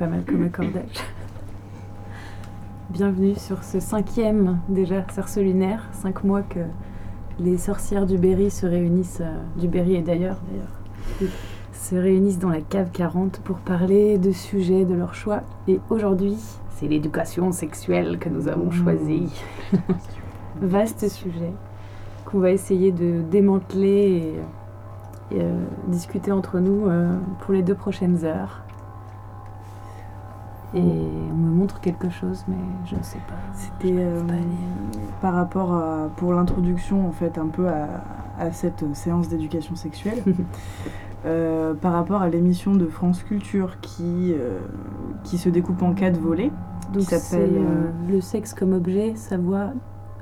[0.00, 0.96] Pas mal, comme accordage.
[2.88, 6.60] Bienvenue sur ce cinquième déjà cerceau lunaire, cinq mois que
[7.38, 11.30] les sorcières du Berry se réunissent, euh, du Berry et d'ailleurs d'ailleurs,
[11.74, 15.42] se réunissent dans la cave 40 pour parler de sujets de leur choix.
[15.68, 16.38] Et aujourd'hui,
[16.76, 19.30] c'est l'éducation sexuelle que nous avons choisi.
[20.62, 21.52] Vaste sujet
[22.24, 24.32] qu'on va essayer de démanteler
[25.30, 28.62] et, et, euh, discuter entre nous euh, pour les deux prochaines heures.
[30.72, 32.54] Et on me montre quelque chose, mais
[32.84, 33.34] je ne sais pas.
[33.54, 34.22] C'était euh,
[35.20, 37.88] par rapport à, pour l'introduction en fait un peu à,
[38.40, 40.22] à cette séance d'éducation sexuelle,
[41.26, 44.58] euh, par rapport à l'émission de France Culture qui, euh,
[45.24, 46.50] qui se découpe en quatre volets.
[46.92, 49.70] Donc euh, le sexe comme objet, savoir,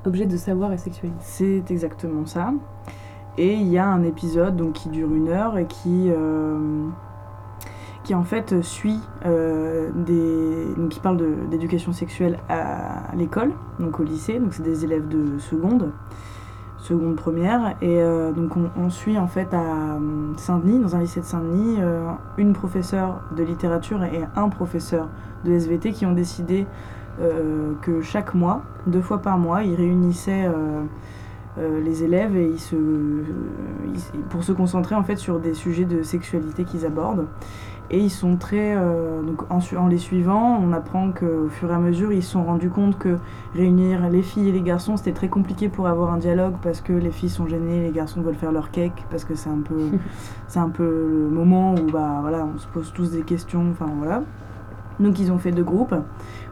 [0.04, 1.18] objet de savoir et sexualité.
[1.20, 2.52] C'est exactement ça.
[3.38, 6.10] Et il y a un épisode donc, qui dure une heure et qui
[8.08, 10.74] qui en fait suit euh, des.
[10.78, 11.18] Donc, qui parle
[11.50, 15.90] d'éducation sexuelle à, l'école, donc au lycée, donc c'est des élèves de seconde,
[16.78, 21.20] seconde première, et euh, donc on, suit en fait à euh, Saint-Denis, dans un lycée
[21.20, 22.08] de Saint-Denis, euh,
[22.38, 25.08] une professeure de littérature et un professeur
[25.44, 26.66] de SVT qui ont décidé
[27.20, 30.48] euh, que chaque mois, deux fois par mois, ils réunissaient.
[31.58, 32.76] Euh, les élèves et ils se,
[34.30, 37.26] pour se concentrer en fait sur des sujets de sexualité qu'ils abordent.
[37.90, 38.74] Et ils sont très.
[38.76, 42.32] Euh, donc en, en, les suivant, on apprend qu'au fur et à mesure, ils se
[42.32, 43.16] sont rendus compte que
[43.54, 46.92] réunir les filles et les garçons, c'était très compliqué pour avoir un dialogue parce que
[46.92, 49.78] les filles sont gênées, les garçons veulent faire leur cake parce que c'est un peu,
[50.48, 53.64] c'est un peu le moment où bah, voilà, on se pose tous des questions.
[53.70, 54.22] Enfin voilà.
[55.00, 55.94] Donc ils ont fait deux groupes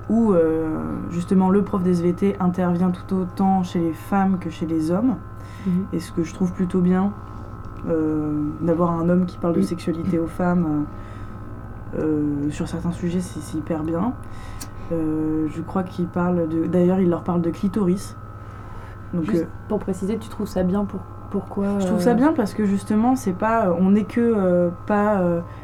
[0.09, 0.79] où euh,
[1.11, 5.17] justement le prof d'SVT intervient tout autant chez les femmes que chez les hommes.
[5.67, 5.71] Mmh.
[5.93, 7.13] Et ce que je trouve plutôt bien,
[7.89, 10.67] euh, d'avoir un homme qui parle de sexualité aux femmes.
[10.67, 10.85] Euh,
[12.51, 14.13] sur certains sujets, c'est hyper bien.
[14.93, 16.67] Euh, je crois qu'il parle de.
[16.67, 18.17] D'ailleurs, il leur parle de clitoris.
[19.13, 22.33] Donc, Juste euh, pour préciser, tu trouves ça bien pour pourquoi Je trouve ça bien
[22.33, 23.75] parce que justement, c'est pas.
[23.79, 25.21] On n'est que euh, pas.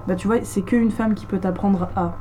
[0.09, 2.15] bah, tu vois, c'est qu'une femme qui peut t'apprendre à.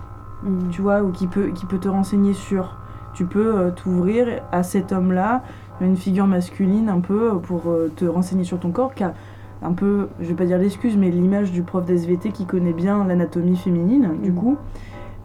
[0.43, 0.69] Mm.
[0.69, 2.77] Tu vois, ou qui peut, qui peut te renseigner sur.
[3.13, 5.41] Tu peux t'ouvrir à cet homme-là,
[5.81, 7.63] une figure masculine un peu, pour
[7.97, 9.11] te renseigner sur ton corps, car
[9.61, 13.05] un peu, je vais pas dire l'excuse, mais l'image du prof d'SVT qui connaît bien
[13.05, 14.21] l'anatomie féminine, mmh.
[14.21, 14.57] du coup.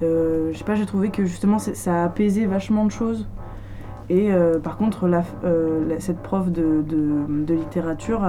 [0.02, 3.26] Euh, je sais pas, j'ai trouvé que justement ça a apaisé vachement de choses.
[4.08, 8.22] Et euh, par contre, la, euh, la, cette prof de, de, de littérature,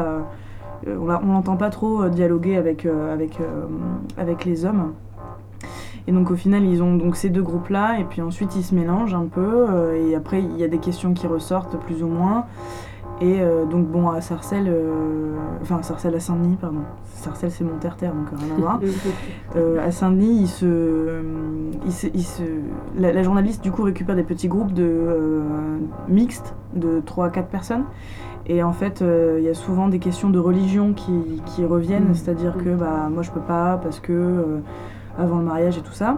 [0.88, 3.40] on l'entend pas trop dialoguer avec, avec,
[4.18, 4.94] avec les hommes.
[6.08, 8.74] Et donc au final, ils ont donc ces deux groupes-là, et puis ensuite ils se
[8.74, 12.46] mélangent un peu, et après il y a des questions qui ressortent plus ou moins.
[13.20, 16.82] Et euh, donc bon, à Sarcelles, euh, enfin Sarcelles à Saint-Denis, pardon.
[17.16, 18.80] Sarcelles c'est mon terre-terre, donc rien à voir.
[19.56, 21.24] euh, à Saint-Denis, il se,
[21.86, 22.44] il se, il se
[22.96, 25.42] la, la, journaliste du coup récupère des petits groupes de
[26.08, 27.86] mixtes de 3 à 4 personnes.
[28.46, 32.16] Et en fait, il y a souvent des questions de religion qui, qui reviennent, mmh.
[32.16, 34.62] c'est-à-dire que bah, moi je peux pas parce que
[35.18, 36.18] avant le mariage et tout ça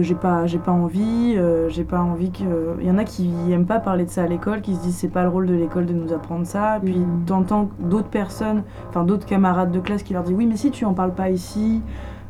[0.00, 3.30] j'ai pas j'ai pas envie euh, j'ai pas envie que il y en a qui
[3.50, 5.54] aiment pas parler de ça à l'école qui se disent c'est pas le rôle de
[5.54, 6.78] l'école de nous apprendre ça.
[6.82, 7.24] Puis mmh.
[7.26, 10.84] t'entends d'autres personnes enfin d'autres camarades de classe qui leur disent oui mais si tu
[10.84, 11.82] en parles pas ici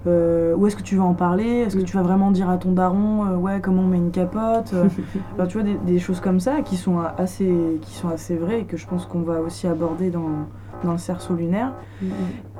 [0.06, 1.64] euh, où est-ce que tu vas en parler?
[1.66, 4.10] Est-ce que tu vas vraiment dire à ton daron euh, ouais comment on met une
[4.10, 4.72] capote?
[5.34, 8.60] Enfin, tu vois des, des, choses comme ça qui sont assez qui sont assez vraies
[8.60, 10.46] et que je pense qu'on va aussi aborder dans
[10.84, 11.72] dans le cerceau lunaire.
[12.02, 12.06] Mmh.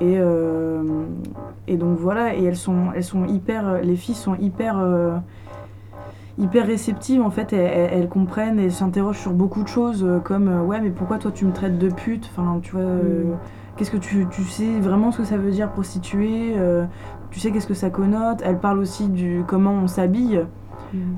[0.01, 0.83] Et, euh,
[1.67, 5.17] et donc voilà, et elles sont, elles sont hyper, les filles sont hyper, euh,
[6.39, 10.49] hyper réceptives en fait, elles, elles comprennent et s'interrogent sur beaucoup de choses euh, comme
[10.67, 13.37] ouais mais pourquoi toi tu me traites de pute, enfin tu vois, mmh.
[13.77, 16.55] qu'est-ce que tu, tu sais vraiment ce que ça veut dire prostituée,
[17.31, 20.45] tu sais qu'est-ce que ça connote, elles parlent aussi du comment on s'habille.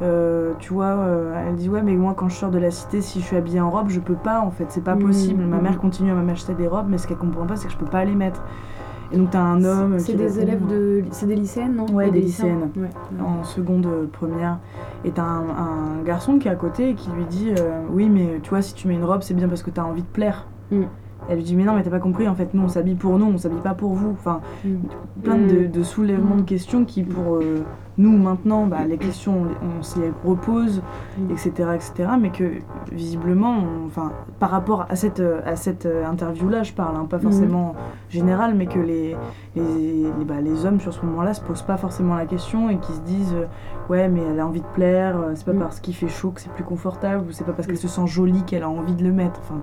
[0.02, 3.00] Euh, tu vois, euh, elle dit ouais mais moi quand je sors de la cité
[3.00, 5.00] si je suis habillée en robe je peux pas en fait c'est pas mmh.
[5.00, 5.44] possible.
[5.44, 7.78] Ma mère continue à m'acheter des robes mais ce qu'elle comprend pas c'est que je
[7.78, 8.42] peux pas les mettre.
[9.12, 9.98] Et donc t'as un homme.
[9.98, 11.86] C'est des élèves de, c'est des lycéennes non?
[11.86, 12.70] Ouais des, des lycéennes.
[12.76, 12.88] Ouais.
[13.20, 14.58] En seconde euh, première.
[15.04, 18.08] Et t'as un, un, garçon qui est à côté et qui lui dit euh, oui
[18.08, 20.06] mais tu vois si tu mets une robe c'est bien parce que t'as envie de
[20.06, 20.46] plaire.
[20.70, 20.82] Mmh.
[21.28, 23.18] Elle lui dit mais non mais t'as pas compris en fait nous on s'habille pour
[23.18, 24.10] nous on s'habille pas pour vous.
[24.10, 24.40] Enfin
[25.22, 27.62] plein de, de soulèvements de questions qui pour euh,
[27.98, 30.82] nous maintenant, bah, les questions, on, on s'y repose,
[31.30, 32.44] etc., etc., mais que
[32.92, 37.72] visiblement, on, enfin, par rapport à cette, à cette interview-là, je parle, hein, pas forcément
[37.72, 38.12] mmh.
[38.12, 39.16] général, mais que les,
[39.56, 39.62] les,
[40.18, 42.92] les, bah, les hommes sur ce moment-là se posent pas forcément la question et qui
[42.92, 43.46] se disent euh,
[43.88, 45.58] ouais, mais elle a envie de plaire, euh, c'est pas mmh.
[45.58, 48.06] parce qu'il fait chaud que c'est plus confortable, ou c'est pas parce qu'elle se sent
[48.06, 49.40] jolie qu'elle a envie de le mettre.
[49.40, 49.60] Enfin,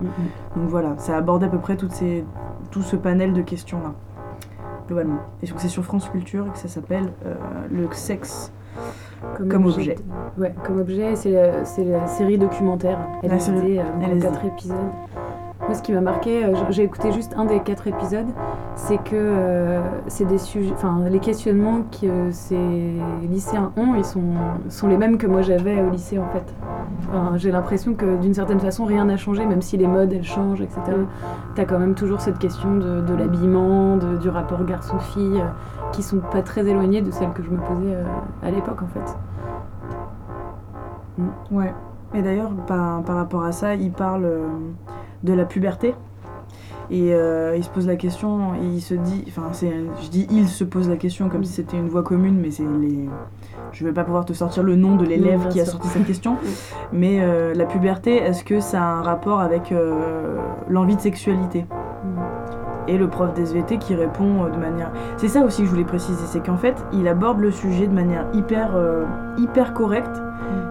[0.56, 2.24] donc voilà, ça aborde à peu près toutes ces,
[2.70, 3.94] tout ce panel de questions-là
[4.88, 5.20] globalement.
[5.42, 7.34] Et donc c'est sur France Culture et que ça s'appelle euh,
[7.70, 8.52] Le sexe
[9.48, 9.96] comme, objet.
[10.36, 12.98] Ouais, comme objet, c'est la, la, série documentaire.
[13.22, 14.76] Elle a été euh, quatre épisodes.
[15.68, 18.28] Moi, ce qui m'a marqué, euh, j'ai écouté juste un des quatre épisodes,
[18.74, 22.94] c'est que euh, c'est des sujets, enfin, les questionnements que ces
[23.28, 24.32] lycéens ont, ils sont,
[24.70, 26.54] sont les mêmes que moi j'avais au lycée en fait.
[27.36, 30.62] j'ai l'impression que d'une certaine façon, rien n'a changé, même si les modes elles changent,
[30.62, 30.80] etc.
[31.54, 35.44] Tu as quand même toujours cette question de, de l'habillement, du rapport garçon-fille,
[35.92, 37.94] qui sont pas très éloignées de celles que je me posais
[38.42, 39.18] à l'époque en fait.
[41.50, 41.74] Ouais.
[42.14, 44.26] Et d'ailleurs, par, par, rapport à ça, il parle
[45.22, 45.94] de la puberté.
[46.90, 49.50] Et euh, il se pose la question, il se dit, enfin,
[50.02, 52.62] je dis il se pose la question comme si c'était une voix commune, mais c'est
[52.62, 53.08] les.
[53.72, 56.36] Je vais pas pouvoir te sortir le nom de l'élève qui a sorti cette question,
[56.92, 60.38] mais euh, la puberté, est-ce que ça a un rapport avec euh,
[60.70, 61.66] l'envie de sexualité?
[62.04, 62.37] Mm.
[62.88, 64.90] Et le prof d'SVT qui répond de manière.
[65.18, 67.94] C'est ça aussi que je voulais préciser, c'est qu'en fait, il aborde le sujet de
[67.94, 68.70] manière hyper,
[69.36, 70.20] hyper correcte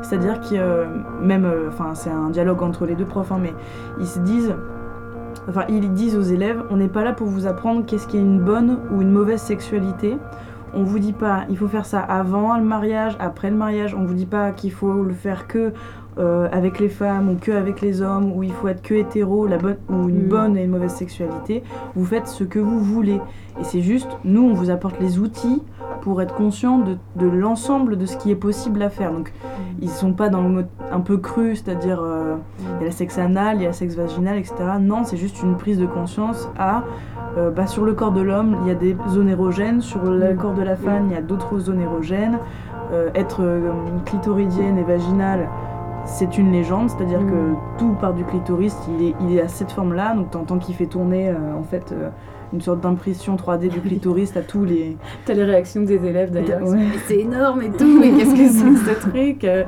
[0.01, 0.85] c'est-à-dire que euh,
[1.21, 3.53] même, euh, enfin c'est un dialogue entre les deux profs, hein, mais
[3.99, 4.55] ils se disent,
[5.49, 8.21] enfin ils disent aux élèves, on n'est pas là pour vous apprendre qu'est-ce qui est
[8.21, 10.17] une bonne ou une mauvaise sexualité.
[10.77, 13.95] On vous dit pas, il faut faire ça avant le mariage, après le mariage.
[13.95, 15.73] On vous dit pas qu'il faut le faire que
[16.19, 19.47] euh, avec les femmes ou que avec les hommes, ou il faut être que hétéro,
[19.47, 20.29] la bonne ou une mm.
[20.29, 21.63] bonne et une mauvaise sexualité.
[21.95, 23.19] Vous faites ce que vous voulez.
[23.59, 25.63] Et c'est juste, nous, on vous apporte les outils
[26.01, 29.11] pour être conscient de, de l'ensemble de ce qui est possible à faire.
[29.11, 29.61] Donc, mm.
[29.81, 32.91] ils sont pas dans le mode un peu cru, c'est-à-dire euh, il y a le
[32.91, 34.55] sexe anal, il y a le sexe vaginal, etc.
[34.79, 36.83] Non, c'est juste une prise de conscience à
[37.37, 40.33] euh, bah, sur le corps de l'homme, il y a des zones érogènes, sur le
[40.33, 42.39] corps de la femme, il y a d'autres zones érogènes.
[42.93, 43.43] Euh, être
[44.05, 45.49] clitoridienne et vaginale,
[46.05, 47.57] c'est une légende, c'est-à-dire que mm.
[47.77, 50.85] tout part du clitoris, il est, il est à cette forme-là, donc t'entends qu'il fait
[50.85, 51.93] tourner en fait
[52.53, 54.97] une sorte d'impression 3D du clitoris, t'as tous les...
[55.25, 56.61] T'as les réactions des élèves d'ailleurs.
[57.07, 59.63] C'est énorme et tout, mais qu'est-ce que c'est ce truc euh?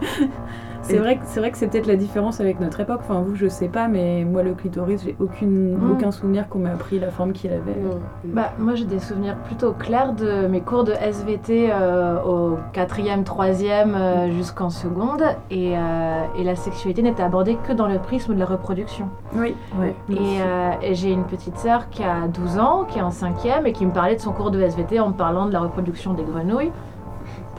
[0.89, 2.99] C'est vrai, que, c'est vrai que c'est peut-être la différence avec notre époque.
[3.01, 5.91] Enfin, vous, je sais pas, mais moi, le clitoris, j'ai aucune, mm.
[5.91, 7.71] aucun souvenir qu'on m'ait appris la forme qu'il avait.
[7.71, 8.33] Mm.
[8.33, 13.23] Bah, moi, j'ai des souvenirs plutôt clairs de mes cours de SVT euh, au 4e,
[13.23, 15.23] 3e euh, jusqu'en seconde.
[15.51, 19.09] Et, et, la sexualité n'était abordée que dans le prisme de la reproduction.
[19.35, 20.17] Oui, oui.
[20.17, 23.73] Et, et j'ai une petite sœur qui a 12 ans, qui est en 5e, et
[23.73, 26.23] qui me parlait de son cours de SVT en me parlant de la reproduction des
[26.23, 26.71] grenouilles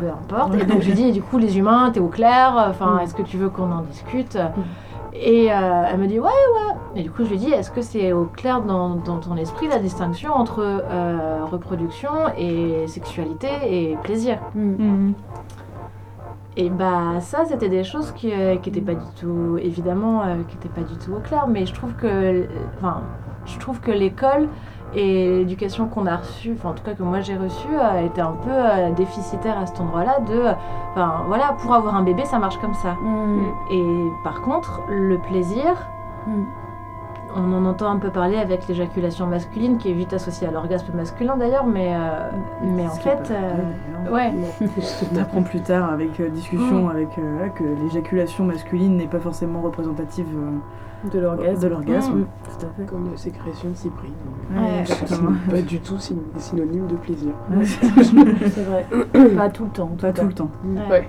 [0.00, 0.54] peu importe.
[0.54, 3.00] Et donc je lui dis, du coup, les humains, t'es au clair, enfin, mm.
[3.00, 4.62] est-ce que tu veux qu'on en discute mm.
[5.12, 6.74] Et euh, elle me dit, ouais, ouais.
[6.96, 9.78] Et du coup, je lui dis, est-ce que c'est au clair dans, ton esprit la
[9.78, 14.38] distinction entre euh, reproduction et sexualité et plaisir?
[14.54, 15.12] Mm.
[16.56, 20.68] Et bah ça, c'était des choses qui n'étaient pas du tout, évidemment, euh, qui n'étaient
[20.68, 21.46] pas du tout au clair.
[21.48, 23.02] Mais je trouve que, enfin,
[23.46, 24.48] je trouve que l'école
[24.94, 28.20] et l'éducation qu'on a reçue, enfin en tout cas que moi j'ai reçue, a été
[28.20, 30.42] un peu euh, déficitaire à cet endroit-là de,
[30.92, 32.94] enfin voilà, pour avoir un bébé ça marche comme ça.
[32.94, 33.40] Mm.
[33.70, 35.86] Et par contre, le plaisir,
[36.26, 36.42] mm.
[37.36, 40.92] on en entend un peu parler avec l'éjaculation masculine qui est vite associée à l'orgasme
[40.94, 42.30] masculin d'ailleurs, mais, euh,
[42.62, 44.32] mais en fait, euh, ouais.
[45.12, 46.90] On apprend plus tard avec discussion mm.
[46.90, 47.10] avec
[47.54, 50.26] que l'éjaculation masculine n'est pas forcément représentative
[51.12, 51.62] de l'orgasme.
[51.62, 52.26] De l'orgasme, mmh.
[52.44, 52.86] tout à fait.
[52.86, 54.12] Comme la sécrétion de cyprine.
[55.50, 57.32] pas du tout synonyme de plaisir.
[57.64, 58.86] c'est vrai.
[59.36, 59.90] pas tout le temps.
[60.00, 60.50] Pas tout le temps.
[60.90, 61.08] Ouais.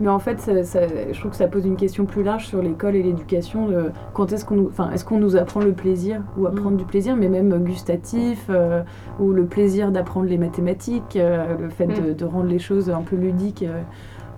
[0.00, 3.02] Mais en fait, je trouve que ça pose une question plus large sur l'école et
[3.02, 3.68] l'éducation.
[4.14, 6.76] quand est-ce qu'on nous, enfin, est-ce qu'on nous apprend le plaisir ou apprendre mmh.
[6.76, 8.82] du plaisir, mais même gustatif, euh,
[9.18, 12.14] ou le plaisir d'apprendre les mathématiques, euh, le fait de, mmh.
[12.14, 13.64] de, rendre les choses un peu ludiques.
[13.64, 13.82] Euh,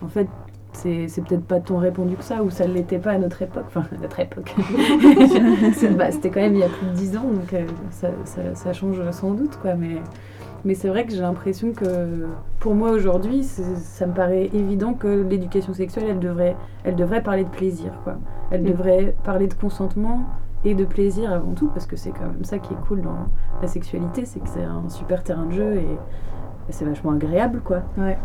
[0.03, 0.29] en fait,
[0.73, 3.65] c'est peut-être pas tant répondu que ça, ou ça ne l'était pas à notre époque.
[3.69, 4.55] Enfin, à notre époque.
[5.97, 8.09] Bah, c'était quand même il y a plus de 10 ans, donc euh, ça,
[8.55, 9.75] ça, change sans doute, quoi.
[9.75, 9.97] Mais,
[10.65, 12.27] mais c'est vrai que j'ai l'impression que,
[12.59, 17.45] pour moi aujourd'hui, ça me paraît évident que l'éducation sexuelle, elle devrait, elle devrait parler
[17.45, 18.17] de plaisir, quoi.
[18.51, 18.71] Elle mm.
[18.71, 20.25] devrait parler de consentement
[20.65, 23.27] et de plaisir avant tout, parce que c'est quand même ça qui est cool dans
[23.61, 25.99] la sexualité, c'est que c'est un super terrain de jeu et
[26.71, 27.83] c'est vachement agréable quoi.
[27.99, 28.19] Ouais.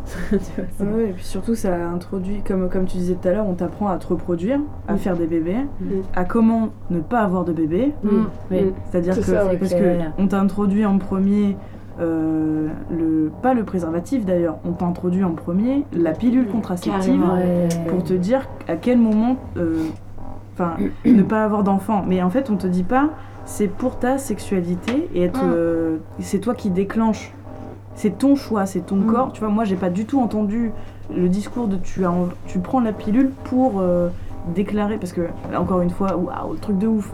[1.09, 3.97] et puis surtout ça introduit, comme, comme tu disais tout à l'heure, on t'apprend à
[3.97, 4.97] te reproduire, à mm.
[4.97, 5.85] faire des bébés, mm.
[6.15, 7.93] à comment ne pas avoir de bébé.
[8.03, 8.59] Mm.
[8.89, 11.57] C'est-à-dire que parce que on t'a introduit en premier
[11.99, 17.23] euh, le pas le préservatif d'ailleurs, on t'a introduit en premier la pilule contraceptive
[17.87, 19.85] pour te dire à quel moment euh,
[20.53, 20.75] enfin
[21.05, 22.03] ne pas avoir d'enfant.
[22.05, 23.11] Mais en fait on te dit pas
[23.45, 27.33] c'est pour ta sexualité et être euh, c'est toi qui déclenche
[27.95, 29.05] c'est ton choix, c'est ton mm.
[29.07, 29.31] corps.
[29.33, 30.71] Tu vois, moi, j'ai pas du tout entendu
[31.15, 32.13] le discours de tu, as,
[32.47, 34.09] tu prends la pilule pour euh,
[34.53, 35.21] déclarer, parce que,
[35.55, 37.13] encore une fois, waouh, le truc de ouf,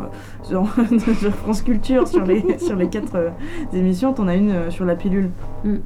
[0.49, 0.67] genre,
[1.43, 3.29] France Culture, sur les, sur les quatre euh,
[3.73, 5.29] émissions, t'en as une euh, sur la pilule.
[5.63, 5.77] Mm.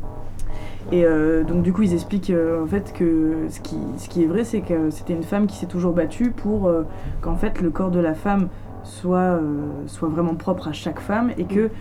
[0.92, 4.24] Et euh, donc du coup ils expliquent euh, en fait que ce qui, ce qui
[4.24, 6.84] est vrai c'est que c'était une femme qui s'est toujours battue pour euh,
[7.22, 8.50] qu'en fait le corps de la femme
[8.84, 9.40] soit,
[9.88, 11.72] soit vraiment propre à chaque femme et que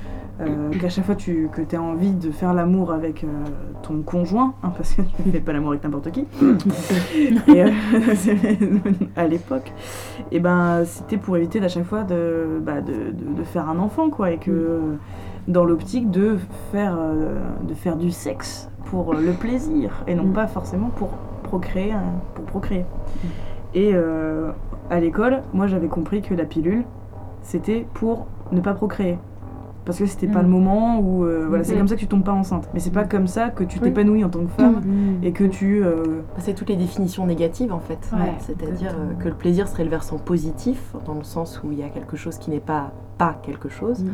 [0.80, 3.24] qu'à chaque fois tu, que tu as envie de faire l'amour avec
[3.82, 6.26] ton conjoint, hein, parce que tu ne fais pas l'amour avec n'importe qui,
[7.54, 7.62] et,
[9.16, 9.72] à l'époque,
[10.32, 13.78] et ben c'était pour éviter à chaque fois de, bah, de, de, de, faire un
[13.78, 14.80] enfant quoi et que
[15.46, 16.38] dans l'optique de
[16.72, 16.98] faire,
[17.62, 20.32] de faire du sexe pour le plaisir et non mm.
[20.32, 21.10] pas forcément pour
[21.42, 21.92] procréer.
[21.92, 22.02] Hein,
[22.34, 22.82] pour procréer.
[22.82, 23.28] Mm.
[23.74, 24.52] Et euh,
[24.90, 26.84] à l'école, moi j'avais compris que la pilule,
[27.42, 29.18] c'était pour ne pas procréer.
[29.84, 30.50] Parce que c'était pas le mm.
[30.50, 31.24] moment où.
[31.24, 32.68] Euh, voilà, c'est comme ça que tu tombes pas enceinte.
[32.72, 34.82] Mais c'est pas comme ça que tu t'épanouis en tant que femme
[35.22, 35.84] et que tu.
[35.84, 38.10] Euh, c'est toutes les définitions négatives en fait.
[38.38, 41.88] C'est-à-dire que le plaisir serait le versant positif, dans le sens où il y a
[41.88, 44.04] quelque chose qui n'est pas pas quelque chose.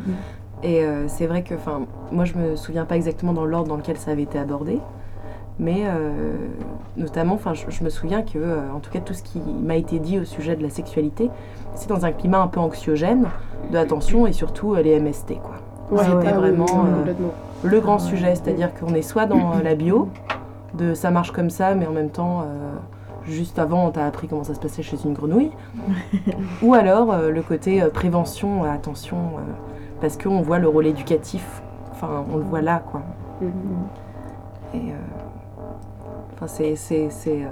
[0.62, 3.76] Et euh, c'est vrai que, enfin, moi je me souviens pas exactement dans l'ordre dans
[3.76, 4.78] lequel ça avait été abordé,
[5.60, 6.32] mais euh,
[6.96, 9.98] notamment, enfin, je, me souviens que, euh, en tout cas, tout ce qui m'a été
[9.98, 11.30] dit au sujet de la sexualité,
[11.74, 13.26] c'est dans un climat un peu anxiogène,
[13.70, 15.56] de attention et surtout les MST, quoi.
[15.98, 16.86] C'était ah vraiment
[17.64, 20.08] le grand sujet, c'est-à-dire qu'on est soit dans la bio,
[20.74, 22.44] de ça marche comme ça, mais en même temps
[23.24, 25.50] juste avant, on t'a appris comment ça se passait chez une grenouille.
[26.62, 29.16] Ou alors le côté prévention, attention,
[30.00, 33.02] parce qu'on voit le rôle éducatif, enfin, on le voit là, quoi.
[33.42, 34.10] Mm-hmm.
[34.74, 34.94] Et euh,
[36.40, 37.46] enfin, c'est euh,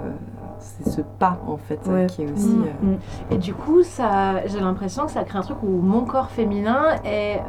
[0.59, 2.49] c'est ce pas en fait qui est aussi.
[2.49, 2.85] Mm-hmm.
[2.85, 2.95] Euh,
[3.31, 6.95] Et du coup, ça, j'ai l'impression que ça crée un truc où mon corps féminin
[7.05, 7.41] est,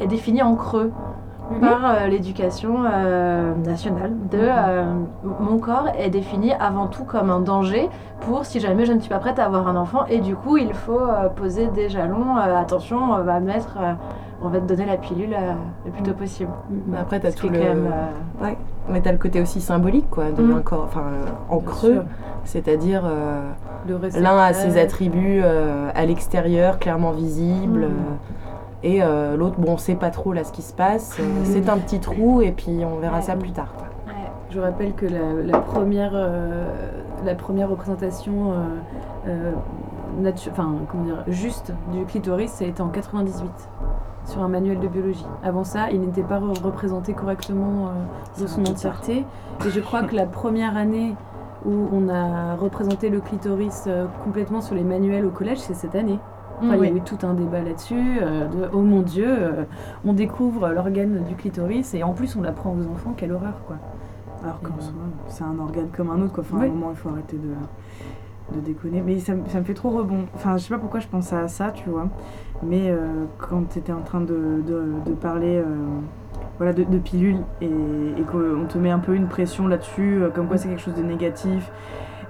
[0.00, 0.92] est défini en creux.
[1.50, 1.60] Mhm.
[1.60, 4.44] par euh, l'éducation euh, nationale de mhm.
[4.46, 4.84] euh,
[5.40, 7.88] mon corps est défini avant tout comme un danger
[8.20, 10.56] pour si jamais je ne suis pas prête à avoir un enfant et du coup
[10.56, 11.00] il faut
[11.36, 13.78] poser des jalons attention on va mettre
[14.42, 15.36] on va te donner la pilule
[15.84, 16.50] le plus tôt possible.
[16.88, 18.56] Mais après t'as tout le ouais.
[18.88, 21.04] mais t'as le côté aussi symbolique quoi de corps enfin
[21.48, 22.02] en creux
[22.44, 23.02] c'est-à-dire
[23.86, 27.88] l'un a ses attributs à l'extérieur clairement visibles
[28.82, 31.18] et euh, l'autre, bon, on sait pas trop là ce qui se passe.
[31.20, 33.72] Euh, c'est un petit trou et puis on verra ça plus tard.
[34.50, 36.64] Je rappelle que la, première, euh,
[37.24, 38.52] la première représentation
[40.50, 43.46] enfin, comment dire, juste du clitoris, ça a été en 98
[44.30, 45.26] sur un manuel de biologie.
[45.42, 47.90] Avant ça, il n'était pas représenté correctement
[48.38, 49.24] dans son entièreté.
[49.66, 51.14] Et je crois que la première année
[51.66, 53.88] où on a représenté le clitoris
[54.24, 56.18] complètement sur les manuels au collège, c'est cette année.
[56.62, 59.64] Il y a eu tout un débat là-dessus, euh, de oh mon dieu, euh,
[60.04, 63.76] on découvre l'organe du clitoris et en plus on l'apprend aux enfants, quelle horreur quoi.
[64.42, 64.92] Alors qu'en soi,
[65.28, 66.44] c'est un organe comme un autre quoi.
[66.46, 67.48] Enfin, à un moment, il faut arrêter de,
[68.54, 69.02] de déconner.
[69.04, 70.26] Mais ça, ça, me fait trop rebond.
[70.34, 72.08] Enfin, je sais pas pourquoi je pensais à ça, tu vois.
[72.62, 75.62] Mais euh, quand tu étais en train de, de, parler
[76.58, 80.58] voilà, de, pilules et, et qu'on te met un peu une pression là-dessus, comme quoi
[80.58, 81.70] c'est quelque chose de négatif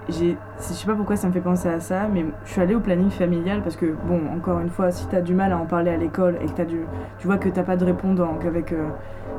[0.09, 2.81] je sais pas pourquoi ça me fait penser à ça, mais je suis allée au
[2.81, 5.67] planning familial parce que, bon, encore une fois, si tu as du mal à en
[5.67, 6.81] parler à l'école et que as du,
[7.19, 8.89] tu vois que t'as pas de répondant avec euh,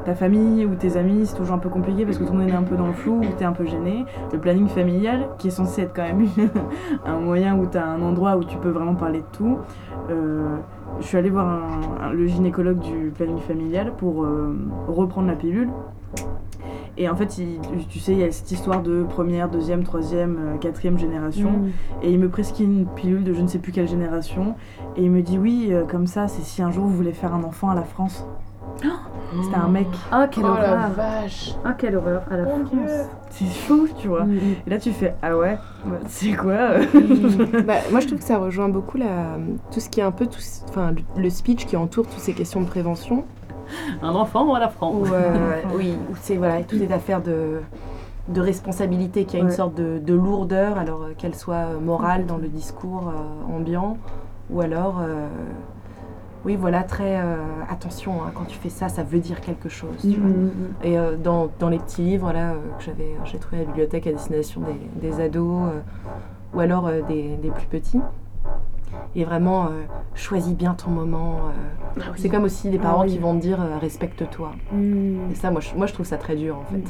[0.06, 2.50] ta famille ou tes amis, c'est toujours un peu compliqué parce que tout le monde
[2.50, 4.06] est un peu dans le flou ou t'es un peu gêné.
[4.32, 6.26] Le planning familial, qui est censé être quand même
[7.06, 9.60] un moyen où t'as un endroit où tu peux vraiment parler de tout,
[10.10, 10.58] euh,
[11.00, 14.56] je suis allée voir le gynécologue du planning familial pour euh,
[14.88, 15.70] reprendre la pilule
[16.98, 17.28] et en fait,
[17.90, 21.52] tu sais, il y a cette histoire de première, deuxième, troisième, euh, quatrième génération.
[21.52, 21.72] Mm.
[22.04, 24.56] Et il me prescrit une pilule de je ne sais plus quelle génération.
[24.98, 27.34] Et il me dit oui, euh, comme ça, c'est si un jour vous voulez faire
[27.34, 28.28] un enfant à la France.
[28.84, 29.88] Oh C'était un mec.
[30.12, 30.76] Ah, quelle oh, horreur.
[30.76, 31.54] La vache.
[31.64, 32.70] Ah, quelle horreur à la France.
[33.30, 34.26] C'est fou, tu vois.
[34.26, 34.56] Mm, mm.
[34.66, 36.78] Et là, tu fais ah ouais, bah, c'est quoi
[37.66, 39.38] bah, Moi, je trouve que ça rejoint beaucoup la,
[39.72, 42.62] tout ce qui est un peu tout, enfin, le speech qui entoure toutes ces questions
[42.62, 43.26] de prévention.
[44.02, 45.08] un enfant à la France.
[45.12, 47.62] Euh, oui, c'est voilà, tout est affaire de,
[48.28, 52.38] de responsabilité, qui a une sorte de, lourdeur, alors euh, qu'elle soit euh, morale dans
[52.38, 53.14] le discours
[53.50, 53.98] ambiant,
[54.50, 55.02] ou alors,
[56.46, 57.20] oui, voilà, très
[57.70, 59.96] attention, hein, quand tu fais ça, ça veut dire quelque chose.
[60.02, 60.30] Tu vois.
[60.30, 60.86] Mm, mm, mm.
[60.86, 64.12] Et dans, dans, les petits livres là, que j'avais, j'ai trouvé à la bibliothèque à
[64.12, 65.70] destination des, des ados,
[66.54, 68.02] ou alors des, des plus petits,
[69.16, 69.84] et vraiment euh,
[70.16, 71.36] choisis bien ton moment.
[71.36, 72.00] Euh.
[72.00, 74.52] Ah c'est comme aussi des parents ah qui vont te dire euh, respecte-toi.
[75.32, 76.84] Et ça, moi je, moi je trouve ça très dur en fait.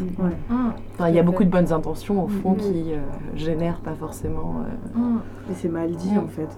[1.00, 2.93] Ah, il y a beaucoup de bonnes intentions au fond qui
[3.36, 4.63] génèrent pas forcément.
[5.50, 6.50] Et c'est mal dit en fait.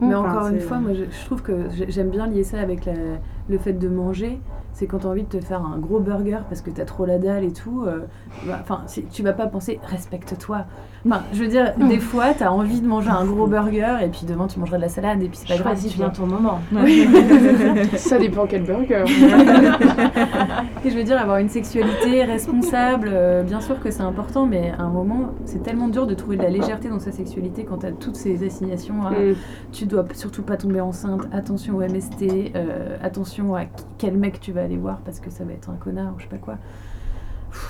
[0.00, 2.88] Mais encore une fois, moi je, trouve que j'aime bien lier ça avec
[3.50, 4.40] le fait de manger,
[4.72, 6.84] c'est quand tu as envie de te faire un gros burger parce que tu as
[6.84, 7.84] trop la dalle et tout.
[7.86, 8.06] Euh,
[8.46, 10.64] bah, enfin, tu vas pas penser respecte-toi.
[11.06, 14.08] Enfin, je veux dire, des fois, tu as envie de manger un gros burger et
[14.08, 15.72] puis demain, tu mangeras de la salade et puis c'est pas grave.
[15.74, 16.60] Choisis bien ton moment.
[17.96, 19.04] Ça dépend quel burger.
[20.84, 24.72] et je veux dire, avoir une sexualité responsable, euh, bien sûr que c'est important, mais
[24.78, 27.78] à un moment, c'est tellement dur de trouver de la légèreté dans sa sexualité quand
[27.78, 29.06] tu as toutes ces assignations.
[29.06, 29.12] Hein.
[29.12, 29.34] Mm.
[29.72, 33.64] Tu dois surtout pas tomber enceinte, attention au MST, euh, attention à
[33.98, 36.24] quel mec tu vas aller voir parce que ça va être un connard ou je
[36.24, 36.56] sais pas quoi.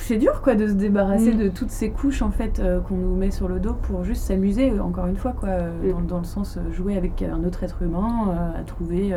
[0.00, 1.38] C'est dur quoi de se débarrasser mm.
[1.38, 4.24] de toutes ces couches en fait euh, qu'on nous met sur le dos pour juste
[4.24, 6.06] s'amuser encore une fois quoi euh, mm.
[6.06, 9.14] dans, le sens euh, jouer avec un autre être humain à trouver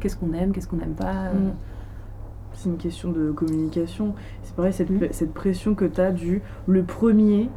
[0.00, 1.52] qu'est-ce qu'on aime qu'est-ce qu'on n'aime pas mm.
[2.54, 6.82] c'est une question de communication c'est pareil cette, cette pression que tu as du le
[6.82, 7.48] premier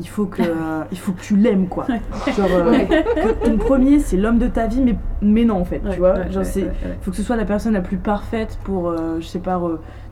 [0.00, 0.42] il faut que,
[0.90, 1.86] il faut que tu l'aimes, quoi.
[2.36, 5.98] Genre, que ton premier, c'est l'homme de ta vie, mais, mais non, en fait, tu
[5.98, 6.28] vois.
[6.30, 6.70] Genre, il
[7.02, 9.60] faut que ce soit la personne la plus parfaite pour, je sais pas,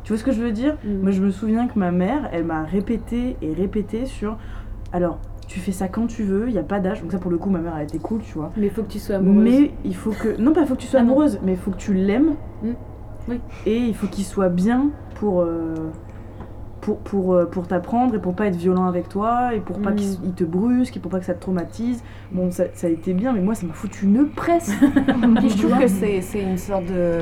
[0.08, 0.78] tu vois ce que je veux dire?
[0.84, 1.02] Mm.
[1.02, 4.38] Moi, je me souviens que ma mère, elle m'a répété et répété sur.
[4.90, 7.02] Alors, tu fais ça quand tu veux, il n'y a pas d'âge.
[7.02, 8.50] Donc, ça, pour le coup, ma mère, elle était cool, tu vois.
[8.56, 9.44] Mais il faut que tu sois amoureuse.
[9.44, 10.40] Mais il faut que.
[10.40, 12.36] Non, pas il faut que tu sois ah amoureuse, mais il faut que tu l'aimes.
[12.62, 12.70] Mm.
[13.28, 13.40] Oui.
[13.66, 15.42] Et il faut qu'il soit bien pour.
[15.42, 15.74] Euh,
[16.88, 19.90] pour, pour, euh, pour t'apprendre et pour pas être violent avec toi et pour pas
[19.90, 19.96] mm.
[19.96, 22.02] qu'il te brusque et pour pas que ça te traumatise.
[22.32, 24.72] Bon, ça, ça a été bien, mais moi, ça m'a foutu une presse.
[24.80, 27.18] je trouve que c'est une sorte de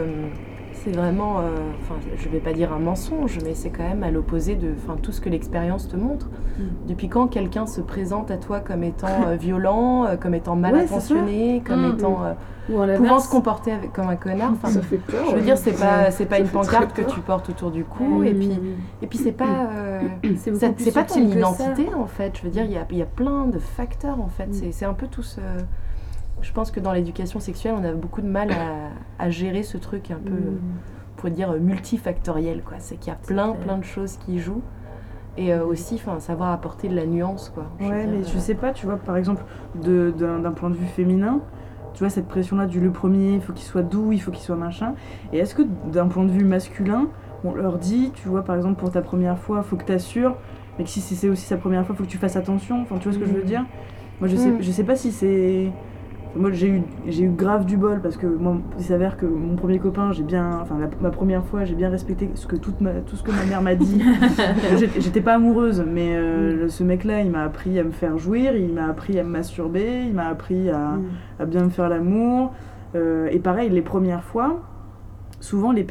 [0.73, 1.43] c'est vraiment, euh,
[1.81, 5.11] enfin, je vais pas dire un mensonge, mais c'est quand même à l'opposé de tout
[5.11, 6.27] ce que l'expérience te montre.
[6.27, 6.63] Mm.
[6.87, 10.77] Depuis quand quelqu'un se présente à toi comme étant euh, violent, euh, comme étant mal
[10.77, 11.95] intentionné, comme mm.
[11.95, 12.19] étant
[12.67, 14.53] pouvant se comporter avec, comme un connard.
[14.65, 15.25] Ça fait peur.
[15.31, 18.23] Je veux dire, c'est pas, c'est pas une pancarte que tu portes autour du cou,
[18.23, 18.59] et puis,
[19.03, 19.71] et puis c'est pas,
[20.37, 22.37] c'est pas ton identité en fait.
[22.39, 24.47] Je veux dire, il y a, y a, plein de facteurs en fait.
[24.47, 24.73] Mm.
[24.73, 25.41] C'est un peu tout ce
[26.43, 28.51] je pense que dans l'éducation sexuelle, on a beaucoup de mal
[29.19, 30.61] à, gérer ce truc un peu, mm.
[31.17, 32.63] pour dire, multifactoriel.
[32.63, 32.77] Quoi.
[32.79, 34.63] C'est qu'il y a plein, plein de choses qui jouent.
[35.39, 37.67] Et euh, aussi, enfin, savoir apporter de la nuance, quoi.
[37.81, 39.43] ouais, mais je sais pas, tu vois, par exemple,
[39.75, 41.41] d'un point de vue féminin,
[41.97, 44.43] tu vois, cette pression-là du le premier, il faut qu'il soit doux, il faut qu'il
[44.43, 44.93] soit machin.
[45.33, 47.09] Et est-ce que d'un point de vue masculin,
[47.43, 50.37] on leur dit, tu vois, par exemple, pour ta première fois, faut que tu assures,
[50.77, 52.83] mais que si c'est aussi sa première fois, faut que tu fasses attention.
[52.83, 53.47] Enfin, tu vois ce que je veux mm.
[53.47, 53.65] dire?
[54.21, 54.61] Moi, je sais, mm.
[54.61, 55.73] je sais pas si c'est
[56.37, 59.57] moi j'ai eu, j'ai eu grave du bol parce que moi il s'avère que mon
[59.57, 63.17] premier copain, j'ai bien, enfin ma première fois, j'ai bien respecté ce que toute tout
[63.17, 64.03] ce que ma mère m'a dit.
[64.99, 66.69] J'étais pas amoureuse, mais euh, mm.
[66.69, 70.05] ce mec-là, il m'a appris à me faire jouir, il m'a appris à me masturber,
[70.07, 71.05] il m'a appris à, mm.
[71.41, 72.53] à, bien me faire l'amour.
[72.95, 74.63] Euh, et pareil, les premières fois,
[75.41, 75.85] souvent les,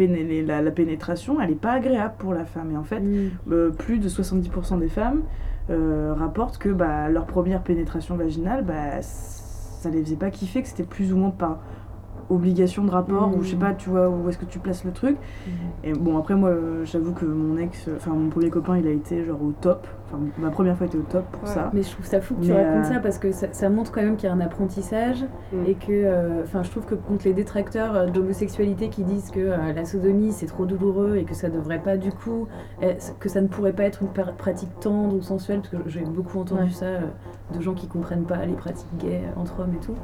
[0.43, 2.71] la, pénétration, elle est pas agréable pour la femme.
[2.71, 3.31] Et en fait, mm.
[3.51, 5.21] euh, plus de 70% des femmes
[5.67, 9.01] rapportent que bah, leur première pénétration vaginale, bah,
[9.85, 11.61] ça les faisait pas kiffer, que c'était plus ou moins pas
[12.31, 13.59] obligation de rapport ou je sais mmh.
[13.59, 15.51] pas tu vois où est-ce que tu places le truc mmh.
[15.83, 19.23] et bon après moi j'avoue que mon ex enfin mon premier copain il a été
[19.23, 22.05] genre au top enfin ma première fois était au top pour ça mais je trouve
[22.05, 24.31] ça fou que tu racontes euh, ça parce que ça, montre quand même qu'il y
[24.31, 25.57] a un apprentissage mmh.
[25.67, 29.53] et que euh, enfin je trouve que contre les détracteurs euh, d'homosexualité qui disent que
[29.75, 32.47] la sodomie c'est trop douloureux et que ça devrait pas du coup
[33.19, 36.39] que ça ne pourrait pas être une pratique tendre ou sensuelle parce que j'ai beaucoup
[36.39, 36.87] entendu ça
[37.53, 39.95] de gens qui comprennent pas les pratiques gays entre hommes et tout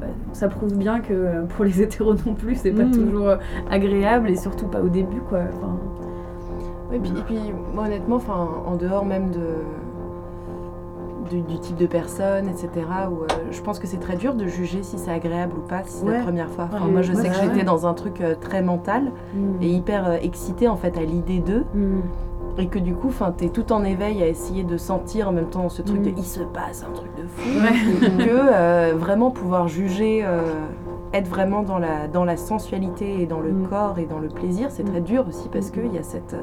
[0.00, 2.92] bah, ça prouve bien que pour les hétéros non plus, c'est pas mm.
[2.92, 3.36] toujours euh,
[3.70, 5.40] agréable et surtout pas au début quoi.
[5.54, 5.78] Enfin,
[6.92, 7.38] et puis, et puis
[7.74, 9.64] moi, honnêtement, enfin, en dehors même de,
[11.38, 12.68] du, type de personne, etc.,
[13.10, 15.82] où euh, je pense que c'est très dur de juger si c'est agréable ou pas,
[15.84, 16.68] si c'est la première fois.
[16.90, 19.62] moi, je sais que j'étais dans un truc euh, très mental mm.
[19.62, 21.64] et hyper excitée en fait à l'idée d'eux.
[21.74, 22.00] Mm.
[22.58, 25.48] Et que du coup, enfin, t'es tout en éveil à essayer de sentir en même
[25.48, 27.48] temps ce truc de il se passe un truc de fou,
[28.18, 30.26] que vraiment pouvoir juger
[31.12, 33.68] être vraiment dans la, dans la sensualité et dans le mm.
[33.68, 35.04] corps et dans le plaisir, c'est très mm.
[35.04, 36.34] dur aussi parce qu'il y a cette.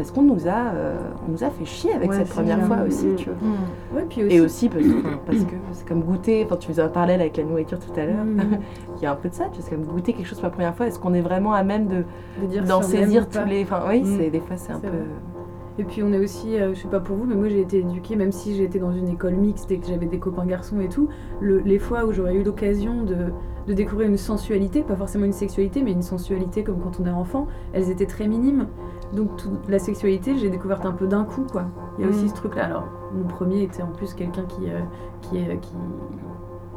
[0.00, 0.96] Parce qu'on nous, a, euh,
[1.28, 3.28] on nous a fait chier avec cette première fois aussi, tu
[3.92, 4.02] vois.
[4.08, 4.34] puis aussi...
[4.34, 4.84] Et aussi parce,
[5.26, 8.06] parce que c'est comme goûter, enfin, tu faisais un parallèle avec la nourriture tout à
[8.06, 8.40] l'heure, mm.
[8.96, 10.46] il y a un peu de ça, tu vois, c'est comme goûter quelque chose pour
[10.46, 12.04] la première fois, est-ce qu'on est vraiment à même de,
[12.66, 13.62] d'en saisir tous les.
[13.62, 14.88] Enfin, oui, c'est, des fois c'est un peu.
[15.78, 17.78] Et puis on est aussi, euh, je sais pas pour vous, mais moi j'ai été
[17.78, 20.80] éduquée, même si j'ai été dans une école mixte et que j'avais des copains garçons
[20.80, 21.08] et tout,
[21.42, 23.16] les fois où j'aurais eu l'occasion de,
[23.66, 27.10] de, découvrir une sensualité, pas forcément une sexualité, mais une sensualité comme quand on est
[27.10, 28.66] enfant, elles étaient très minimes.
[29.12, 31.64] Donc toute la sexualité, j'ai découverte un peu d'un coup, quoi.
[31.98, 32.28] Il y a aussi mm.
[32.28, 32.64] ce truc-là.
[32.66, 34.80] Alors, mon premier était en plus quelqu'un qui, euh,
[35.22, 35.74] qui, qui,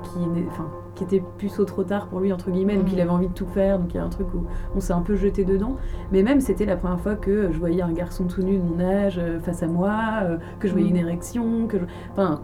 [0.04, 3.02] qui, enfin, qui était puceau trop tard pour lui, entre guillemets, donc il mm.
[3.02, 5.02] avait envie de tout faire, donc il y a un truc où on s'est un
[5.02, 5.78] peu jeté dedans.
[6.12, 8.80] Mais même, c'était la première fois que je voyais un garçon tout nu de mon
[8.80, 9.94] âge euh, face à moi,
[10.24, 11.08] euh, que je voyais une mm.
[11.08, 11.78] érection, que
[12.12, 12.42] Enfin,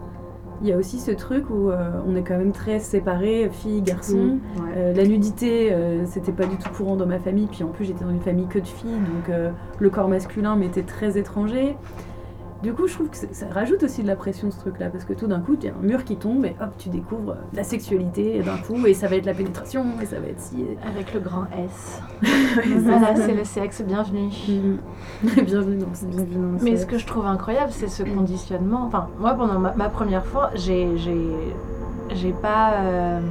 [0.62, 3.82] il y a aussi ce truc où euh, on est quand même très séparés, filles,
[3.82, 4.18] garçons.
[4.18, 4.74] Mm, ouais.
[4.78, 7.48] Euh, la nudité, euh, c'était pas du tout courant dans ma famille.
[7.48, 9.36] Puis en plus, j'étais dans une famille que de filles, donc
[9.80, 11.76] le corps masculin m'était très étranger.
[12.62, 15.06] Du coup, je trouve que c'est- ça rajoute aussi de la pression ce truc-là, parce
[15.06, 17.38] que tout d'un coup, il y a un mur qui tombe et hop, tu découvres
[17.54, 20.66] la sexualité d'un coup, et ça va être la pénétration, et ça va être si.
[20.86, 22.02] Avec le grand S.
[22.84, 24.30] voilà, c'est le sexe, bienvenue.
[25.46, 28.84] Bienvenue dans ce dans Mais ce que je trouve incroyable, c'est ce conditionnement.
[28.88, 31.28] Enfin, moi, pendant ma, ma première fois, j'ai, j'ai,
[32.12, 33.22] j'ai pas, euh,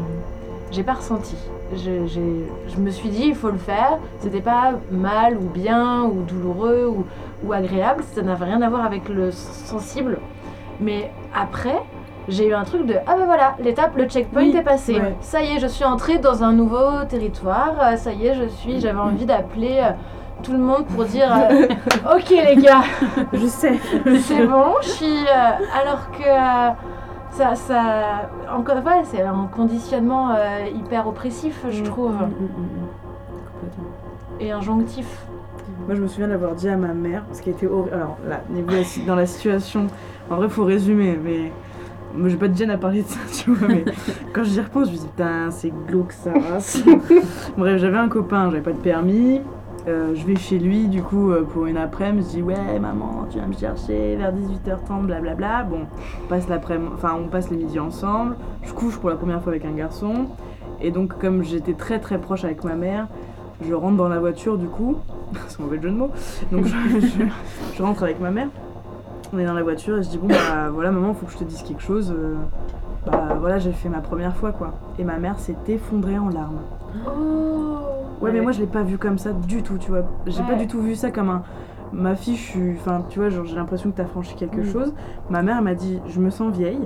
[0.71, 1.37] j'ai pas ressenti.
[1.75, 3.99] Je, j'ai- je me suis dit, il faut le faire.
[4.21, 7.05] C'était pas mal ou bien ou douloureux ou,
[7.45, 8.03] ou agréable.
[8.15, 10.19] Ça n'avait rien à voir avec le sensible.
[10.81, 11.81] Mais après,
[12.29, 14.95] j'ai eu un truc de ah ben voilà, l'étape, le checkpoint Oui, est passé.
[15.01, 15.17] ouais.
[15.21, 17.75] Ça y est, je suis entrée dans un nouveau territoire.
[17.81, 18.81] Euh, Ça y est, je suis.
[18.81, 19.81] J'avais envie d'appeler.
[19.83, 19.91] euh,
[20.41, 21.67] tout le monde pour dire euh,
[22.17, 22.83] ok les gars
[23.33, 23.75] Je sais.
[24.21, 25.07] c'est bon, je suis.
[25.27, 26.71] euh, alors que euh,
[27.33, 28.29] ça, ça.
[28.57, 30.29] Encore une fois, c'est un conditionnement
[30.77, 32.89] hyper oppressif, je Mm, trouve, Mm, mm, mm, mm.
[33.53, 33.85] Complètement.
[34.39, 35.27] et injonctif.
[35.89, 37.95] Moi, je me souviens d'avoir dit à ma mère, ce qui était horrible.
[37.95, 38.43] Alors là,
[39.07, 39.87] dans la situation,
[40.31, 41.51] en vrai, faut résumer, mais.
[42.15, 43.85] Moi, j'ai pas de gêne à parler de ça, tu vois, mais
[44.35, 46.33] quand j'y repense, je me dis, putain, c'est glauque ça.
[47.57, 49.41] Bref, j'avais un copain, j'avais pas de permis.
[49.87, 53.27] euh, je vais chez lui, du coup, euh, pour une après-midi, je dis, ouais, maman,
[53.31, 55.65] tu vas me chercher vers 18h30, blablabla.
[55.65, 55.87] Bon,
[56.23, 58.37] on passe l'après-midi, enfin, on passe les midis ensemble.
[58.63, 60.27] Je couche pour la première fois avec un garçon.
[60.83, 63.07] Et donc, comme j'étais très très proche avec ma mère,
[63.67, 64.97] je rentre dans la voiture, du coup,
[65.49, 66.11] c'est mauvais jeu de mots.
[66.53, 67.25] Donc je, je-
[67.77, 68.49] je rentre avec ma mère.
[69.33, 71.39] On est dans la voiture et je dis bon bah voilà maman faut que je
[71.39, 72.15] te dise quelque chose.
[72.17, 72.35] euh,
[73.07, 74.75] bah voilà j'ai fait ma première fois quoi.
[74.99, 76.61] Et ma mère s'est effondrée en larmes.
[77.07, 77.79] Oh
[78.21, 80.03] Ouais, mais moi je l'ai pas vu comme ça du tout tu vois.
[80.27, 81.43] J'ai pas du tout vu ça comme un
[81.93, 84.73] ma fille je suis enfin tu vois genre j'ai l'impression que t'as franchi quelque Mm.
[84.73, 84.95] chose.
[85.31, 86.81] Ma mère m'a dit je me sens vieille.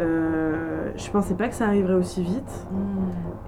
[0.00, 2.66] Euh, je pensais pas que ça arriverait aussi vite.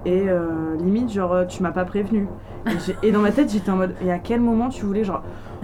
[0.05, 2.29] Et euh, limite, genre, tu m'as pas prévenu.
[3.03, 5.23] Et, dans ma tête, j'étais en mode, et à quel moment tu voulais, genre,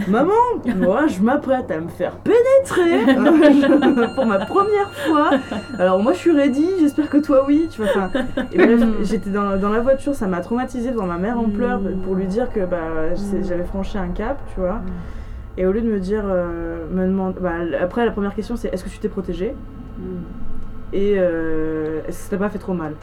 [0.09, 0.33] maman,
[0.77, 3.15] moi, je m'apprête à me faire pénétrer
[4.15, 5.31] pour ma première fois.
[5.79, 7.69] Alors, moi, je suis ready, j'espère que toi, oui.
[7.71, 8.11] Tu vois, enfin,
[8.53, 11.49] et bref, j'étais dans, dans la voiture, ça m'a traumatisée de voir ma mère en
[11.49, 14.81] pleurs pour lui dire que bah, j'avais franchi un cap, tu vois.
[15.59, 18.73] Et au lieu de me dire, euh, me demande, bah, après, la première question, c'est
[18.73, 19.57] est-ce que tu t'es protégée?
[20.93, 22.95] Et euh, ça t'a pas fait trop mal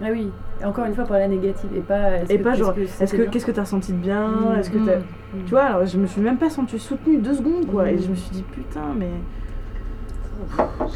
[0.00, 0.30] Ah oui,
[0.64, 2.18] encore une fois par la négative et pas.
[2.18, 4.58] est-ce Et que- pas genre, que Est-ce que qu'est-ce que t'as ressenti de bien Mm,
[4.60, 4.96] Est-ce que t'as...
[4.98, 7.90] mm, Tu vois, alors je me suis même pas sentie soutenue deux secondes quoi.
[7.90, 9.10] Et je me suis dit putain mais.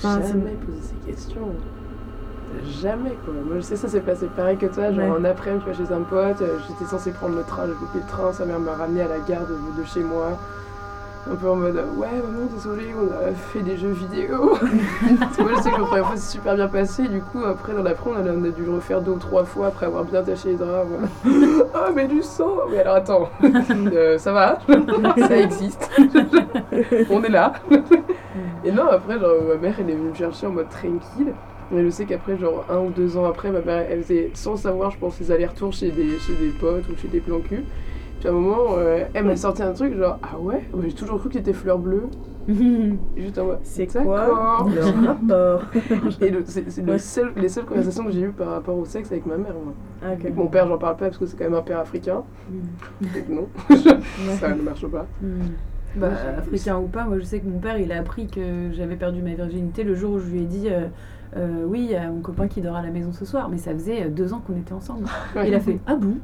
[0.02, 1.48] Jamais c'est- posé ces questions.
[2.82, 3.34] Jamais quoi.
[3.46, 5.20] Moi je sais ça s'est passé pareil que toi, genre Ouais.
[5.20, 7.98] en après-midi tu vois chez un pote, euh, j'étais censée prendre le train, j'ai loupé
[7.98, 10.38] le train, sa mère m'a ramené à la gare de, de chez moi.
[11.30, 14.52] Un peu en mode ouais maman désolé on a fait des jeux vidéo.
[15.38, 17.82] Moi je sais que la première fois c'est super bien passé, du coup après dans
[17.82, 20.22] l'après on a, on a dû le refaire deux ou trois fois après avoir bien
[20.22, 20.88] taché les draps.
[20.88, 21.64] voilà.
[21.74, 23.28] Ah mais du sang Mais alors attends,
[23.92, 24.58] Euh, ça va?
[25.18, 25.90] Ça existe.
[27.10, 27.52] on est là.
[28.64, 31.32] Et non, après, genre, ma mère, elle est venue me chercher en mode tranquille.
[31.70, 34.56] Mais je sais qu'après, genre, un ou deux ans après, ma mère, elle faisait, sans
[34.56, 37.64] savoir, je pense, des allers-retours chez des, chez des potes ou chez des plans cul.
[38.20, 41.18] Puis à un moment, euh, elle m'a sorti un truc, genre, ah ouais J'ai toujours
[41.18, 42.04] cru que c'était fleur bleue.
[43.16, 45.62] Juste en mode, C'est quoi le rapport
[46.20, 46.98] Et le- c'est c'est le Ouais.
[46.98, 49.52] seul- les seules conversations que j'ai eues par rapport au sexe avec ma mère.
[49.52, 49.72] Moi.
[50.02, 50.08] Ah.
[50.10, 52.22] Avec mon père, j'en parle pas parce que c'est quand même un père africain.
[52.50, 53.06] Mm.
[53.14, 53.48] Donc non,
[54.38, 55.06] ça ne marche pas.
[55.22, 55.26] Mm.
[55.96, 58.94] Bah, africain ou pas, moi je sais que mon père il a appris que j'avais
[58.96, 60.86] perdu ma virginité le jour où je lui ai dit euh,
[61.36, 63.56] euh, oui, il y a mon copain qui dort à la maison ce soir, mais
[63.58, 65.06] ça faisait deux ans qu'on était ensemble.
[65.34, 65.48] Ouais.
[65.48, 66.16] Il a fait ah bon?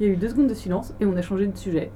[0.00, 1.90] Il y a eu deux secondes de silence et on a changé de sujet.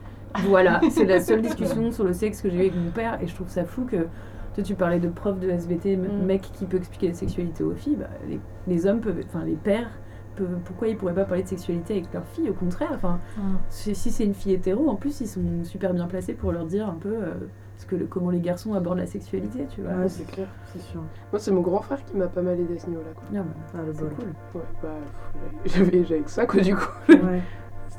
[0.47, 3.27] Voilà, c'est la seule discussion sur le sexe que j'ai eu avec mon père et
[3.27, 4.07] je trouve ça fou que
[4.55, 6.25] toi tu parlais de prof de SVT, Mm.
[6.25, 9.55] mec qui peut expliquer la sexualité aux filles, bah, les, les hommes peuvent, enfin les
[9.57, 9.91] pères
[10.37, 13.21] peuvent, pourquoi ils pourraient pas parler de sexualité avec leurs filles Au contraire, enfin
[13.69, 16.65] si, si c'est une fille hétéro, en plus, ils sont super bien placés pour leur
[16.65, 17.35] dire un peu euh,
[17.77, 19.93] ce que le- comment les garçons abordent la sexualité, tu vois.
[19.93, 21.01] Ouais, c'est clair, c'est sûr.
[21.33, 23.11] Moi, c'est mon grand frère qui m'a pas mal aidé à ce niveau-là.
[23.15, 23.25] quoi.
[23.35, 24.11] Ah, bah, Ah, le c'est bol.
[24.15, 24.61] cool.
[24.61, 24.89] Ouais, bah,
[25.67, 26.89] j'avais j'avais que ça, quoi, du coup.
[27.11, 27.43] Ouais.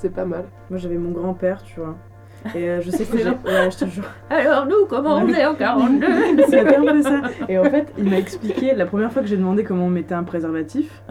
[0.03, 0.43] C'était pas mal.
[0.69, 1.95] Moi j'avais mon grand-père, tu vois.
[2.53, 3.29] Et euh, je sais que j'ai.
[3.29, 4.03] Ouais, je te jure.
[4.29, 6.05] Alors nous, comment on est en 42
[6.43, 7.21] C'était un peu ça.
[7.47, 10.13] Et en fait, il m'a expliqué, la première fois que j'ai demandé comment on mettait
[10.13, 11.01] un préservatif,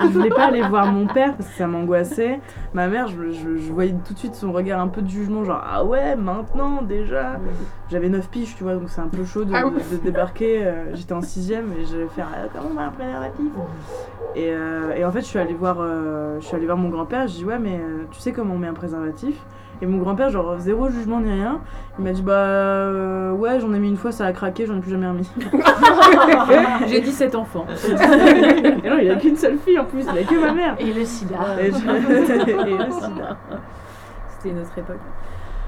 [0.00, 2.40] je voulais pas aller voir mon père parce que ça m'angoissait.
[2.74, 5.44] Ma mère, je, je- je voyais tout de suite son regard un peu de jugement,
[5.44, 7.38] genre ah ouais, maintenant déjà.
[7.90, 9.72] J'avais 9 piges, tu vois, donc c'est un peu chaud de, Ah ouais.
[9.90, 10.64] de- de débarquer.
[10.66, 13.46] euh, J'étais en 6ème et je vais faire Ah, comment on met un préservatif
[14.36, 16.88] et, euh, et en fait, je suis allée voir, euh, je suis allée voir mon
[16.88, 17.26] grand-père.
[17.26, 17.80] Je dis ouais, mais
[18.12, 19.34] tu sais comment on met un préservatif?
[19.82, 21.60] Et mon grand-père, genre zéro jugement ni rien,
[21.98, 24.76] il m'a dit bah euh, ouais, j'en ai mis une fois, ça a craqué, j'en
[24.76, 25.30] ai plus jamais remis.
[26.86, 27.64] J'ai 17 enfants.
[28.84, 30.76] et non, il a qu'une seule fille en plus, il a que ma mère.
[30.78, 31.36] Et le sida.
[31.60, 31.76] Et, je-
[32.68, 33.36] et le sida.
[34.36, 34.98] C'était une autre époque.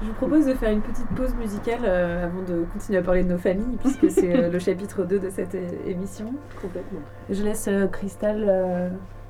[0.01, 3.23] Je vous propose de faire une petite pause musicale euh, avant de continuer à parler
[3.23, 5.55] de nos familles, puisque c'est euh, le chapitre 2 de cette
[5.87, 6.33] émission.
[6.61, 6.99] Complètement.
[7.29, 8.89] Je laisse euh, Cristal euh,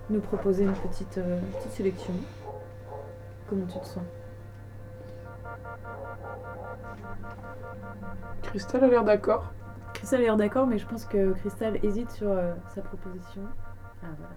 [0.10, 2.14] nous proposer une petite, euh, petite sélection.
[3.50, 4.00] Comment tu te sens?
[8.44, 9.52] Christelle a l'air d'accord.
[9.94, 13.42] Cristal a l'air d'accord, mais je pense que Cristal hésite sur euh, sa proposition.
[14.04, 14.34] Ah voilà.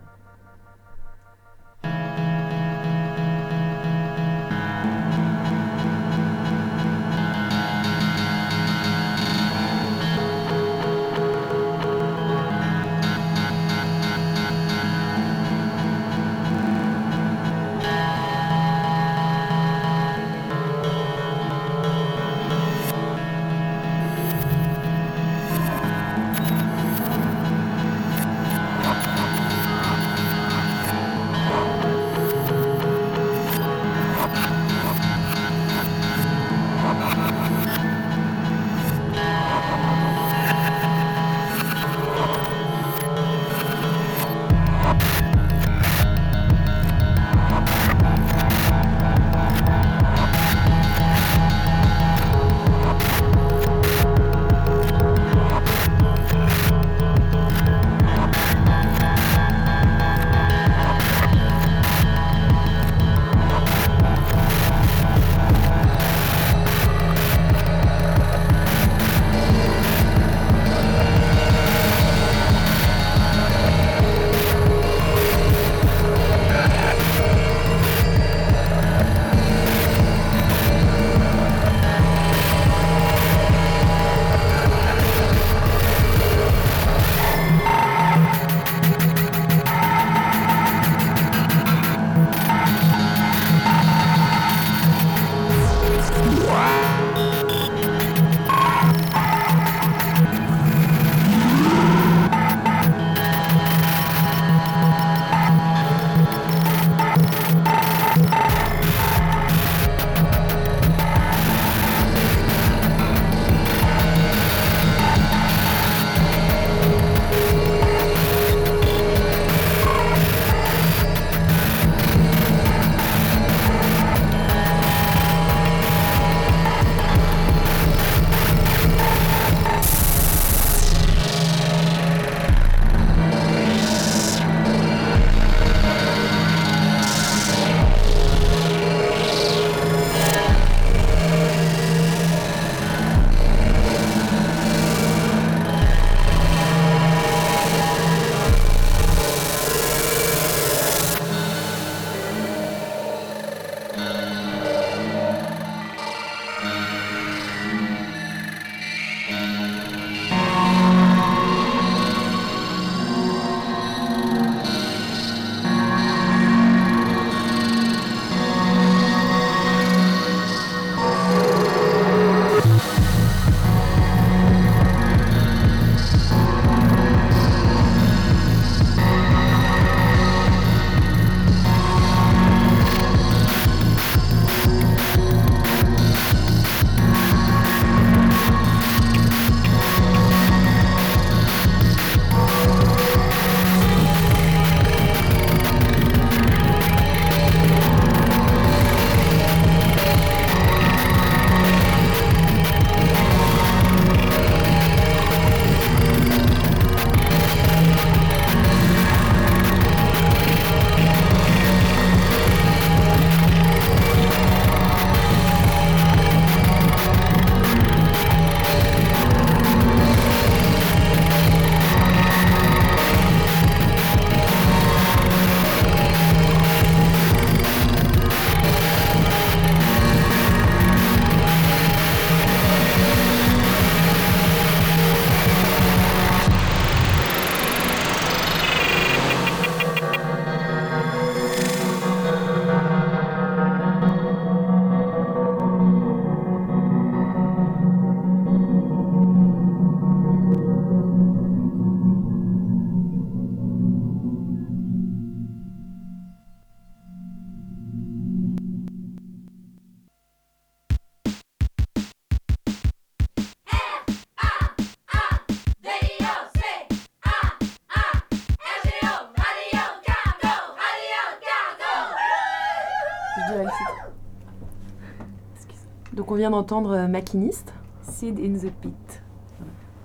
[276.27, 277.73] Donc on vient d'entendre Maquiniste.
[278.03, 279.23] Seed in the Pit.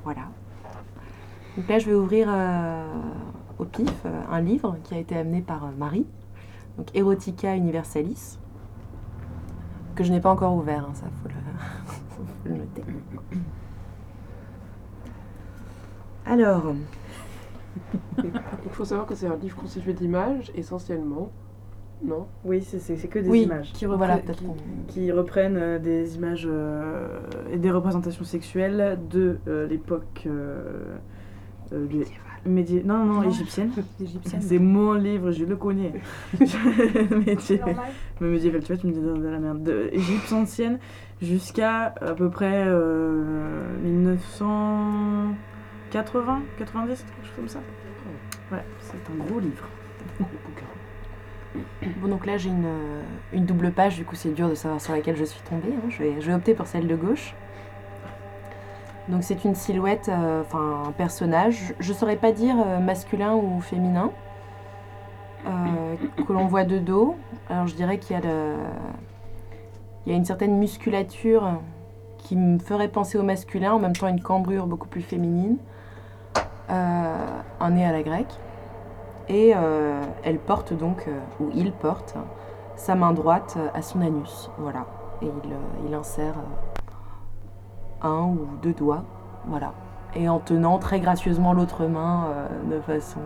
[0.03, 0.27] Voilà.
[1.57, 2.29] Donc là, je vais ouvrir
[3.57, 6.05] au pif un livre qui a été amené par Marie,
[6.77, 8.37] donc Erotica Universalis,
[9.95, 11.33] que je n'ai pas encore ouvert, hein, ça faut le,
[12.09, 12.83] faut le noter.
[16.27, 16.75] Alors,
[18.23, 21.31] il faut savoir que c'est un livre constitué d'images essentiellement.
[22.03, 24.23] Non Oui, c'est que des images qui, reprennent,
[24.87, 27.19] qui, reprennent euh, des images euh,
[27.51, 30.27] et des représentations sexuelles de euh, l'époque
[31.71, 32.85] médiévale.
[32.85, 33.71] Non, non, non, égyptienne.
[34.39, 35.93] C'est mon livre, je le connais.
[36.39, 37.75] médiéval.
[38.19, 39.61] Mais médiéval, tu vois, tu me dis de la merde.
[39.61, 40.79] De Égypte ancienne
[41.21, 42.65] jusqu'à à peu près
[43.83, 45.35] 1900.
[45.91, 47.59] 80, 90, quelque chose comme ça.
[48.51, 49.67] Ouais, c'est un gros livre.
[51.97, 53.01] Bon, donc là j'ai une, euh,
[53.33, 55.73] une, double page, du coup c'est dur de savoir sur laquelle je suis tombée.
[55.75, 55.89] Hein.
[55.89, 57.35] Je, vais, opter pour celle de gauche.
[59.09, 63.35] Donc c'est une silhouette, euh, enfin un personnage, je ne saurais pas dire euh, masculin
[63.35, 64.11] ou féminin,
[65.43, 67.17] que l'on voit de dos.
[67.49, 68.23] Alors je dirais qu'il y, a
[70.05, 71.59] il y a une certaine musculature
[72.19, 75.57] qui me ferait penser au masculin, en même temps une cambrure beaucoup plus féminine.
[76.69, 78.33] Un nez à la grecque.
[79.29, 82.15] Et euh, elle porte donc, euh, ou il porte,
[82.75, 84.49] sa main droite à son anus.
[84.57, 84.85] Voilà.
[85.21, 85.29] Et
[85.87, 86.33] il, insère
[88.01, 89.03] un ou deux doigts.
[89.45, 89.73] Voilà.
[90.15, 92.27] Et en tenant très gracieusement l'autre main
[92.69, 93.19] de façon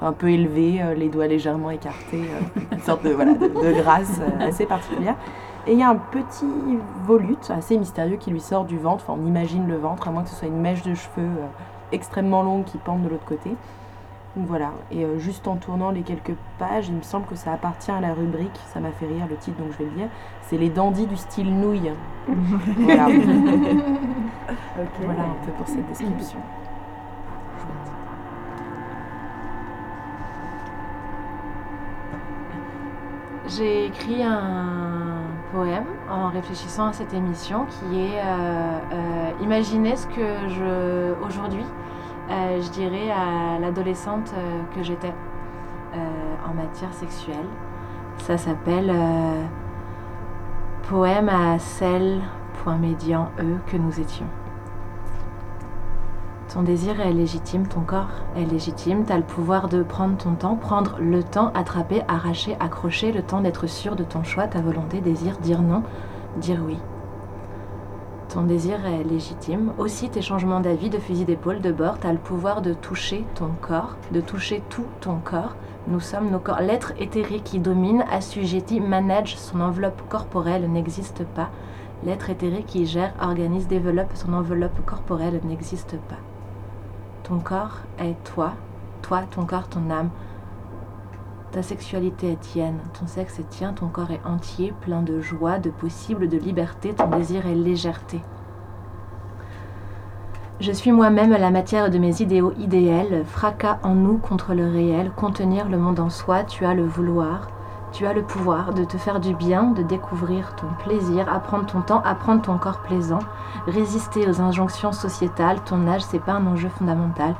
[0.00, 2.30] un peu élevée, les doigts légèrement écartés,
[2.72, 5.16] une sorte de, grâce assez particulière.
[5.66, 6.46] Et il y a un petit
[7.04, 9.04] volute assez mystérieux qui lui sort du ventre.
[9.08, 11.30] Enfin, on imagine le ventre, à moins que ce soit une mèche de cheveux
[11.92, 13.50] extrêmement longues qui pendent de l'autre côté.
[14.36, 17.52] Donc voilà, et euh, juste en tournant les quelques pages, il me semble que ça
[17.52, 20.08] appartient à la rubrique, ça m'a fait rire le titre donc je vais le dire,
[20.40, 21.92] c'est les dandys du style nouille.
[22.78, 23.08] voilà.
[25.04, 26.38] voilà un peu pour cette description.
[33.48, 35.16] J'ai écrit un
[35.52, 41.64] poème en réfléchissant à cette émission qui est euh, euh, Imaginez ce que je aujourd'hui
[42.32, 44.32] euh, je dirais à l'adolescente
[44.74, 45.12] que j'étais
[45.94, 47.46] en matière sexuelle.
[48.18, 48.90] Ça s'appelle
[50.88, 52.20] Poème à celle,
[52.62, 54.26] point médian, E, que nous étions.
[56.52, 60.34] Ton désir est légitime, ton corps est légitime, tu as le pouvoir de prendre ton
[60.34, 64.60] temps, prendre le temps, attraper, arracher, accrocher, le temps d'être sûr de ton choix, ta
[64.60, 65.82] volonté, désir, dire non,
[66.36, 66.78] dire oui.
[68.32, 69.74] Ton désir est légitime.
[69.76, 73.50] Aussi tes changements d'avis, de fusil d'épaule, de bord, tu le pouvoir de toucher ton
[73.60, 75.54] corps, de toucher tout ton corps.
[75.86, 76.62] Nous sommes nos corps.
[76.62, 81.50] L'être éthérique qui domine, assujetti, manage son enveloppe corporelle n'existe pas.
[82.04, 86.20] L'être éthérique qui gère, organise, développe son enveloppe corporelle n'existe pas.
[87.24, 88.54] Ton corps est toi,
[89.02, 90.08] toi, ton corps, ton âme.
[91.52, 95.58] Ta sexualité est tienne, ton sexe est tien, ton corps est entier, plein de joie,
[95.58, 98.22] de possible, de liberté, ton désir est légèreté.
[100.60, 105.10] Je suis moi-même la matière de mes idéaux idéels, fracas en nous contre le réel,
[105.14, 107.48] contenir le monde en soi, tu as le vouloir,
[107.92, 111.82] tu as le pouvoir de te faire du bien, de découvrir ton plaisir, apprendre ton
[111.82, 113.18] temps, apprendre ton corps plaisant,
[113.66, 115.60] résister aux injonctions sociétales.
[115.66, 117.34] Ton âge, c'est pas un enjeu fondamental.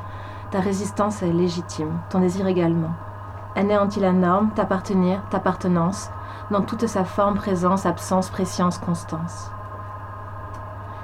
[0.50, 2.90] Ta résistance est légitime, ton désir également.
[3.55, 6.11] Anéantis la norme, t'appartenir, t'appartenance,
[6.50, 9.50] dans toute sa forme, présence, absence, préscience, constance.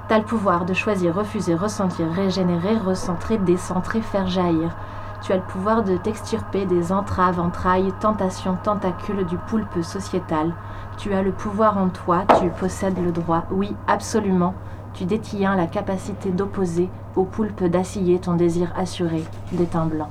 [0.07, 4.75] T'as le pouvoir de choisir, refuser, ressentir, régénérer, recentrer, décentrer, faire jaillir.
[5.21, 10.53] Tu as le pouvoir de t'extirper des entraves, entrailles, tentations, tentacules du poulpe sociétal.
[10.97, 14.55] Tu as le pouvoir en toi, tu possèdes le droit, oui, absolument.
[14.93, 20.09] Tu détiens la capacité d'opposer au poulpe d'assiller ton désir assuré d'étain blanc.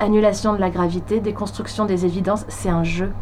[0.00, 3.12] Annulation de la gravité, déconstruction des évidences, c'est un jeu,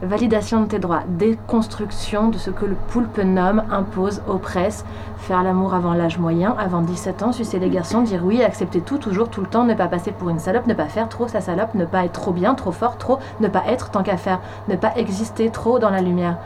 [0.00, 4.86] validation de tes droits, déconstruction de ce que le poulpe nomme, impose, oppresse,
[5.18, 8.96] faire l'amour avant l'âge moyen, avant 17 ans, sucer les garçons, dire oui, accepter tout,
[8.96, 11.42] toujours, tout le temps, ne pas passer pour une salope, ne pas faire trop sa
[11.42, 14.40] salope, ne pas être trop bien, trop fort, trop, ne pas être tant qu'à faire,
[14.68, 16.38] ne pas exister trop dans la lumière.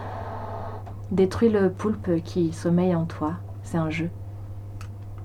[1.13, 4.11] Détruis le poulpe qui sommeille en toi, c'est un jeu,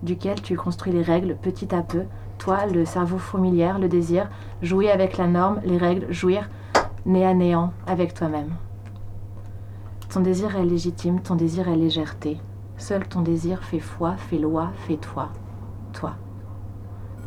[0.04, 2.04] duquel tu construis les règles petit à peu,
[2.44, 4.30] toi, le cerveau fourmilière, le désir,
[4.62, 6.50] jouer avec la norme, les règles, jouir,
[7.06, 8.50] né à néant avec toi-même.
[10.10, 12.42] Ton désir est légitime, ton désir est légèreté.
[12.76, 15.30] Seul ton désir fait foi, fait loi, fait toi,
[15.94, 16.16] toi.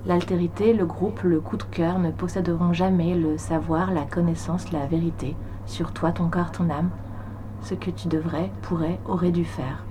[0.04, 4.84] L'altérité, le groupe, le coup de cœur ne posséderont jamais le savoir, la connaissance, la
[4.84, 6.90] vérité sur toi, ton corps, ton âme.
[7.62, 9.82] ce que tu devrais, pourrais, aurais dû faire.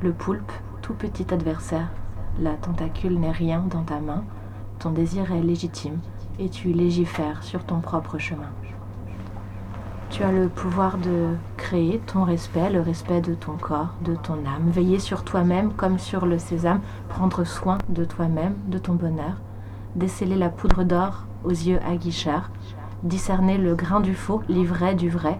[0.00, 1.90] Le poulpe, tout petit adversaire,
[2.40, 4.24] la tentacule n'est rien dans ta main,
[4.78, 5.98] ton désir est légitime
[6.38, 8.50] et tu légifères sur ton propre chemin.
[10.08, 14.38] Tu as le pouvoir de créer ton respect, le respect de ton corps, de ton
[14.46, 19.36] âme, veiller sur toi-même comme sur le sésame, prendre soin de toi-même, de ton bonheur,
[19.94, 22.50] déceler la poudre d'or aux yeux aguicheurs,
[23.02, 25.38] discerner le grain du faux, l'ivraie du vrai,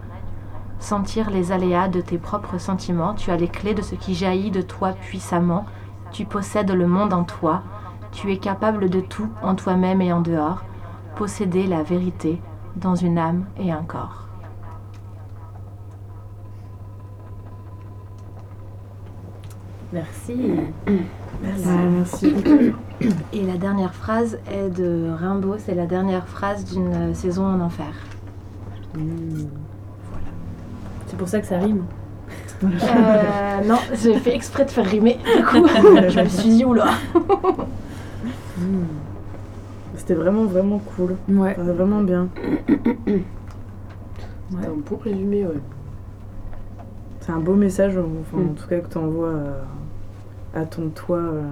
[0.79, 4.51] sentir les aléas de tes propres sentiments, tu as les clés de ce qui jaillit
[4.51, 5.65] de toi puissamment,
[6.11, 7.63] tu possèdes le monde en toi,
[8.11, 10.63] tu es capable de tout en toi-même et en dehors,
[11.15, 12.41] posséder la vérité
[12.75, 14.27] dans une âme et un corps.
[19.93, 20.35] Merci.
[21.43, 21.67] Merci.
[21.67, 22.35] merci.
[23.33, 27.91] Et la dernière phrase est de Rimbaud, c'est la dernière phrase d'une saison en enfer.
[28.95, 29.47] Mmh.
[31.07, 31.83] C'est pour ça que ça rime.
[32.63, 35.17] Euh, non, j'ai fait exprès de faire rimer.
[35.37, 35.67] Du coup,
[36.09, 36.85] je me suis dit, oula.
[38.57, 38.83] Mmh.
[39.95, 41.15] C'était vraiment, vraiment cool.
[41.29, 41.53] Ouais.
[41.55, 42.27] vraiment bien.
[43.07, 45.59] C'est un beau résumé, ouais.
[47.21, 49.61] C'est un beau message, enfin, en tout cas, que tu envoies euh,
[50.53, 51.43] à ton toi euh,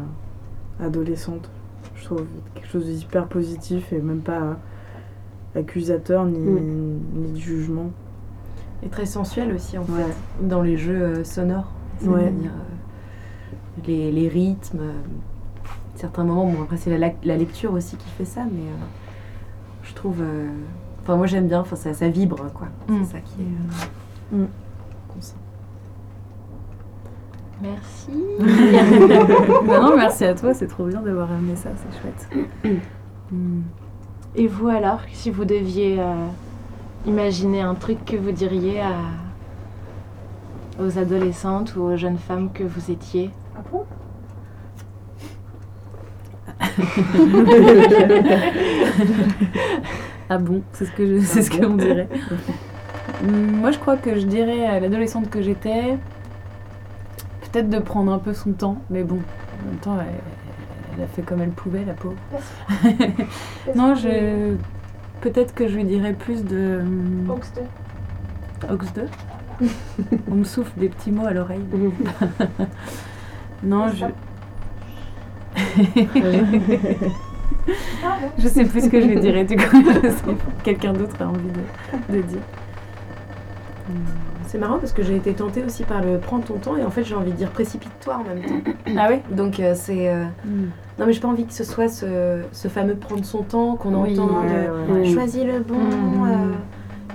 [0.83, 1.49] adolescente.
[1.95, 4.57] Je trouve quelque chose d'hyper positif et même pas
[5.55, 7.91] accusateur ni, ni de jugement.
[8.83, 11.71] Et très sensuel aussi, en fait, dans les jeux euh, sonores.
[11.99, 12.51] C'est-à-dire
[13.85, 14.93] les, les, rythmes.
[15.95, 18.63] certains moments, bon, après, c'est la, la, lecture aussi qui fait ça, mais
[19.83, 20.21] je trouve.
[21.01, 22.67] Enfin, moi, j'aime bien, enfin, ça, ça vibre, quoi.
[22.87, 23.03] Mm.
[23.03, 24.37] C'est ça qui est.
[24.37, 24.47] Mm.
[27.61, 28.11] Merci.
[29.67, 32.79] Bah non, merci à toi, c'est trop bien d'avoir amené ça, c'est chouette.
[33.31, 33.61] Mm.
[34.33, 36.25] Et vous alors, si vous deviez euh,
[37.09, 38.93] imaginer un truc que vous diriez à,
[40.79, 43.85] aux adolescentes ou aux jeunes femmes que vous étiez Ah bon?
[50.31, 52.07] Ah bon, c'est ce que je, c'est ce qu'on dirait.
[53.23, 55.97] Moi, je crois que je dirais à l'adolescente que j'étais,
[57.41, 61.23] peut-être de prendre un peu son temps, mais bon, en même temps, elle, a fait
[61.23, 62.15] comme elle pouvait, la pauvre.
[63.75, 64.55] non, je.
[65.21, 66.81] Peut-être que je lui dirais plus de.
[67.27, 67.61] Ox 2.
[68.73, 69.05] Ox 2
[70.31, 71.63] On me souffle des petits mots à l'oreille.
[73.63, 74.05] non, je.
[78.37, 79.83] je sais plus ce que je lui dirais, du coup,
[80.63, 81.61] quelqu'un d'autre a envie de,
[82.17, 82.39] de dire.
[84.49, 86.89] C'est marrant parce que j'ai été tentée aussi par le prends ton temps et en
[86.89, 88.71] fait j'ai envie de dire précipite-toi en même temps.
[88.97, 90.09] Ah oui Donc euh, c'est.
[90.09, 90.23] Euh...
[90.43, 90.69] Mm.
[90.97, 93.93] Non mais j'ai pas envie que ce soit ce, ce fameux prendre son temps qu'on
[93.93, 96.27] entend de ouais, choisis le bon, mm.
[96.27, 96.53] euh,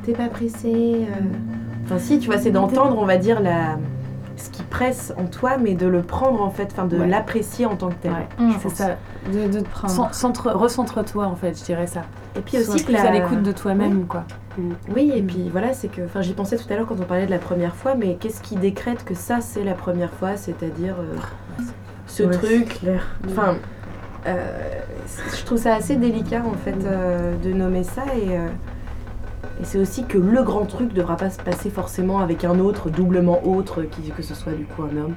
[0.04, 1.08] t'es pas pressé.
[1.08, 1.24] Euh.
[1.84, 3.78] Enfin si, tu vois, c'est d'entendre, on va dire, la
[4.36, 7.74] ce qui presse en toi, mais de le prendre en fait, enfin de l'apprécier en
[7.74, 8.12] tant que tel.
[8.38, 8.96] Mm, c'est ça,
[9.32, 10.10] de, de te prendre.
[10.54, 12.02] Recentre-toi en fait, je dirais ça.
[12.36, 13.02] Et puis aussi que la...
[13.02, 14.24] à l'écoute de toi-même, quoi.
[14.94, 17.26] Oui, et puis voilà, c'est que, enfin, j'y pensais tout à l'heure quand on parlait
[17.26, 20.94] de la première fois, mais qu'est-ce qui décrète que ça c'est la première fois, c'est-à-dire
[21.00, 21.16] euh,
[22.06, 22.80] ce truc.
[23.26, 23.56] Enfin,
[24.26, 24.80] euh,
[25.36, 28.34] je trouve ça assez délicat en fait euh, de nommer ça et,
[29.60, 32.58] et c'est aussi que le grand truc ne devra pas se passer forcément avec un
[32.58, 35.14] autre, doublement autre, qui, que ce soit du coup un homme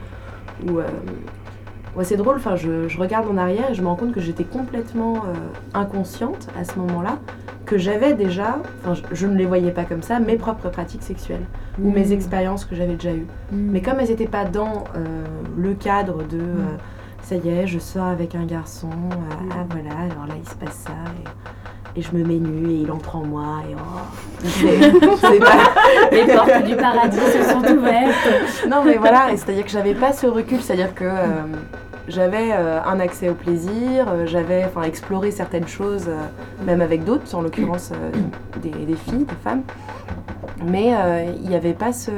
[0.68, 0.80] ou
[1.98, 4.22] Ouais, c'est drôle, enfin, je, je, regarde en arrière et je me rends compte que
[4.22, 5.24] j'étais complètement
[5.74, 7.18] inconsciente à ce moment-là
[7.68, 11.46] que j'avais déjà, enfin je, ne les voyais pas comme ça, mes propres pratiques sexuelles
[11.84, 12.14] ou mes mm.
[12.14, 13.28] expériences que j'avais déjà eues.
[13.52, 13.72] Mm.
[13.72, 15.26] Mais comme elles n'étaient pas dans euh,
[15.56, 16.42] le cadre de mm.
[16.42, 16.78] euh,
[17.22, 20.56] ça y est, je sors avec un garçon, euh, ah voilà, alors là il se
[20.56, 20.94] passe ça.
[21.96, 25.74] Et, je me mets nue et il entre en moi et oh, c'est pas...
[26.12, 28.68] Les portes du paradis se sont ouvertes.
[28.70, 31.06] Non mais voilà, c'est-à-dire que j'avais pas ce recul, c'est-à-dire que
[32.08, 36.16] j'avais euh, un accès au plaisir, euh, j'avais exploré certaines choses, euh,
[36.66, 37.92] même avec d'autres, en l'occurrence
[38.62, 39.64] des, des, filles, des femmes.
[40.66, 40.94] Mais
[41.36, 42.12] il n'y avait pas ce.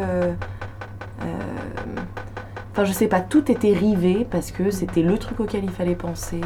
[2.71, 5.95] Enfin, je sais pas, tout était rivé parce que c'était le truc auquel il fallait
[5.95, 6.39] penser.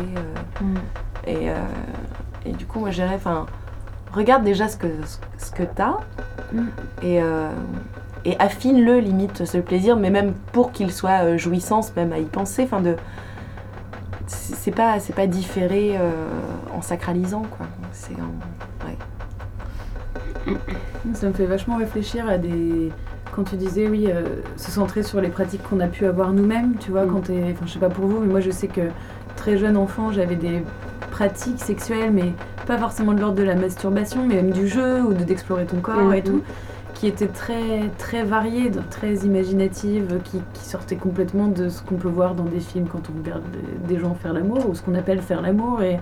[0.62, 0.76] Mm.
[1.28, 1.48] et,
[2.46, 3.46] et, du coup, moi, je dirais, enfin,
[4.12, 4.88] regarde déjà ce que,
[5.38, 5.98] ce que tu as
[6.54, 6.68] mm.
[7.04, 7.22] et
[8.26, 12.64] et affine-le limite ce plaisir, mais même pour qu'il soit jouissance, même à y penser,
[12.64, 12.96] enfin de
[14.28, 16.12] c'est pas c'est pas différé euh,
[16.74, 17.66] en sacralisant quoi.
[17.92, 18.98] C'est ouais.
[21.14, 22.92] Ça me fait vachement réfléchir à des
[23.36, 26.76] quand tu disais oui euh, se centrer sur les pratiques qu'on a pu avoir nous-mêmes,
[26.80, 27.12] tu vois, mm.
[27.12, 28.90] quand t'es enfin je sais pas pour vous mais moi je sais que
[29.36, 30.64] très jeune enfant, j'avais des
[31.12, 32.34] pratiques sexuelles mais
[32.66, 36.14] pas forcément de l'ordre de la masturbation mais même du jeu ou d'explorer ton corps
[36.14, 36.42] et mm, tout
[37.04, 42.34] qui était très, très variée, très imaginative, qui, sortait complètement de ce qu'on peut voir
[42.34, 43.44] dans des films quand on regarde
[43.90, 45.82] des gens faire l'amour, ou ce qu'on appelle faire l'amour.
[45.82, 46.00] Et,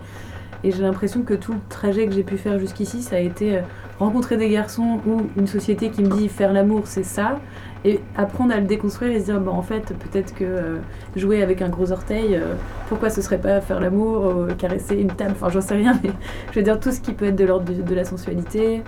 [0.64, 3.62] j'ai l'impression que tout le trajet que j'ai pu faire jusqu'ici, ça a été euh,
[3.98, 7.40] rencontrer des garçons ou une société qui me dit faire l'amour, c'est ça.
[7.84, 10.78] Et apprendre à le déconstruire et se dire, bon, en fait, peut-être que euh,
[11.16, 12.54] jouer avec un gros orteil, euh,
[12.90, 16.12] pourquoi ce serait pas faire l'amour, caresser une table, enfin, j'en sais rien, mais
[16.52, 18.84] je veux dire, tout ce qui peut être de l'ordre de, la sensualité,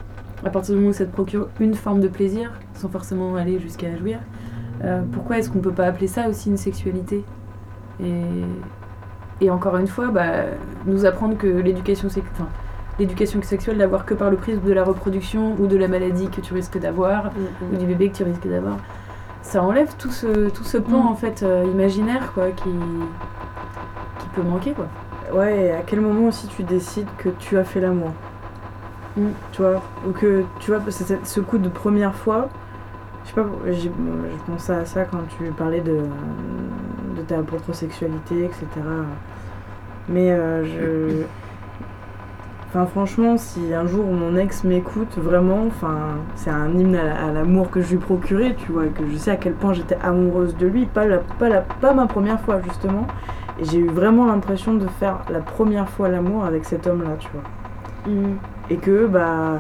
[0.46, 3.60] à partir du moment où ça te procure une forme de plaisir, sans forcément aller
[3.60, 4.20] jusqu'à jouir,
[5.14, 7.24] pourquoi est-ce qu'on peut pas appeler ça aussi une sexualité?
[8.04, 8.12] Et,
[9.42, 10.46] et encore une fois, bah,
[10.86, 12.46] nous apprendre que l'éducation sexuelle,
[13.00, 16.42] l'éducation sexuelle d'avoir que par le prisme de la reproduction ou de la maladie que
[16.42, 17.74] tu risques d'avoir mm, mm.
[17.74, 18.78] ou du bébé que tu risques d'avoir,
[19.42, 21.08] ça enlève tout ce, tout ce plan mm.
[21.08, 22.70] en fait euh, imaginaire quoi, qui,
[24.20, 24.88] qui peut manquer quoi.
[25.34, 28.12] Ouais, et à quel moment aussi tu décides que tu as fait l'amour?
[29.16, 32.50] Tu vois, ou que tu vois, ce coup de première fois,
[33.24, 36.00] je sais pas, je pensais à ça quand tu parlais de,
[37.16, 38.66] de ta propre sexualité, etc.
[40.10, 41.24] Mais euh, je.
[42.68, 45.96] Enfin, franchement, si un jour mon ex m'écoute, vraiment, enfin,
[46.36, 49.36] c'est un hymne à, l'amour que je lui procurais, tu vois, que je sais à
[49.36, 53.06] quel point j'étais amoureuse de lui, pas, la, pas, la, pas ma première fois, justement.
[53.60, 57.30] Et j'ai eu vraiment l'impression de faire la première fois l'amour avec cet homme-là, tu
[57.32, 58.12] vois.
[58.12, 58.38] Mm.
[58.70, 59.60] Et que, bah,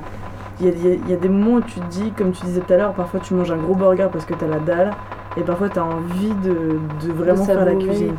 [0.62, 2.78] il y, y a, des moments où tu te dis, comme tu disais tout à
[2.78, 4.91] l'heure, parfois tu manges un gros burger parce que t'as la dalle,
[5.38, 8.16] et parfois tu as envie de, de vraiment faire la cuisine.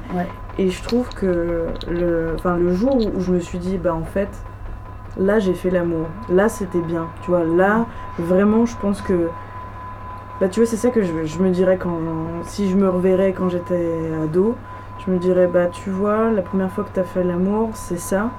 [0.59, 4.05] Et je trouve que le, enfin, le jour où je me suis dit, bah en
[4.05, 4.28] fait,
[5.18, 7.87] là j'ai fait l'amour, là c'était bien, tu vois, là
[8.18, 9.28] vraiment je pense que.
[10.41, 11.99] Bah tu vois, c'est ça que je, je, me dirais quand.
[12.43, 13.89] Si je me reverrais quand j'étais
[14.24, 14.57] ado,
[15.05, 17.99] je me dirais, bah tu vois, la première fois que tu as fait l'amour, c'est
[18.01, 18.30] ça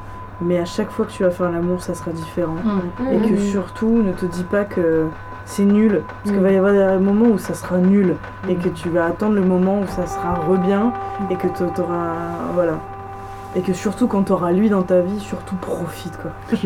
[0.41, 2.55] mais à chaque fois que tu vas faire l'amour, ça sera différent.
[2.63, 3.07] Mmh.
[3.13, 3.37] Et que mmh.
[3.37, 5.05] surtout, ne te dis pas que
[5.45, 8.15] c'est nul, parce qu'il va y avoir des moments où ça sera nul,
[8.49, 10.91] et que tu vas attendre le moment où ça sera re bien,
[11.29, 12.13] et que tu auras.
[12.53, 12.79] Voilà.
[13.57, 16.31] Et que surtout quand tu auras lui dans ta vie, surtout profite quoi.
[16.49, 16.61] Parce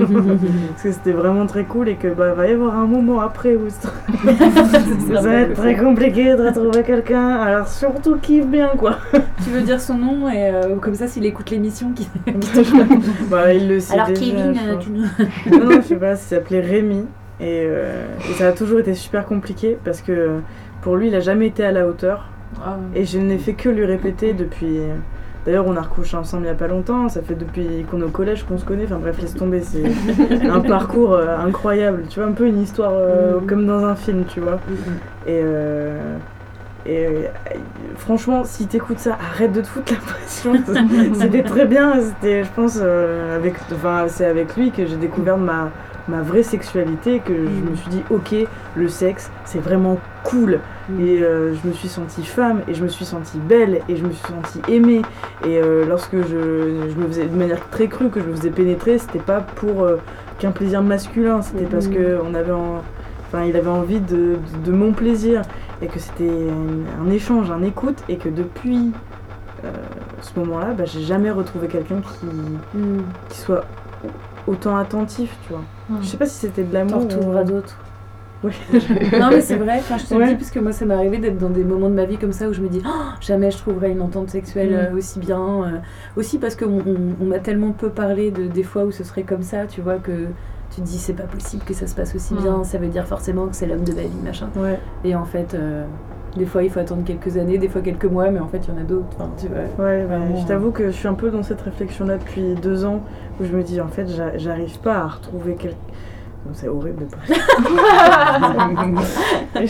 [0.82, 3.70] que c'était vraiment très cool et que bah va y avoir un moment après où
[3.70, 7.30] ça, va être très compliqué de retrouver quelqu'un.
[7.36, 8.98] Alors surtout kiffe bien quoi.
[9.44, 12.10] Tu veux dire son nom et euh, comme ça s'il écoute l'émission qui,
[13.30, 14.90] bah, il le sait Alors déjà, Kevin, euh, tu
[15.52, 17.06] Non non je sais pas, il s'appelait Rémi
[17.42, 20.40] euh, et, ça a toujours été super compliqué parce que
[20.82, 22.30] pour lui il a jamais été à la hauteur.
[22.66, 22.78] Ah.
[22.96, 24.80] Et je n'ai fait que lui répéter depuis
[25.46, 27.10] D'ailleurs, on a recouché ensemble il n'y a pas longtemps.
[27.10, 28.86] Ça fait depuis qu'on est au collège qu'on se connaît.
[28.86, 29.62] Enfin bref, laisse tomber.
[29.62, 29.84] C'est
[30.50, 32.04] un parcours euh, incroyable.
[32.10, 33.46] Tu vois, un peu une histoire euh, mm-hmm.
[33.46, 34.56] comme dans un film, tu vois.
[34.56, 35.28] Mm-hmm.
[35.28, 36.18] Et, euh,
[36.86, 37.08] et
[37.96, 40.54] franchement, si t'écoutes ça, arrête de te foutre la pression.
[41.14, 42.02] C'était très bien.
[42.02, 45.72] C'était, je pense, avec, enfin, c'est avec lui que j'ai découvert ma
[46.10, 48.36] ma vraie sexualité que je me suis dit ok
[48.76, 51.00] le sexe c'est vraiment cool mm.
[51.02, 54.06] et euh, je me suis sentie femme et je me suis sentie belle et je
[54.06, 55.02] me suis sentie aimée
[55.46, 58.50] et euh, lorsque je, je, me faisais de manière très crue que je me faisais
[58.50, 59.98] pénétrer c'était pas pour euh,
[60.40, 61.94] qu'un plaisir masculin c'était parce mm.
[61.94, 65.44] que on avait enfin il avait envie de, de, mon plaisir
[65.82, 66.32] et que c'était
[67.02, 68.92] un, échange un écoute et que depuis
[70.22, 72.26] ce moment là bah, j'ai jamais retrouvé quelqu'un qui,
[72.78, 73.04] mm.
[73.30, 73.66] qui soit
[74.50, 75.64] autant attentif, tu vois.
[76.02, 77.08] Je sais pas si c'était de l'amour.
[77.08, 77.78] T'en à d'autres.
[78.42, 78.54] Oui.
[79.20, 81.18] non mais c'est vrai, enfin, je te le dis parce que moi ça m'est arrivé
[81.18, 82.90] d'être dans des moments de ma vie comme ça où je me dis oh,
[83.20, 84.94] jamais je trouverai une entente sexuelle mm.
[84.94, 85.64] euh, aussi bien.
[85.64, 85.78] Euh,
[86.16, 86.82] aussi parce qu'on
[87.20, 89.98] on, m'a tellement peu parlé de des fois où ce serait comme ça, tu vois,
[89.98, 90.28] que
[90.74, 92.42] tu te dis c'est pas possible que ça se passe aussi mm.
[92.42, 94.50] bien, ça veut dire forcément que c'est l'homme de ma vie, machin.
[94.56, 94.80] Ouais.
[95.04, 95.84] Et en fait, euh,
[96.40, 98.70] des fois, il faut attendre quelques années, des fois quelques mois, mais en fait, il
[98.74, 99.08] y en a d'autres.
[99.16, 100.08] Enfin, tu vois, ouais,
[100.40, 103.04] je t'avoue que je suis un peu dans cette réflexion-là depuis deux ans,
[103.40, 105.78] où je me dis, en fait, j'arrive pas à retrouver quelqu'un.
[106.54, 107.18] C'est horrible de pas.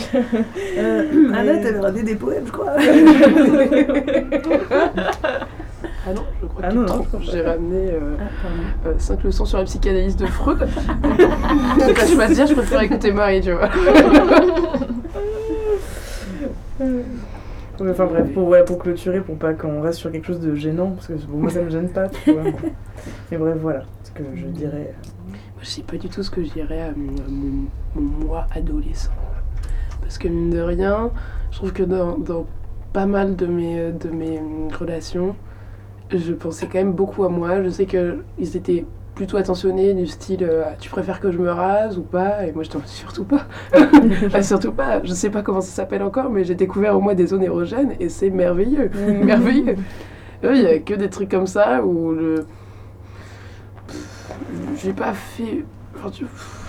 [0.78, 2.76] euh, Anna, t'avais ramené des poèmes, je crois.
[6.06, 7.90] Ah non, je crois ah que j'ai ramené
[8.98, 10.58] 5 euh, ah, leçons sur la psychanalyse de Freud.
[10.58, 13.68] Donc je vais dire, je préfère écouter Marie, tu vois.
[17.80, 18.32] Enfin bref,
[18.66, 21.50] pour, clôturer, pour pas qu'on reste sur quelque chose de gênant, parce que pour moi
[21.50, 22.42] ça me gêne pas, tu vois.
[23.30, 24.92] Mais bref, voilà ce que je dirais.
[25.60, 29.12] je sais pas du tout ce que je dirais à mon, moi adolescent.
[30.02, 31.10] Parce que mine de rien,
[31.50, 32.18] je trouve que dans,
[32.92, 34.40] pas mal de mes, de mes
[34.78, 35.34] relations,
[36.10, 37.62] je pensais quand même beaucoup à moi.
[37.62, 38.84] Je sais qu'ils étaient
[39.20, 42.46] plutôt attentionné du style euh, tu préfères que je me rase ou pas?
[42.46, 43.44] Et moi je t'en surtout pas
[44.40, 47.26] surtout pas je sais pas comment ça s'appelle encore mais j'ai découvert au moins des
[47.26, 49.24] zones érogènes et c'est merveilleux mm.
[49.26, 49.76] merveilleux
[50.42, 52.46] il y a que des trucs comme ça où le
[54.82, 55.64] j'ai pas fait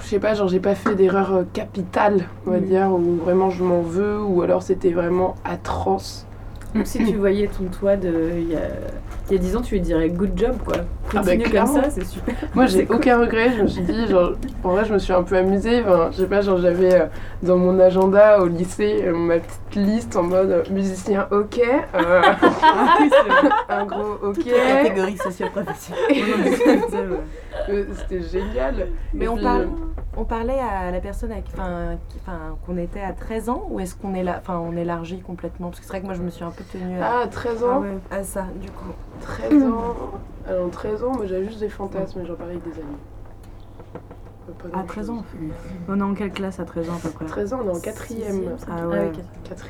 [0.04, 2.66] je sais pas, genre j'ai pas fait d'erreur capitale, on va mm.
[2.66, 6.28] dire, où vraiment je m'en veux, ou alors c'était vraiment atroce.
[6.74, 8.62] Donc si tu voyais ton toit de il y a,
[9.30, 10.78] il y a 10 ans, tu lui dirais good job quoi.
[10.78, 12.34] Ah bah, Continue comme ça, c'est super.
[12.56, 15.24] Moi j'ai aucun regret, je me suis dit, genre, en vrai je me suis un
[15.24, 17.06] peu amusée, enfin, je sais pas, genre j'avais euh,
[17.44, 21.60] dans mon agenda au lycée euh, ma petite liste en mode euh, musicien ok,
[23.70, 24.46] un gros ok.
[24.46, 27.20] catégorie socio-professionnelle.
[27.68, 28.88] C'était génial.
[29.14, 29.68] Mais on parle
[30.18, 31.46] on parlait à la personne avec,
[32.66, 35.70] qu'on était à 13 ans ou est-ce qu'on est là, enfin, on élargit complètement?
[35.70, 37.84] Parce que c'est vrai que moi je me suis un peu tenue ah, 13 ans
[38.10, 38.92] ah à ça, du coup.
[39.22, 39.96] 13 ans
[40.48, 42.98] Alors 13 ans, moi j'avais juste des fantasmes, j'en parlais avec des amis.
[44.74, 45.24] À 13 ans
[45.88, 47.78] On est en quelle classe à 13 ans à peu près 13 ans, on est
[47.78, 48.14] en 4
[48.70, 49.12] Ah ouais.
[49.44, 49.70] 4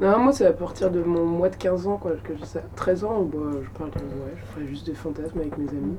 [0.00, 2.60] Non, moi c'est à partir de mon mois de 15 ans, quoi, que j'ai ça.
[2.76, 5.96] 13 ans, bah, je parle de, ouais, je ferais juste des fantasmes avec mes amis.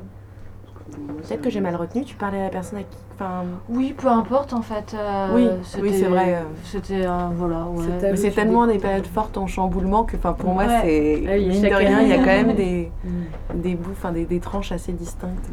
[1.18, 2.98] Peut-être que j'ai mal retenu, tu parlais à la personne à qui.
[3.16, 3.44] Enfin...
[3.70, 4.94] Oui, peu importe en fait.
[4.94, 5.48] Euh, oui,
[5.82, 6.44] oui c'est vrai.
[6.64, 7.06] C'était.
[7.06, 8.16] un voilà, ouais.
[8.16, 11.24] C'est tellement des périodes fortes en chamboulement que pour moi, c'est.
[11.28, 13.62] Ah mine de rien, il y a quand même des, mm.
[13.62, 15.50] des bouts, des, des tranches assez distinctes.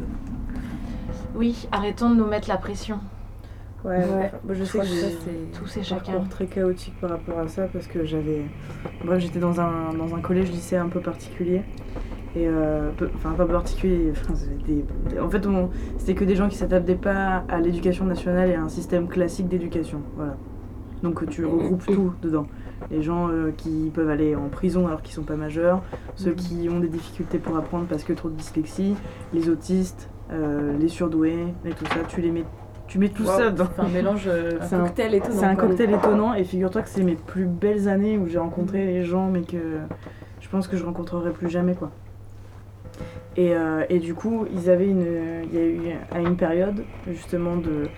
[1.35, 2.99] Oui, arrêtons de nous mettre la pression.
[3.85, 4.31] Ouais, ouais.
[4.49, 8.03] je sais que c'est tous et chacun très chaotique par rapport à ça parce que
[8.03, 8.41] j'avais
[9.03, 11.61] bref j'étais dans un dans un collège lycée un peu particulier
[12.35, 14.11] et euh, enfin pas particulier
[15.21, 15.47] en fait
[15.97, 19.47] c'était que des gens qui s'adaptaient pas à l'éducation nationale et à un système classique
[19.47, 20.35] d'éducation voilà.
[21.03, 22.47] Donc tu regroupes tout dedans.
[22.89, 25.81] Les gens euh, qui peuvent aller en prison alors qu'ils sont pas majeurs
[26.15, 26.35] ceux mhm.
[26.35, 28.95] qui ont des difficultés pour apprendre parce que trop de dyslexie
[29.33, 32.43] les autistes euh, les surdoués et tout ça tu les mets
[32.87, 36.43] tu mets tout ça dans un mélange un cocktail étonnant c'est un cocktail étonnant et
[36.43, 39.57] figure-toi que c'est mes plus belles années où j'ai rencontré les gens mais que
[40.41, 41.91] je pense que je rencontrerai plus jamais quoi
[43.37, 45.05] euh, et, du coup, ils avaient une,
[45.51, 45.79] il y a eu
[46.11, 47.89] à une période justement de,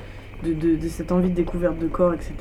[0.44, 2.34] de, cette envie de découverte de corps, etc.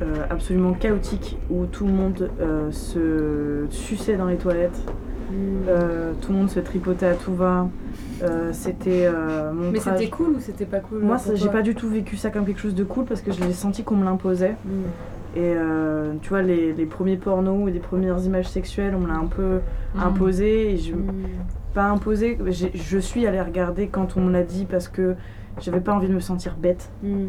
[0.00, 4.80] Euh, absolument chaotique où tout le monde euh, se suçait dans les toilettes,
[5.30, 6.16] hmm.
[6.20, 7.68] tout le monde se tripotait à tout va.
[8.52, 9.08] c'était
[9.54, 12.46] Mais c'était cool ou c'était pas cool Moi, j'ai pas du tout vécu ça comme
[12.46, 14.56] quelque chose de cool parce que je l'ai senti qu'on me l'imposait.
[14.64, 15.36] Hmm.
[15.36, 15.54] Et
[16.22, 19.26] tu vois, les, les, premiers pornos ou les premières images sexuelles, on me l'a un
[19.26, 19.60] peu
[19.94, 20.00] hmm.
[20.00, 20.72] imposé.
[20.72, 20.94] Et je,
[21.72, 22.38] pas imposé.
[22.74, 25.14] Je suis allée regarder quand on me l'a dit parce que
[25.60, 26.90] j'avais pas envie de me sentir bête.
[27.02, 27.28] Mm.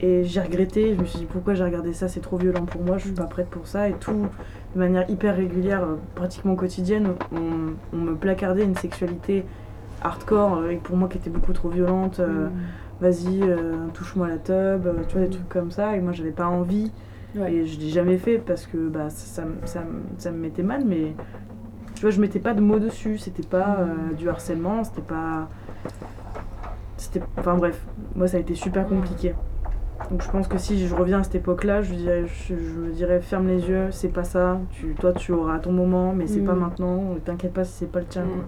[0.00, 2.82] Et j'ai regretté, je me suis dit pourquoi j'ai regardé ça, c'est trop violent pour
[2.82, 3.88] moi, je suis pas prête pour ça.
[3.88, 4.26] Et tout,
[4.74, 9.44] de manière hyper régulière, euh, pratiquement quotidienne, on, me placardait une sexualité
[10.02, 12.20] hardcore, euh, et pour moi qui était beaucoup trop violente.
[12.20, 12.52] Euh, mm.
[13.00, 13.42] Vas-y,
[13.94, 15.96] touche-moi la tub, tu vois, des trucs comme ça.
[15.96, 16.90] Et moi j'avais pas envie.
[17.36, 19.84] Et je l'ai jamais fait parce que bah, ça, ça,
[20.16, 21.14] ça me mettait mal, mais
[21.98, 25.48] tu vois, je mettais pas de mots dessus, c'était pas euh, du harcèlement, c'était pas.
[26.96, 27.20] C'était.
[27.36, 27.84] Enfin bref,
[28.14, 29.34] moi ça a été super compliqué.
[30.10, 33.20] Donc je pense que si je reviens à cette époque-là, je, dirais, je, me dirais
[33.20, 36.54] ferme les yeux, c'est pas ça, tu, toi tu auras ton moment, mais c'est pas
[36.54, 36.60] mm.
[36.60, 38.22] maintenant, t'inquiète pas si c'est pas le tien.
[38.22, 38.44] Mm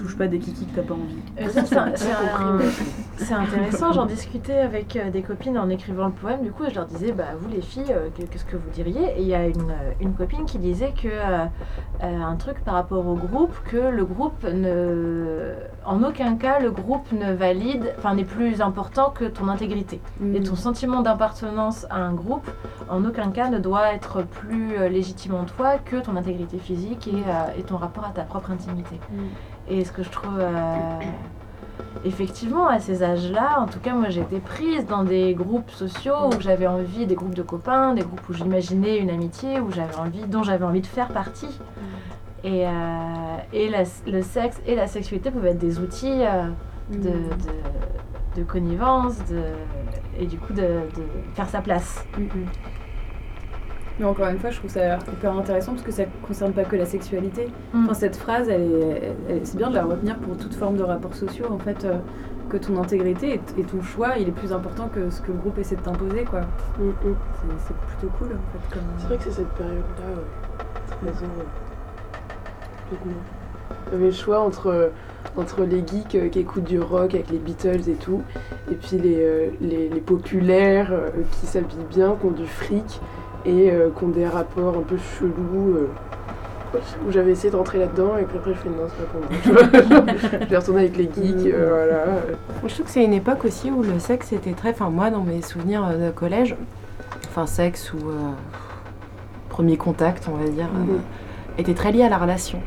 [0.00, 1.18] touche pas des kikis que t'as pas envie.
[3.16, 6.74] c'est intéressant, j'en discutais avec euh, des copines en écrivant le poème, du coup, je
[6.74, 9.18] leur disais, bah, vous les filles, euh, qu'est-ce que vous diriez?
[9.18, 11.08] Et il y a une, euh, une, copine qui disait que
[12.02, 15.54] un truc par rapport au groupe, que le groupe ne.
[15.84, 20.00] En aucun cas, le groupe ne valide, enfin, n'est plus important que ton intégrité.
[20.20, 20.36] Mm.
[20.36, 22.50] Et ton sentiment d'appartenance à un groupe,
[22.88, 27.58] en aucun cas, ne doit être plus légitime en toi que ton intégrité physique et,
[27.58, 28.98] et ton rapport à ta propre intimité.
[29.10, 29.16] Mm.
[29.70, 30.98] Et ce que je trouve euh,
[32.04, 36.40] effectivement à ces âges-là, en tout cas moi j'étais prise dans des groupes sociaux où
[36.40, 40.22] j'avais envie, des groupes de copains, des groupes où j'imaginais une amitié, où j'avais envie,
[40.26, 41.60] dont j'avais envie de faire partie.
[42.42, 42.70] Et, euh,
[43.52, 43.70] et
[44.06, 46.48] le sexe et la sexualité pouvaient être des outils euh,
[46.90, 47.12] de,
[48.34, 49.42] de, connivence de,
[50.18, 50.80] et du coup de,
[51.34, 52.04] faire sa place.
[52.18, 52.46] Mm, mm.
[54.00, 56.64] Mais encore une fois, je trouve ça hyper intéressant parce que ça ne concerne pas
[56.64, 57.48] que la sexualité.
[57.74, 57.84] Mm.
[57.84, 61.44] Enfin, cette phrase, elle c'est bien de la retenir pour toute forme de rapports sociaux.
[61.50, 61.98] En fait, euh,
[62.48, 65.58] que ton intégrité et, ton choix, il est plus important que ce que le groupe
[65.58, 66.40] essaie de t'imposer, quoi.
[66.78, 67.16] Mm, mm.
[67.58, 68.74] C'est, plutôt cool, en fait.
[68.74, 68.82] Comme...
[68.96, 71.12] C'est vrai que c'est cette période-là, ouais.
[71.12, 71.28] Très
[73.86, 74.92] Il y avait le choix entre,
[75.36, 78.22] entre les geeks euh, qui écoutent du rock avec les Beatles et tout,
[78.70, 80.90] et puis les, euh, les, les populaires
[81.38, 83.00] qui s'habillent bien, qui ont du fric
[83.44, 85.76] et euh, qui ont des rapports un peu chelous.
[85.76, 85.88] Euh,
[87.04, 90.04] où j'avais essayé de rentrer là-dedans et puis après je fais non c'est pas pour
[90.04, 92.04] moi je vais retourner avec les geeks euh, voilà
[92.64, 95.24] je trouve que c'est une époque aussi où le sexe était très enfin moi dans
[95.24, 96.54] mes souvenirs de collège
[97.26, 97.98] enfin sexe ou
[99.48, 101.00] premier contact on va dire mhm.
[101.58, 102.60] était très lié à la relation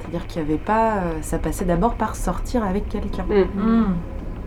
[0.00, 3.94] c'est-à-dire qu'il n'y avait pas ça passait d'abord par sortir avec quelqu'un mhm.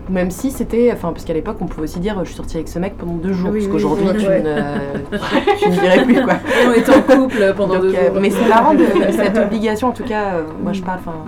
[0.10, 2.70] Même si c'était, enfin, parce qu'à l'époque, on pouvait aussi dire, je suis sortie avec
[2.70, 6.36] ce mec pendant deux jours, parce qu'aujourd'hui, tu, ne, dirais plus quoi.
[6.68, 7.99] On était en couple pendant deux jours.
[8.20, 11.26] mais c'est marrant de cette obligation, en tout cas, moi je parle, enfin,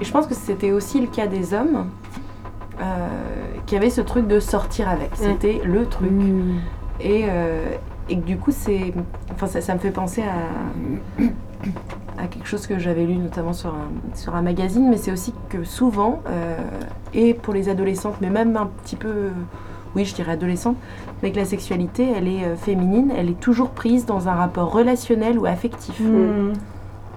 [0.00, 1.88] et je pense que c'était aussi le cas des hommes.
[3.66, 5.16] qui avaient ce truc de sortir avec, mm.
[5.22, 6.10] c'était le truc.
[6.10, 6.58] Mm.
[7.00, 7.26] Et,
[8.08, 8.92] et du coup, c'est,
[9.32, 11.22] enfin, ça, ça, me fait penser à,
[12.22, 15.34] à quelque chose que j'avais lu notamment sur un, sur un magazine, mais c'est aussi
[15.48, 16.56] que souvent, euh,
[17.12, 19.30] et pour les adolescentes, mais même un petit peu,
[19.96, 20.76] oui, je dirais adolescente,
[21.22, 24.72] mais que la sexualité, elle est euh, féminine, elle est toujours prise dans un rapport
[24.72, 25.98] relationnel ou affectif.
[25.98, 26.52] Mmh.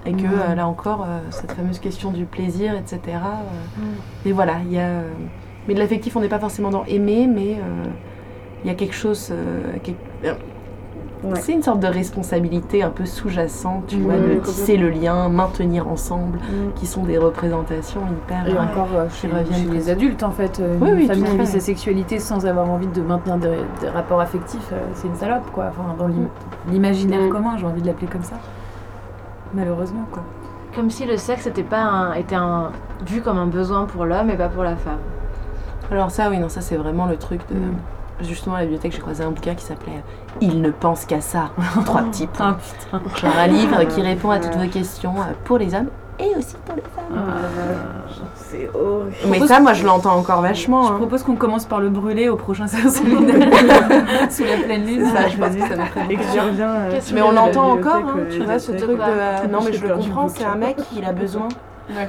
[0.06, 0.50] Et que mmh.
[0.50, 3.18] euh, là encore, cette fameuse question du plaisir, etc.
[4.24, 5.02] Mais voilà, il y a.
[5.66, 7.56] mais de l'affectif, on n'est pas forcément dans aimer, mais
[8.62, 9.32] il y a quelque chose.
[11.34, 15.88] C'est une sorte de responsabilité un peu sous-jacente, tu vois, de tisser le lien, maintenir
[15.88, 16.72] ensemble, mm.
[16.74, 18.48] qui sont des représentations hyper.
[18.48, 19.28] Et encore euh, chez,
[19.72, 22.86] les adultes, en fait, euh, oui, une famille qui vit sa sexualité sans avoir envie
[22.86, 25.66] de maintenir des, rapports affectifs, euh, c'est une salope, quoi.
[25.70, 26.10] Enfin, dans
[26.70, 27.30] l'imaginaire mm.
[27.30, 28.36] commun, j'ai envie de l'appeler comme ça.
[29.54, 30.22] Malheureusement, quoi.
[30.74, 32.70] Comme si le sexe était pas un, était un,
[33.06, 34.98] vu comme un besoin pour l'homme et pas pour la femme.
[35.90, 37.56] Alors ça, oui, non, ça c'est vraiment le truc de.
[38.22, 40.02] Justement à la bibliothèque, j'ai croisé un bouquin qui s'appelait
[40.40, 41.50] Il ne pense qu'à ça.
[41.84, 42.56] Trois petits points.
[42.92, 45.88] Ah, Genre un livre qui répond à toutes vos questions euh, pour les hommes
[46.18, 47.14] et aussi pour les femmes.
[47.14, 49.16] Ah, c'est horrible.
[49.28, 50.86] Mais ça, moi, je l'entends encore vachement.
[50.88, 50.96] Je hein.
[50.96, 52.96] propose qu'on commence par le brûler au prochain séance
[54.30, 55.06] sous la pleine lune.
[55.06, 56.06] Ça, je pense que ça nous ferait
[56.52, 56.70] bien.
[56.70, 59.02] Euh, mais on l'entend encore, hein, tu vois, ce truc de.
[59.02, 61.48] Euh, non, mais je le comprends, c'est un mec, il a besoin.
[61.90, 62.08] Ouais.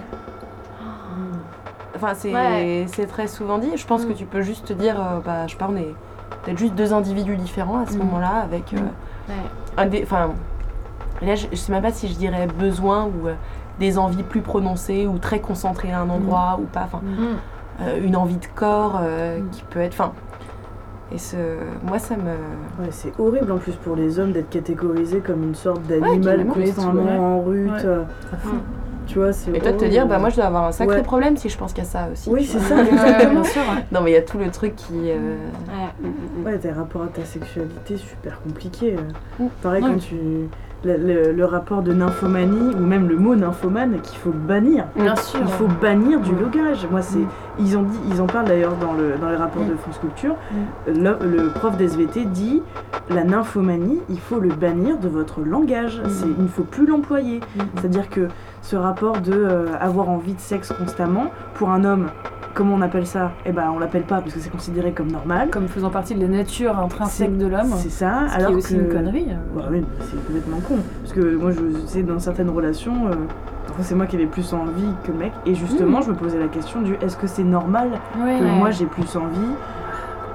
[1.97, 3.71] Enfin, c'est très souvent dit.
[3.75, 4.15] Je pense que mm.
[4.15, 5.93] tu peux juste te dire, euh, bah, je sais pas, on est
[6.43, 7.99] peut-être juste deux individus différents à ce mm.
[7.99, 8.77] moment-là, avec mm.
[8.77, 9.33] euh,
[9.77, 10.03] un des.
[10.03, 10.31] Enfin,
[11.21, 13.33] là, je, sais même pas si je dirais besoin ou euh,
[13.79, 16.85] des envies plus prononcées ou très concentrées à un endroit ou pas.
[16.85, 17.01] Enfin,
[18.01, 19.01] une envie de corps
[19.51, 19.93] qui peut être.
[19.93, 20.13] Enfin,
[21.11, 21.37] et ce,
[21.83, 22.31] moi, ça me.
[22.83, 27.37] Ouais, c'est horrible en plus pour les hommes d'être catégorisés comme une sorte d'animal constamment
[27.37, 27.85] en rute.
[29.07, 29.51] Tu vois, c'est.
[29.51, 31.57] Et toi de te dire, bah moi je dois avoir un sacré problème si je
[31.57, 32.29] pense qu'à ça aussi.
[32.29, 33.43] Oui, c'est ça, exactement.
[33.91, 35.11] non, mais il y a tout le truc qui.
[35.11, 35.37] Euh...
[36.45, 38.95] Ouais, tes rapports à ta sexualité super compliqué.
[38.95, 39.43] Euh.
[39.43, 39.49] Mm.
[39.61, 40.15] Pareil, quand tu
[40.83, 44.85] le, rapport de nymphomanie ou même le mot nymphomane qu'il faut bannir.
[44.95, 45.39] Bien sûr.
[45.41, 46.87] Il faut bannir du logage.
[46.89, 47.19] Moi, c'est
[47.59, 50.35] ils ont dit, ils en parlent d'ailleurs dans le dans les rapports de France Culture.
[50.87, 52.61] Le, le, prof d'SVT dit
[53.09, 56.01] la nymphomanie, il faut le bannir de votre langage.
[56.07, 57.39] C'est il ne faut plus l'employer.
[57.75, 58.27] C'est-à-dire que
[58.67, 62.09] ce rapport de euh, avoir envie de sexe constamment pour un homme
[62.53, 63.31] comment on appelle ça?
[63.45, 65.49] Eh ben, on l'appelle pas parce que c'est considéré comme normal.
[65.51, 67.71] Comme faisant partie de la nature intrinsèque de l'homme.
[67.77, 68.25] C'est ça.
[68.29, 69.27] Ce alors qui est aussi une connerie.
[69.55, 70.77] Bah oui, c'est complètement con.
[71.03, 73.07] Parce que moi, je sais dans certaines relations.
[73.09, 73.13] Euh,
[73.81, 75.33] c'est moi qui avais plus envie que le mec.
[75.45, 76.03] Et justement, mmh.
[76.03, 79.53] je me posais la question du est-ce que c'est normal que moi j'ai plus envie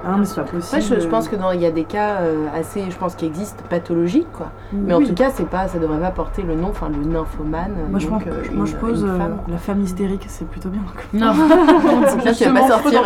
[0.05, 0.81] ah, mais c'est pas possible.
[1.01, 4.31] je, pense que il y a des cas euh, assez, je pense, qui existent pathologiques,
[4.33, 4.51] quoi.
[4.73, 7.73] Mais en tout cas, c'est pas, ça devrait pas porter le nom, enfin, le nymphomane.
[7.89, 10.81] Moi, je, pense, euh, moi, je pose euh, la femme hystérique, c'est plutôt bien.
[11.13, 11.33] Non,
[12.25, 13.01] là, tu vas pas sortir.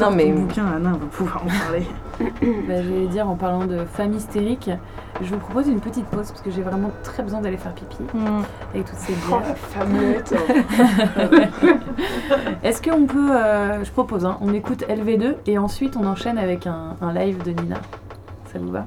[0.00, 0.30] Non, mais.
[0.32, 1.86] bouquin, Anna, on va pouvoir en parler.
[2.68, 4.70] bah, je vais dire, en parlant de femme hystérique,
[5.20, 7.96] je vous propose une petite pause parce que j'ai vraiment très besoin d'aller faire pipi
[8.74, 9.42] avec toutes ces bières.
[9.42, 9.76] Oh,
[12.62, 16.66] Est-ce qu'on peut, euh, je propose, hein, on écoute LV2 et ensuite on enchaîne avec
[16.66, 17.76] un, un live de Nina.
[18.52, 18.86] Ça vous va?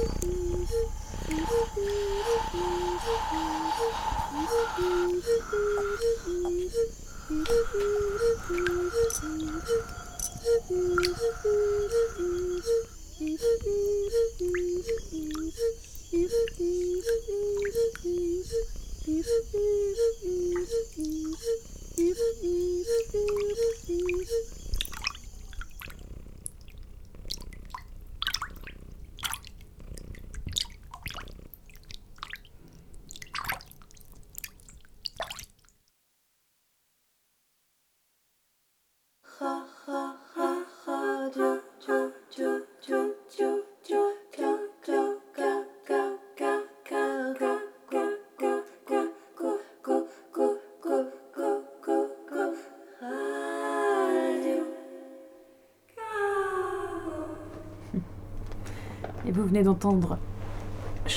[59.61, 60.17] venez d'entendre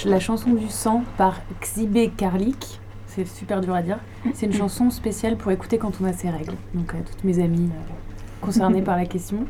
[0.05, 2.81] la chanson du sang par Xibé Karlik.
[3.07, 3.99] C'est super dur à dire.
[4.35, 6.55] C'est une chanson spéciale pour écouter quand on a ses règles.
[6.75, 9.47] Donc, à toutes mes amies euh, concernées par la question.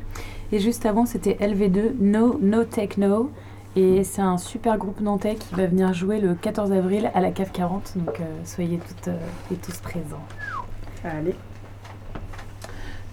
[0.52, 3.30] Et juste avant, c'était LV2, No, no Techno.
[3.76, 7.32] Et c'est un super groupe nantais qui va venir jouer le 14 avril à la
[7.32, 7.94] CAF 40.
[7.96, 9.18] Donc, euh, soyez toutes euh,
[9.52, 10.24] et tous présents.
[11.04, 11.34] Allez.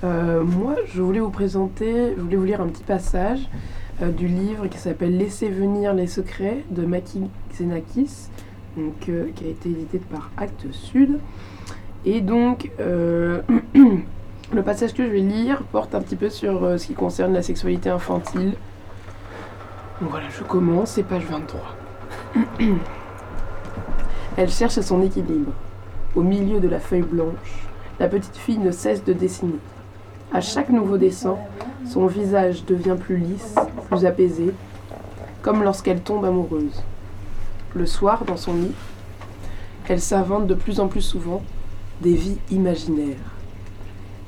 [0.04, 4.68] moi, je voulais vous présenter, je voulais vous lire un petit passage euh, du livre
[4.68, 7.22] qui s'appelle Laissez venir les secrets de Maki
[7.52, 8.30] Xenakis,
[8.78, 11.20] euh, qui a été édité par Actes Sud.
[12.06, 13.42] Et donc, euh,
[14.54, 17.44] le passage que je vais lire porte un petit peu sur ce qui concerne la
[17.44, 18.54] sexualité infantile.
[20.02, 21.62] Voilà, je commence, c'est page 23.
[24.38, 25.52] Elle cherche son équilibre.
[26.16, 27.68] Au milieu de la feuille blanche,
[28.00, 29.60] la petite fille ne cesse de dessiner.
[30.34, 31.38] À chaque nouveau dessin,
[31.92, 33.54] son visage devient plus lisse,
[33.90, 34.54] plus apaisé,
[35.42, 36.82] comme lorsqu'elle tombe amoureuse.
[37.76, 38.72] Le soir, dans son lit,
[39.90, 41.42] elle s'invente de plus en plus souvent
[42.00, 43.18] des vies imaginaires.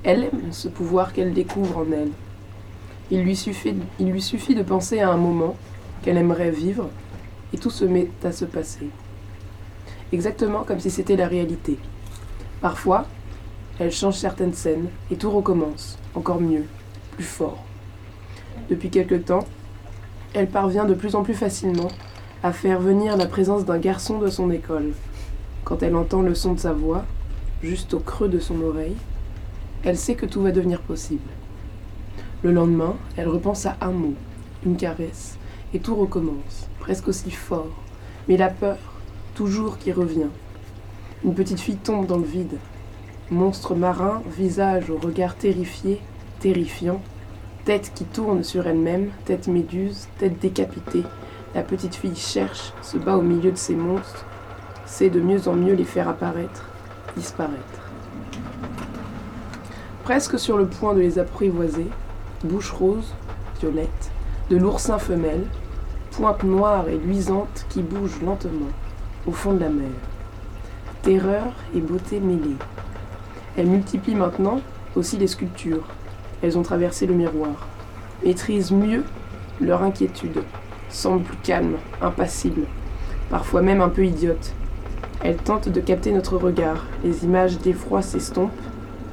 [0.04, 2.12] Elle aime ce pouvoir qu'elle découvre en elle.
[3.10, 5.56] Il lui, suffit, il lui suffit de penser à un moment
[6.02, 6.90] qu'elle aimerait vivre
[7.54, 8.90] et tout se met à se passer.
[10.12, 11.78] Exactement comme si c'était la réalité.
[12.60, 13.06] Parfois,
[13.80, 16.66] elle change certaines scènes et tout recommence, encore mieux,
[17.22, 17.64] fort.
[18.70, 19.46] Depuis quelque temps,
[20.34, 21.90] elle parvient de plus en plus facilement
[22.42, 24.94] à faire venir la présence d'un garçon de son école.
[25.64, 27.06] Quand elle entend le son de sa voix,
[27.62, 28.96] juste au creux de son oreille,
[29.84, 31.30] elle sait que tout va devenir possible.
[32.42, 34.16] Le lendemain, elle repense à un mot,
[34.66, 35.38] une caresse,
[35.74, 37.72] et tout recommence, presque aussi fort,
[38.28, 38.78] mais la peur,
[39.36, 40.30] toujours qui revient.
[41.24, 42.58] Une petite fille tombe dans le vide,
[43.32, 46.02] Monstre marin, visage au regard terrifié,
[46.44, 47.02] terrifiant,
[47.64, 51.04] tête qui tourne sur elle-même, tête méduse, tête décapitée.
[51.56, 54.26] La petite fille cherche, se bat au milieu de ces monstres,
[54.86, 56.66] sait de mieux en mieux les faire apparaître,
[57.16, 57.80] disparaître.
[60.04, 61.88] Presque sur le point de les apprivoiser,
[62.44, 63.14] bouche rose,
[63.62, 64.12] violette,
[64.50, 65.46] de l'oursin femelle,
[66.12, 68.74] pointe noire et luisante qui bouge lentement
[69.26, 69.92] au fond de la mer.
[71.04, 72.58] Terreur et beauté mêlées.
[73.56, 74.60] Elle multiplie maintenant
[74.98, 75.88] aussi les sculptures.
[76.44, 77.68] Elles ont traversé le miroir,
[78.24, 79.04] maîtrisent mieux
[79.62, 80.44] leur inquiétude,
[80.90, 82.68] semblent plus calmes, impassibles,
[83.30, 84.54] parfois même un peu idiotes.
[85.24, 88.52] Elles tentent de capter notre regard, les images d'effroi s'estompent,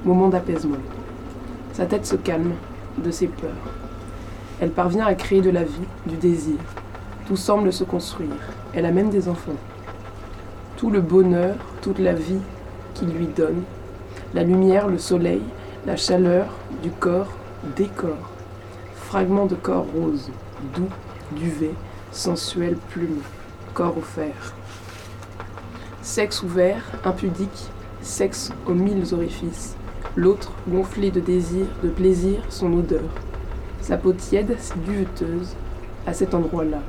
[0.04, 0.76] moment d'apaisement.
[1.72, 2.52] Sa tête se calme
[2.98, 3.50] de ses peurs.
[4.60, 6.58] Elle parvient à créer de la vie, du désir.
[7.28, 8.28] Tout semble se construire.
[8.74, 9.52] Elle a même des enfants.
[10.76, 12.40] Tout le bonheur, toute la vie
[12.94, 13.62] qu'il lui donne
[14.34, 15.42] la lumière, le soleil,
[15.86, 16.46] la chaleur
[16.82, 17.32] du corps,
[17.76, 18.16] décor.
[18.94, 20.30] Fragment de corps rose,
[20.74, 20.90] doux,
[21.32, 21.74] duvet,
[22.12, 23.20] sensuel plume,
[23.72, 24.54] corps offert.
[26.02, 27.70] Sexe ouvert, impudique,
[28.02, 29.76] sexe aux mille orifices.
[30.16, 33.08] L'autre, gonflé de désir, de plaisir, son odeur.
[33.80, 35.54] Sa peau tiède, duveteuse,
[36.06, 36.80] à cet endroit-là.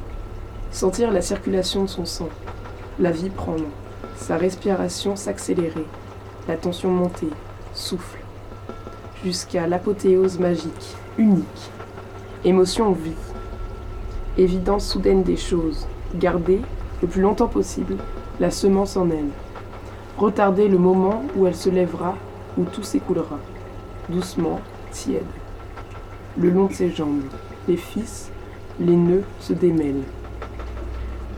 [0.72, 2.30] Sentir la circulation de son sang,
[3.00, 3.68] la vie prendre,
[4.16, 5.86] sa respiration s'accélérer,
[6.48, 7.30] la tension montée,
[7.74, 8.21] souffle,
[9.24, 11.72] jusqu'à l'apothéose magique, unique.
[12.44, 13.12] Émotion vie.
[14.38, 15.86] Évidence soudaine des choses,
[16.16, 16.62] garder,
[17.02, 17.98] le plus longtemps possible,
[18.40, 19.30] la semence en elle.
[20.18, 22.16] Retarder le moment où elle se lèvera,
[22.58, 23.38] où tout s'écoulera.
[24.10, 24.60] Doucement,
[24.92, 25.24] tiède.
[26.38, 27.24] Le long de ses jambes,
[27.68, 28.32] les fils,
[28.80, 30.04] les nœuds se démêlent.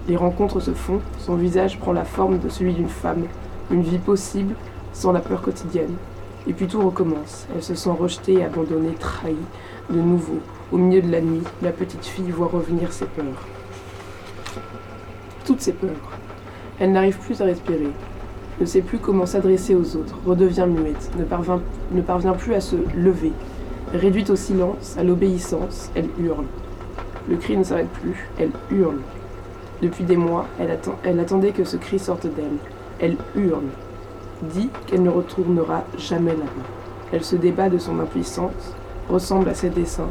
[0.07, 3.26] Les rencontres se font, son visage prend la forme de celui d'une femme,
[3.72, 4.55] une vie possible,
[4.93, 5.95] sans la peur quotidienne.
[6.47, 7.47] Et puis tout recommence.
[7.55, 9.35] Elle se sent rejetée, abandonnée, trahie.
[9.89, 10.39] De nouveau,
[10.71, 13.47] au milieu de la nuit, la petite fille voit revenir ses peurs.
[15.45, 15.89] Toutes ses peurs.
[16.79, 17.91] Elle n'arrive plus à respirer,
[18.59, 21.23] ne sait plus comment s'adresser aux autres, redevient muette, ne
[22.01, 23.31] parvient, plus à se lever.
[23.93, 26.45] Réduite au silence, à l'obéissance, elle hurle.
[27.29, 28.99] Le cri ne s'arrête plus, elle hurle.
[29.81, 32.57] Depuis des mois, elle attendait que ce cri sorte d'elle.
[32.99, 33.67] Elle hurle.
[34.51, 36.67] Dit qu'elle ne retournera jamais là-bas.
[37.13, 38.75] Elle se débat de son impuissance,
[39.09, 40.09] ressemble à ses dessins,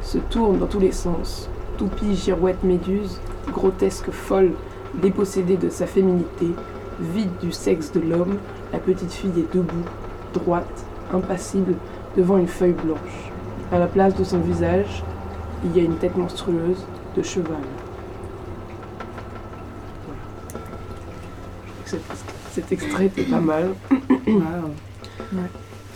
[0.00, 3.20] se tourne dans tous les sens, toupie, girouette, méduse,
[3.52, 4.52] grotesque, folle,
[4.94, 6.46] dépossédée de sa féminité,
[7.00, 8.38] vide du sexe de l'homme,
[8.72, 9.84] la petite fille est debout,
[10.32, 11.74] droite, impassible,
[12.16, 13.32] devant une feuille blanche.
[13.72, 15.02] À la place de son visage,
[15.64, 16.86] il y a une tête monstrueuse
[17.16, 17.56] de cheval.
[21.84, 22.00] Cet,
[22.54, 23.74] cet extrait était pas mal.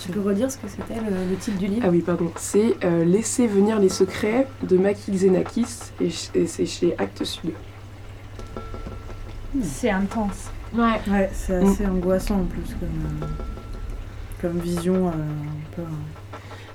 [0.01, 1.83] Tu peux redire ce que c'était le, titre du livre?
[1.85, 2.31] Ah oui, pardon.
[2.37, 7.53] C'est euh, Laisser venir les secrets de Makil Zenakis et, c'est chez Actes Sud.
[9.63, 10.51] C'est intense.
[10.73, 11.01] Ouais.
[11.11, 11.91] Ouais, c'est assez mm.
[11.91, 13.27] angoissant en plus comme, euh,
[14.41, 15.09] comme vision.
[15.09, 15.83] Euh, un peu,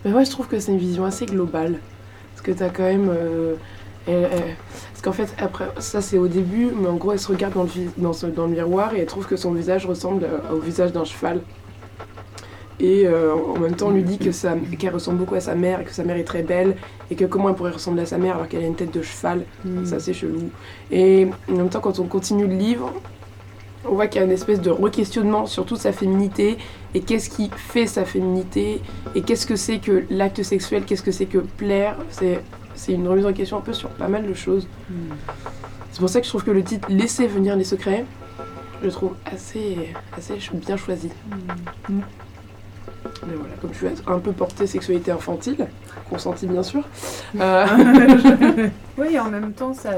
[0.03, 1.79] Mais ouais, je trouve que c'est une vision assez globale.
[2.33, 3.09] Parce que t'as quand même.
[4.05, 7.63] Parce qu'en fait, après, ça c'est au début, mais en gros, elle se regarde dans
[7.63, 11.03] le, dans, dans le miroir et elle trouve que son visage ressemble au visage d'un
[11.03, 11.41] cheval.
[12.79, 14.31] Et euh, en même temps, on lui dit que
[14.75, 16.75] qu'elle ressemble beaucoup à sa mère et que sa mère est très belle
[17.11, 19.01] et que comment elle pourrait ressembler à sa mère alors qu'elle a une tête de
[19.01, 19.43] cheval.
[19.63, 19.85] Mm.
[19.85, 20.49] Ça, c'est chelou.
[20.91, 22.91] Et en même temps, quand on continue le livre,
[23.85, 26.57] on voit qu'il y a une espèce de re-questionnement sur toute sa féminité
[26.93, 28.81] et qu'est-ce qui fait sa féminité
[29.13, 31.97] et qu'est-ce que c'est que l'acte sexuel, qu'est-ce que c'est que plaire.
[32.09, 32.39] C'est,
[32.75, 34.67] c'est une remise en question un peu sur pas mal de choses.
[34.89, 34.93] Mm.
[35.91, 38.05] C'est pour ça que je trouve que le titre Laisser venir les secrets,
[38.81, 41.09] je le trouve assez, assez bien choisi.
[41.89, 41.99] Mm.
[43.27, 45.67] Mais voilà, comme je suis un peu portée sexualité infantile,
[46.09, 46.83] consentie bien sûr.
[47.39, 47.65] Euh,
[48.97, 49.91] oui, en même temps, ça,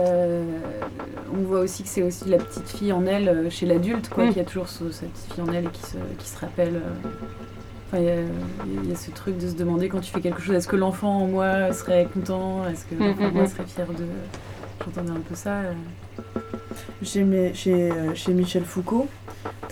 [1.33, 4.25] on voit aussi que c'est aussi la petite fille en elle euh, chez l'adulte, quoi,
[4.25, 4.33] mm.
[4.33, 6.75] qui a toujours cette petite fille en elle et qui se, qui se rappelle.
[6.75, 7.09] Euh,
[7.95, 8.23] enfin,
[8.83, 10.75] il y, a ce truc de se demander quand tu fais quelque chose, est-ce que
[10.75, 14.05] l'enfant en moi serait content Est-ce que l'enfant en moi mm, mm, serait fier de.
[14.83, 15.61] J'entendais un peu ça.
[17.03, 19.07] Chez, chez, chez Michel Foucault,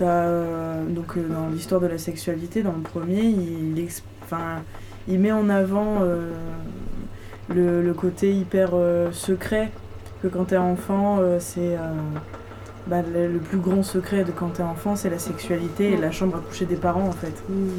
[0.02, 3.88] euh, donc euh, dans l'histoire de la sexualité, dans le premier, il,
[4.24, 4.64] enfin,
[5.08, 6.32] il met en avant euh,
[7.50, 8.72] le, côté hyper
[9.12, 9.72] secret
[10.22, 11.78] que quand t'es enfant, c'est
[12.88, 16.38] bah, le, plus grand secret de quand t'es enfant, c'est la sexualité et la chambre
[16.38, 17.44] à coucher des parents en fait.
[17.50, 17.70] Mm.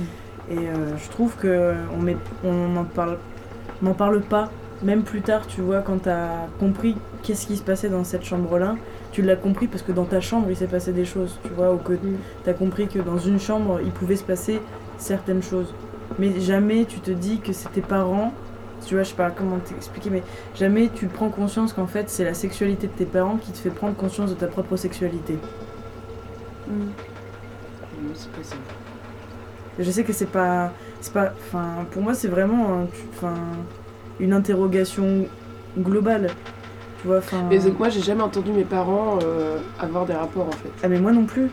[0.51, 3.19] Et je trouve que on on n'en parle,
[3.85, 4.51] on parle pas.
[4.83, 8.77] Même plus tard, tu vois, quand t'as compris qu'est-ce qui se passait dans cette chambre-là,
[9.13, 11.73] tu l'as compris parce que dans ta chambre il s'est passé des choses, tu vois,
[11.73, 12.17] ou que mm.
[12.43, 14.61] tu as compris que dans une chambre il pouvait se passer
[14.99, 15.73] certaines choses.
[16.19, 18.33] Mais jamais tu te dis que c'est tes parents,
[18.85, 20.23] tu vois, je sais pas comment t'expliquer, mais
[20.55, 23.71] jamais tu prends conscience qu'en fait c'est la sexualité de tes parents qui te fait
[23.71, 25.39] prendre conscience de ta propre sexualité.
[26.69, 26.91] Mm.
[29.79, 30.73] Je sais que c'est pas.
[31.01, 31.33] C'est pas.
[31.47, 32.87] Enfin, pour moi c'est vraiment
[33.17, 33.35] enfin,
[34.21, 35.27] une interrogation
[35.79, 36.31] globale.
[37.51, 40.71] Mais moi, j'ai jamais entendu mes parents euh, avoir des rapports en fait.
[40.83, 41.49] Ah, mais moi non plus.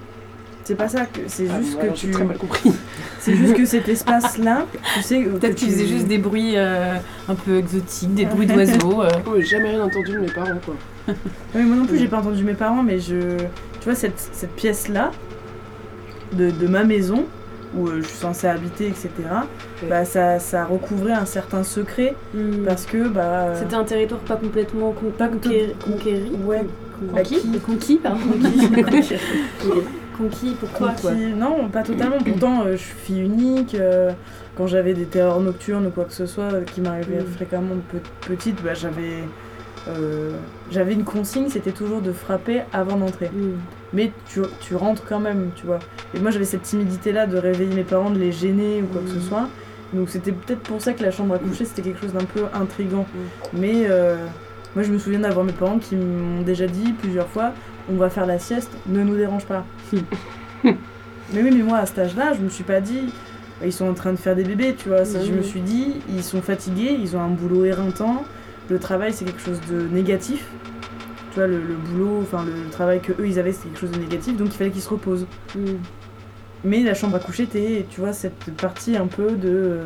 [0.63, 2.11] C'est pas ça, c'est ah, juste que tu.
[2.11, 2.71] très mal compris.
[3.19, 4.65] C'est juste que cet espace-là,
[4.95, 5.21] tu sais.
[5.39, 6.95] Peut-être qu'ils faisaient juste des bruits euh,
[7.27, 9.01] un peu exotiques, des bruits d'oiseaux.
[9.01, 9.09] Euh.
[9.27, 10.75] Oh, j'ai jamais rien entendu de mes parents quoi.
[11.55, 13.37] oui, moi non plus, j'ai pas entendu mes parents, mais je.
[13.79, 15.11] Tu vois, cette, cette pièce-là,
[16.33, 17.25] de, de ma maison,
[17.75, 19.09] où euh, je suis censée habiter, etc.,
[19.89, 22.65] bah, ça, ça recouvrait un certain secret hmm.
[22.65, 23.07] parce que.
[23.07, 26.31] Bah, euh, C'était un territoire pas complètement pas conquéri.
[26.45, 26.65] Ouais,
[27.13, 27.41] conquis.
[27.65, 28.19] Conquis, pardon.
[28.75, 29.15] Conquis.
[30.17, 30.93] conquis pourquoi
[31.35, 32.17] Non, pas totalement.
[32.19, 33.77] Pourtant, euh, je suis fille unique.
[34.55, 37.33] quand j'avais des terreurs nocturnes ou quoi que ce soit qui m'arrivaient hmm.
[37.35, 39.23] fréquemment de petite, bah, j'avais.
[40.71, 43.27] j'avais une consigne, c'était toujours de frapper avant d'entrer.
[43.27, 43.57] Hmm
[43.93, 45.79] mais tu, tu, rentres quand même, tu vois.
[46.13, 49.09] Et moi j'avais cette timidité-là de réveiller mes parents, de les gêner ou quoi que
[49.09, 49.29] ce mm.
[49.29, 49.49] soit.
[49.93, 52.45] Donc c'était peut-être pour ça que la chambre à coucher c'était quelque chose d'un peu
[52.53, 53.05] intrigant.
[53.13, 53.17] Mm.
[53.53, 54.15] Mais euh,
[54.75, 57.51] moi je me souviens d'avoir mes parents qui m'ont déjà dit plusieurs fois
[57.91, 59.65] on va faire la sieste, ne nous dérange pas.
[60.63, 60.73] mais
[61.33, 63.11] oui, mais moi à cet âge-là, je me suis pas dit
[63.63, 65.03] ils sont en train de faire des bébés, tu vois.
[65.03, 68.23] Je me suis dit ils sont fatigués, ils ont un boulot éreintant,
[68.69, 70.45] le travail c'est quelque chose de négatif
[71.31, 73.99] tu vois, le, boulot, enfin le, travail que eux ils avaient, c'était quelque chose de
[73.99, 75.25] négatif, donc il fallait qu'ils se reposent.
[75.55, 75.75] Mm.
[76.63, 79.49] Mais la chambre à coucher, t'es, tu vois, cette partie un peu de.
[79.49, 79.83] Euh,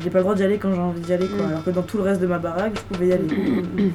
[0.00, 1.46] j'ai pas le droit d'y aller quand j'ai envie d'y aller, quoi.
[1.46, 1.50] Mm.
[1.50, 3.24] Alors que dans tout le reste de ma baraque, je pouvais y aller.
[3.24, 3.90] Mm,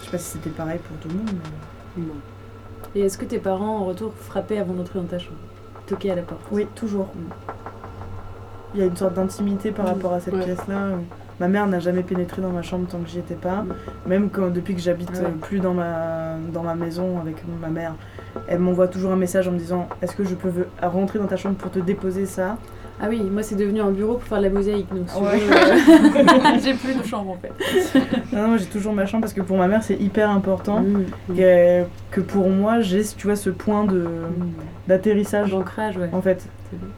[0.00, 1.30] je sais pas si c'était pareil pour tout le monde,
[1.96, 2.04] mais.
[2.94, 5.36] Et est-ce que tes parents, en retour, frappaient avant d'entrer dans ta chambre?
[5.86, 6.40] Toquer à la porte?
[6.50, 7.06] Oui, toujours.
[7.14, 7.54] Mm.
[8.74, 10.98] Il y a une sorte d'intimité par rapport à cette pièce-là.
[11.40, 13.64] Ma mère n'a jamais pénétré dans ma chambre tant que j'y étais pas.
[14.06, 15.10] Même quand, depuis que j'habite
[15.40, 17.94] plus dans ma, dans ma maison avec ma mère,
[18.48, 20.50] elle m'envoie toujours un message en me disant Est-ce que je peux
[20.82, 22.56] rentrer dans ta chambre pour te déposer ça?
[23.00, 25.38] Ah oui, moi c'est devenu un bureau pour faire de la mosaïque, donc ouais.
[26.64, 27.52] j'ai plus de chambre en fait.
[28.32, 31.04] non, non j'ai toujours ma chambre parce que pour ma mère c'est hyper important mmh,
[31.28, 31.84] mmh.
[32.10, 34.52] que pour moi j'ai, tu vois, ce point de mmh.
[34.88, 35.52] d'atterrissage.
[35.52, 36.10] D'ancrage, ouais.
[36.12, 36.48] En fait,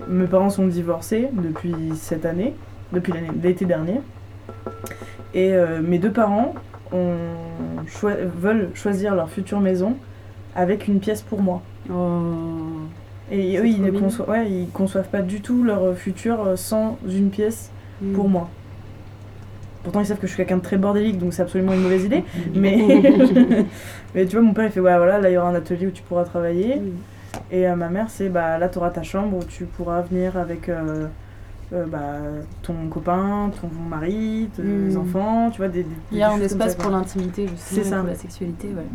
[0.09, 2.55] mes parents sont divorcés depuis cette année,
[2.93, 3.12] depuis
[3.43, 4.01] l'été dernier,
[5.35, 6.55] et euh, mes deux parents
[6.93, 7.16] ont
[8.36, 9.97] veulent choisir leur future maison
[10.55, 11.62] avec une pièce pour moi.
[11.93, 12.86] Oh.
[13.31, 16.98] Et eux, ils ne conçoivent, ouais, ils conçoivent pas du tout leur futur euh, sans
[17.09, 17.70] une pièce
[18.02, 18.12] mm.
[18.12, 18.48] pour moi.
[19.85, 22.05] Pourtant, ils savent que je suis quelqu'un de très bordélique, donc c'est absolument une mauvaise
[22.05, 22.24] idée.
[22.55, 22.77] mais...
[24.14, 25.86] mais tu vois, mon père, il fait Ouais, voilà, là, il y aura un atelier
[25.86, 26.77] où tu pourras travailler.
[26.77, 26.90] Mm.
[27.52, 30.36] Et euh, ma mère, c'est Bah, là, tu auras ta chambre où tu pourras venir
[30.36, 31.06] avec euh,
[31.73, 32.19] bah,
[32.63, 34.97] ton copain, ton mari, tes mm.
[34.97, 35.69] enfants, tu vois.
[35.69, 37.99] Des, il y a un espace pour l'intimité, c'est ça.
[37.99, 38.87] pour la sexualité, ouais.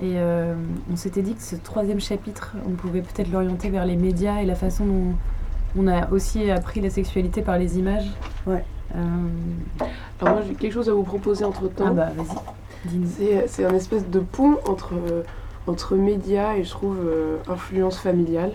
[0.00, 0.54] Et euh,
[0.92, 4.46] on s'était dit que ce troisième chapitre, on pouvait peut-être l'orienter vers les médias et
[4.46, 5.14] la façon dont
[5.76, 8.10] on a aussi appris la sexualité par les images.
[8.46, 8.64] Ouais.
[8.94, 8.98] Euh,
[10.20, 11.86] Alors moi j'ai quelque chose à vous proposer entre temps.
[11.88, 13.48] Ah bah vas-y.
[13.48, 14.92] C'est un espèce de pont entre,
[15.66, 18.52] entre médias et je trouve euh, influence familiale.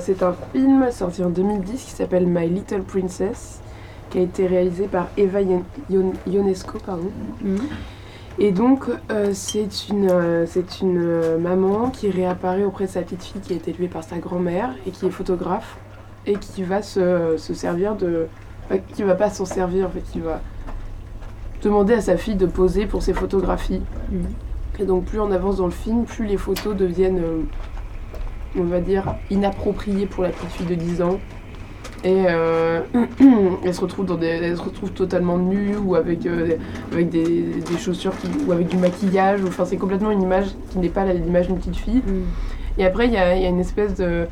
[0.00, 3.60] C'est un film sorti en 2010 qui s'appelle My Little Princess,
[4.10, 5.40] qui a été réalisé par Eva
[6.26, 6.78] Ionesco.
[6.84, 7.10] Pardon.
[7.42, 7.58] Mhm.
[8.38, 13.02] Et donc, euh, c'est une, euh, c'est une euh, maman qui réapparaît auprès de sa
[13.02, 15.78] petite fille qui a été élevée par sa grand-mère et qui est photographe
[16.26, 18.26] et qui va se, se servir de.
[18.92, 20.40] qui va pas s'en servir en fait, qui va
[21.62, 23.82] demander à sa fille de poser pour ses photographies.
[24.10, 24.26] Mhm.
[24.80, 27.22] Et donc, plus on avance dans le film, plus les photos deviennent,
[28.58, 31.20] on va dire, inappropriées pour la petite fille de 10 ans.
[32.04, 32.82] Et euh,
[33.64, 36.56] elle se retrouve dans des, elle se retrouve totalement nue ou avec, euh,
[36.92, 38.12] avec des, des, chaussures
[38.46, 39.40] ou avec du maquillage.
[39.46, 42.02] Enfin, c'est complètement une image qui n'est pas l'image d'une petite fille.
[42.06, 42.24] Mm.
[42.78, 44.26] Et après, il y a, y a, une espèce de,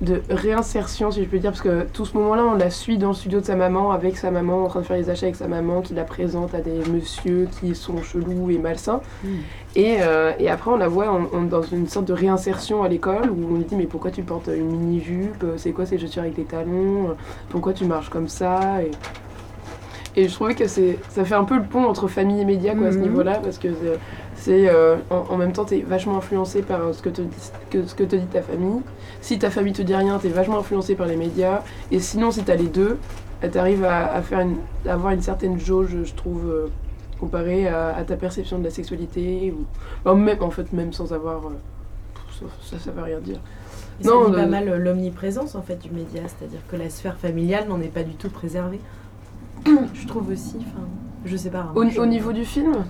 [0.00, 3.08] de réinsertion, si je peux dire, parce que tout ce moment-là, on la suit dans
[3.08, 5.36] le studio de sa maman, avec sa maman, en train de faire les achats avec
[5.36, 9.00] sa maman, qui la présente à des messieurs qui sont chelous et malsains.
[9.22, 9.28] Mm.
[9.76, 11.20] Et, euh, et, après, on la voit
[11.50, 14.48] dans une sorte de réinsertion à l'école, où on lui dit Mais pourquoi tu portes
[14.48, 15.44] une mini-jupe?
[15.58, 17.14] C'est quoi ces chaussures avec les talons?
[17.50, 18.82] Pourquoi tu marches comme ça?
[18.82, 18.90] Et,
[20.18, 22.86] et je trouvais que ça fait un peu le pont entre famille et médias quoi,
[22.86, 23.02] à ce mm-hmm.
[23.02, 23.68] niveau-là, parce que
[24.34, 27.36] c'est euh, en, même temps, tu es vachement influencé par ce que, te dit,
[27.68, 28.80] que, ce que te dit ta famille.
[29.20, 31.62] Si ta famille te dit rien, tu es vachement influencé par les médias.
[31.90, 32.96] Et sinon, si tu as les deux,
[33.44, 34.56] euh, tu arrives à, à, faire une,
[34.88, 36.68] avoir une certaine jauge, je trouve, euh,
[37.18, 39.54] comparée à, ta perception de la sexualité.
[40.06, 41.42] Ou, même, en fait, même sans avoir.
[42.62, 43.40] ça, ça, veut rien dire.
[44.00, 47.68] ça non, dit pas mal l'omniprésence en fait du média, c'est-à-dire que la sphère familiale
[47.68, 48.80] n'en est pas du tout préservée.
[49.94, 50.86] je trouve aussi, enfin,
[51.24, 51.70] je sais pas.
[51.70, 52.84] Hein, au, niveau du film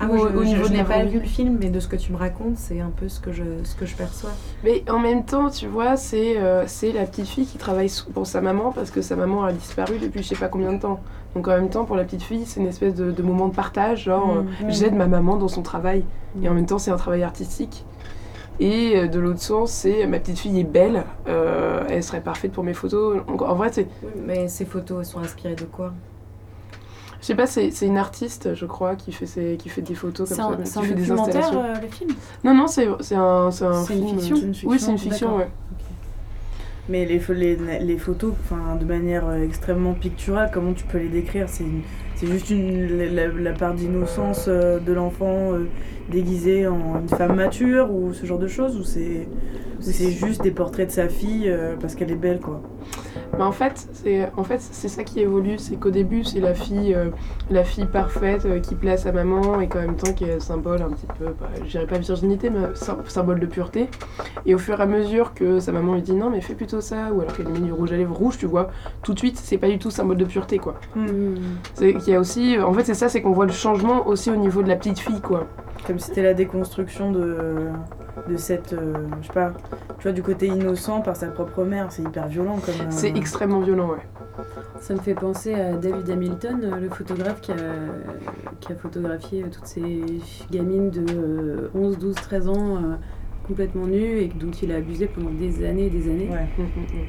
[0.00, 2.16] ah, moi, je, je, n'ai pas vu le film, mais de ce que tu me
[2.16, 4.30] racontes, c'est un peu ce que je, ce que je perçois.
[4.62, 8.26] Mais en même temps, tu vois, c'est euh, c'est la petite fille qui travaille pour
[8.26, 11.00] sa maman parce que sa maman a disparu depuis je sais pas combien de temps.
[11.34, 13.54] Donc en même temps, pour la petite fille, c'est une espèce de, de, moment de
[13.54, 16.04] partage, genre mm, euh, j'aide ma maman dans son travail.
[16.42, 16.54] Et en mm.
[16.56, 17.84] même temps, c'est un travail artistique.
[18.60, 22.64] Et euh, de l'autre sens, c'est ma petite fille est belle, elle serait parfaite pour
[22.64, 23.22] mes photos.
[23.28, 23.86] En, vrai, c'est.
[24.24, 25.92] Mais ces photos sont inspirées de quoi?
[27.20, 30.28] Je sais pas, c'est une artiste, je crois, qui fait, ses, qui fait des photos
[30.28, 30.58] comme ça.
[30.64, 32.10] C'est un documentaire, euh, le film?
[32.44, 34.08] Non, non, c'est un, un film.
[34.08, 34.36] Une fiction.
[34.36, 35.48] Une fiction Oui, c'est une fiction, ouais.
[36.88, 38.32] Mais les, les, les photos,
[38.80, 41.48] de manière euh, extrêmement picturale, comment tu peux les décrire?
[41.48, 45.52] C'est juste une, la, part d'innocence euh, de l'enfant
[46.10, 50.88] déguisé en une femme mature ou ce genre de choses Ou c'est juste des portraits
[50.88, 52.62] de sa fille parce qu'elle est belle, quoi?
[53.36, 56.94] Mais en fait, c'est en fait, ça qui évolue, c'est qu'au début, c'est la fille,
[56.94, 57.10] euh,
[57.50, 60.40] la fille parfaite euh, qui plaît à sa maman et qu'en même temps qui est
[60.40, 63.88] symbole un petit peu, bah, je dirais pas virginité, mais symbole de pureté.
[64.46, 66.80] Et au fur et à mesure que sa maman lui dit non, mais fais plutôt
[66.80, 68.70] ça, ou alors qu'elle met du rouge à lèvres rouge, tu vois,
[69.02, 70.74] tout de suite, c'est pas du tout symbole de pureté, quoi.
[70.96, 71.34] Mmh.
[71.74, 74.30] C'est qu'il y a aussi, en fait, c'est ça, c'est qu'on voit le changement aussi
[74.30, 75.46] au niveau de la petite fille, quoi.
[75.88, 77.72] Comme si c'était la déconstruction de
[78.26, 79.52] de cette, euh, je sais pas,
[79.98, 81.90] tu vois, du côté innocent par sa propre mère.
[81.90, 82.74] C'est hyper violent comme.
[82.74, 84.44] Euh, c'est extrêmement violent, ouais.
[84.80, 87.56] Ça me fait penser à David Hamilton, euh, le photographe qui a,
[88.60, 90.02] qui a photographié toutes ces
[90.50, 92.78] gamines de 11, 12, 13 ans
[93.46, 96.28] complètement nues et dont il a abusé pendant des années et des années.
[96.30, 96.46] Ouais.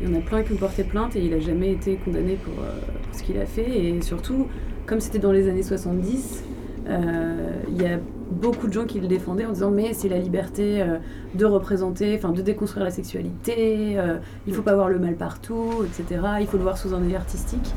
[0.02, 2.36] Il y en a plein qui ont porté plainte et il a jamais été condamné
[2.36, 3.70] pour, pour ce qu'il a fait.
[3.70, 4.48] Et surtout,
[4.86, 6.44] comme c'était dans les années 70,
[6.88, 8.00] il y a
[8.30, 10.98] beaucoup de gens qui le défendaient en disant mais c'est la liberté euh,
[11.34, 15.84] de représenter, enfin de déconstruire la sexualité, euh, il faut pas voir le mal partout,
[15.84, 16.22] etc.
[16.40, 17.74] Il faut le voir sous un œil artistique.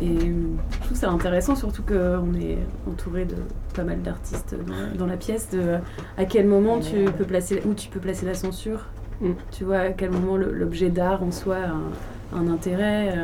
[0.00, 0.32] Et euh,
[0.70, 2.58] je trouve ça intéressant, surtout qu'on est
[2.88, 3.36] entouré de
[3.74, 4.56] pas mal d'artistes
[4.96, 5.76] dans, la pièce, de
[6.16, 8.86] à quel moment tu peux placer, où tu peux placer la censure,
[9.20, 9.30] mm.
[9.50, 13.14] tu vois, à quel moment l'objet d'art en soi a un, intérêt.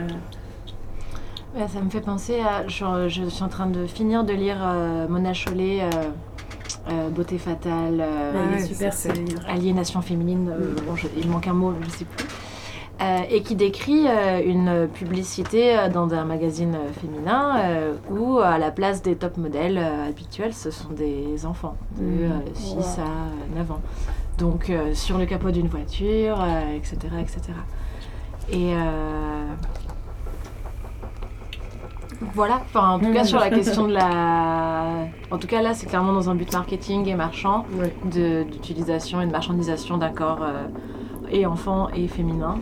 [1.69, 2.67] ça me fait penser à.
[2.67, 4.59] Je, je, suis en train de finir de lire
[5.09, 5.89] Mona Chollet, euh,
[7.11, 8.93] beauté fatale, euh, super,
[9.49, 10.75] aliénation féminine, euh,
[11.17, 12.27] il manque un mot, je ne sais plus.
[13.31, 14.07] et qui décrit
[14.45, 17.57] une publicité dans un magazine féminin
[18.11, 23.01] où à la place des top modèles habituels, ce sont des enfants de 6 mmh.
[23.01, 23.81] à 9 ans.
[24.39, 26.45] Donc sur le capot d'une voiture,
[26.77, 27.41] etc., etc.
[28.53, 28.75] Et
[32.35, 35.07] voilà, enfin, en tout cas sur la question de la...
[35.31, 37.67] En tout cas là, c'est clairement dans un but marketing et marchand
[38.05, 40.67] d'utilisation et de marchandisation d'un corps euh,
[41.31, 42.57] et enfant et féminin.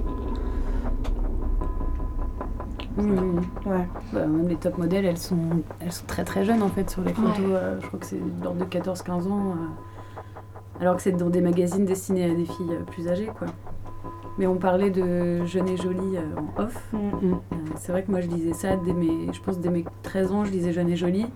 [2.98, 3.88] Ouais.
[4.12, 7.02] Bah, même les top modèles, elles sont, elles sont très très jeunes en fait sur
[7.02, 7.38] les photos.
[7.48, 9.50] Euh, je crois que c'est l'ordre de 14-15 ans.
[9.50, 13.48] Euh, alors que c'est dans des magazines destinés à des filles plus âgées quoi.
[14.38, 16.82] Mais on parlait de Jeune et Jolie euh, en off.
[16.92, 17.32] Mm, mm.
[17.32, 20.32] Euh, c'est vrai que moi je lisais ça dès mes, je pense dès mes 13
[20.32, 21.26] ans, je lisais Jeune et Jolie,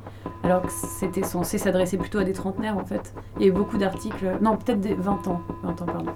[0.43, 3.15] alors que c'était censé s'adresser plutôt à des trentenaires en fait.
[3.37, 6.11] Il y a eu beaucoup d'articles, non peut-être des 20 ans, 20 ans pardon.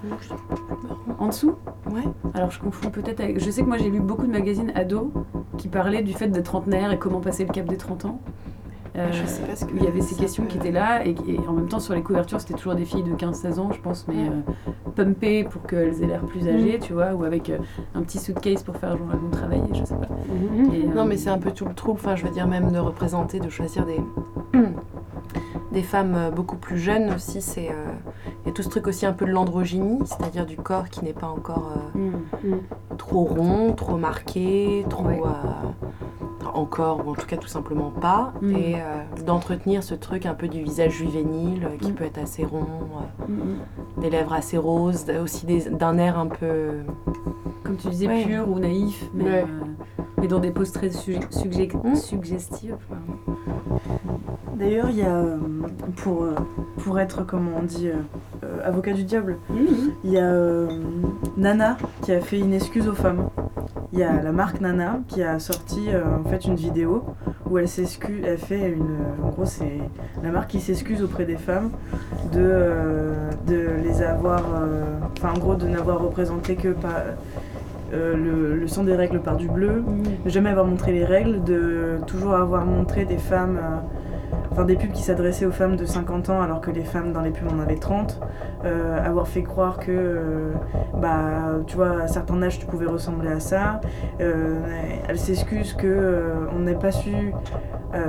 [1.19, 1.55] En dessous?
[1.91, 2.03] Ouais.
[2.33, 5.09] Alors je confonds peut-être avec, je sais que moi j'ai lu beaucoup de magazines ados
[5.57, 8.19] qui parlaient du fait d'être trentenaire et comment passer le cap des 30 ans.
[8.97, 11.15] Euh, je sais pas ce que il y avait ces questions qui étaient là et,
[11.47, 14.05] en même temps sur les couvertures c'était toujours des filles de 15-16 ans je pense
[14.09, 16.81] mais euh, pumpées pour qu'elles aient l'air plus âgées mm.
[16.81, 17.59] tu vois ou avec euh,
[17.95, 20.93] un petit suitcase pour faire genre elles vont travailler je sais pas mm-hmm.
[20.93, 23.39] non mais c'est un peu tout le trouble enfin je veux dire même de représenter
[23.39, 24.01] de choisir des
[25.71, 27.69] des femmes beaucoup plus jeunes aussi c'est
[28.43, 31.05] il y a tout ce truc aussi un peu de l'androgynie c'est-à-dire du corps qui
[31.05, 32.55] n'est pas encore mm.
[32.97, 35.07] trop rond trop marqué trop
[36.53, 38.55] encore, ou en tout cas tout simplement pas, mm.
[38.55, 41.95] et euh, d'entretenir ce truc un peu du visage juvénile euh, qui mm.
[41.95, 46.71] peut être assez rond, euh, mm, des lèvres assez roses, aussi d'un air un peu.
[47.63, 49.45] Comme tu disais, pur ou naïf, mais,
[50.17, 52.77] mais dans des poses très suggestives.
[54.55, 55.23] D'ailleurs, il y a,
[55.97, 56.25] pour,
[56.79, 57.89] pour être, comme on dit,
[58.63, 59.37] avocat du diable,
[60.03, 60.67] il y a
[61.37, 63.29] Nana qui a fait une excuse aux femmes
[63.93, 67.03] il y a la marque Nana qui a sorti euh, fait une vidéo
[67.49, 69.79] où elle s'excuse, elle fait une, en gros c'est
[70.23, 71.71] la marque qui s'excuse auprès des femmes
[72.31, 74.83] de, euh, de les avoir, euh,
[75.17, 77.03] enfin en gros de n'avoir représenté que pas
[77.93, 80.23] le, le, sang des règles par du bleu, mmh.
[80.23, 83.59] de jamais avoir montré les règles, de toujours avoir montré des femmes
[84.51, 87.21] enfin des pubs qui s'adressaient aux femmes de 50 ans alors que les femmes dans
[87.21, 88.19] les pubs en avaient 30,
[88.63, 90.51] euh, avoir fait croire que, euh,
[90.95, 93.81] bah, tu vois, à certains âges tu pouvais ressembler à ça.
[94.19, 94.59] Euh,
[95.07, 97.33] elle s'excuse que on n'ait pas su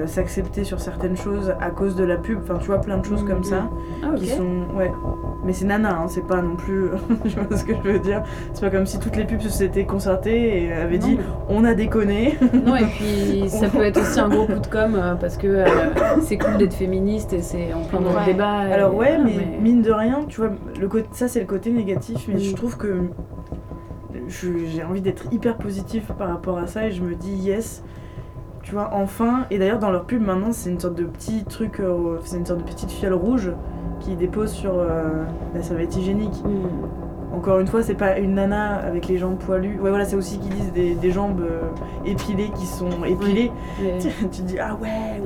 [0.06, 3.24] s'accepter sur certaines choses à cause de la pub, enfin tu vois, plein de choses
[3.24, 3.68] comme ça
[4.04, 4.92] ah, qui sont, ouais.
[5.44, 6.90] Mais c'est nana, hein, c'est pas non plus,
[7.24, 8.22] je vois ce que je veux dire.
[8.52, 12.38] C'est pas comme si toutes les pubs s'étaient concertées et avaient dit on a déconné.
[12.64, 15.64] Non et puis ça peut être aussi un gros coup de com parce que
[16.20, 18.58] c'est cool d'être féministe et c'est en plein dans le débat.
[18.58, 20.50] Alors ouais, mais, mine de rien, tu vois,
[20.80, 23.08] le ça c'est le côté négatif, mais je trouve que
[24.28, 27.82] j'ai envie d'être hyper positif par rapport à ça et je me dis yes.
[28.62, 31.80] Tu vois, enfin, et d'ailleurs dans leur pub maintenant c'est une sorte de petit truc,
[31.80, 33.50] euh, c'est une sorte de petite fiole rouge
[33.98, 36.44] qui dépose sur euh, la serviette hygiénique.
[36.44, 37.11] Mm.
[37.34, 39.78] Encore une fois, c'est pas une nana avec les jambes poilues.
[39.80, 41.62] Ouais, voilà, c'est aussi qu'ils disent des, jambes euh,
[42.04, 43.50] épilées qui sont épilées.
[44.32, 45.22] Tu, dis, ah ouais,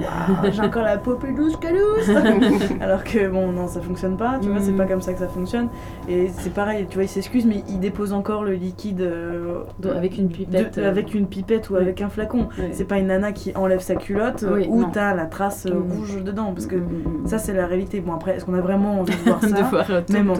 [0.52, 2.70] j'ai encore la peau plus douce que douce.
[2.80, 4.76] Alors que bon, non, ça fonctionne pas, tu vois, c'est mm.
[4.76, 5.68] pas comme ça que ça fonctionne.
[6.08, 9.62] Et c'est pareil, tu vois, il s'excuse, mais il dépose encore le liquide euh,
[9.94, 10.78] avec une pipette.
[10.78, 12.48] avec une pipette ou avec un flacon.
[12.72, 15.92] C'est pas une nana qui enlève sa culotte ou t'as la trace mm.
[15.92, 16.52] rouge dedans.
[16.52, 18.00] Parce que mm, ça, c'est la réalité.
[18.00, 20.36] Bon, après, est-ce qu'on a vraiment envie de voir ça même, en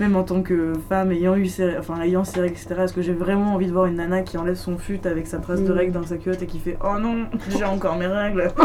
[0.00, 2.74] même en tant que femme ayant eu ses, enfin ayant ses règles, etc.
[2.84, 5.38] Est-ce que j'ai vraiment envie de voir une nana qui enlève son fut avec sa
[5.38, 5.76] trace de mm.
[5.76, 8.50] règles dans sa culotte et qui fait Oh non, j'ai encore mes règles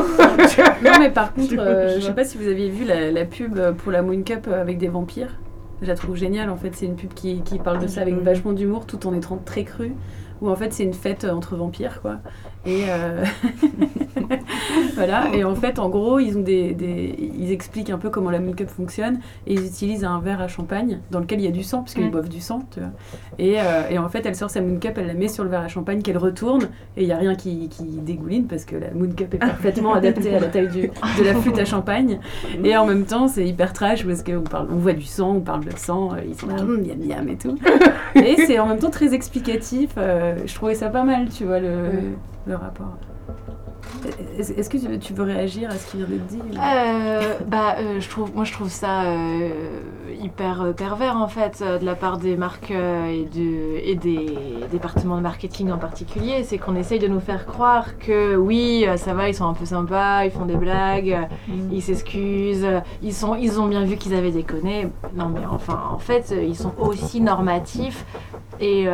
[0.84, 3.92] Non, mais par contre, euh, je sais pas si vous aviez vu la, pub pour
[3.92, 5.38] la Moon Cup avec des vampires.
[5.82, 6.76] Je la trouve géniale en fait.
[6.76, 9.64] C'est une pub qui, qui parle de ça avec vachement d'humour tout en étant très
[9.64, 9.94] cru
[10.42, 12.18] où en fait c'est une fête entre vampires quoi.
[12.66, 13.24] Et euh,
[14.96, 15.34] voilà.
[15.34, 16.76] Et en fait, en gros, ils ont des,
[17.38, 20.48] ils expliquent un peu comment la moon cup fonctionne et ils utilisent un verre à
[20.48, 22.62] champagne dans lequel il y a du sang parce qu'ils boivent du sang.
[22.72, 22.90] Tu vois.
[23.40, 25.50] Et, euh, et, en fait, elle sort sa moon cup, elle la met sur le
[25.50, 26.66] verre à champagne qu'elle retourne
[26.98, 29.94] et il y a rien qui, qui, dégouline parce que la moon cup est parfaitement
[29.94, 32.20] adaptée à la taille du, de la flûte à champagne.
[32.64, 35.42] Et en même temps, c'est hyper trash parce qu'on parle, on voit du sang, on
[35.42, 37.58] parle de sang, euh, ils sont là, miam miam et tout.
[38.16, 39.92] Et c'est en même temps très explicatif.
[40.46, 42.98] Je trouvais ça pas mal, tu vois le le rapport.
[44.38, 48.10] Est-ce que tu veux réagir à ce qu'il vient de dire euh, bah, euh, je
[48.10, 49.50] trouve, Moi, je trouve ça euh,
[50.20, 54.38] hyper pervers, en fait, de la part des marques et, de, et des
[54.72, 56.44] départements de marketing en particulier.
[56.44, 59.66] C'est qu'on essaye de nous faire croire que oui, ça va, ils sont un peu
[59.66, 61.54] sympas, ils font des blagues, mm.
[61.72, 62.68] ils s'excusent,
[63.04, 64.88] ils, sont, ils ont bien vu qu'ils avaient déconné.
[65.16, 68.06] Non, mais enfin, en fait, ils sont aussi normatifs
[68.62, 68.88] et,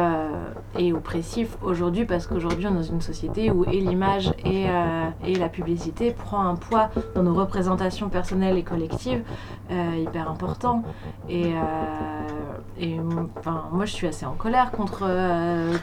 [0.78, 5.10] et oppressifs aujourd'hui parce qu'aujourd'hui, on est dans une société où et l'image et euh,
[5.26, 9.22] et la publicité prend un poids dans nos représentations personnelles et collectives
[9.72, 10.84] euh, hyper important.
[11.30, 11.50] Et, euh,
[12.80, 12.98] et
[13.38, 15.06] enfin, moi, je suis assez en colère contre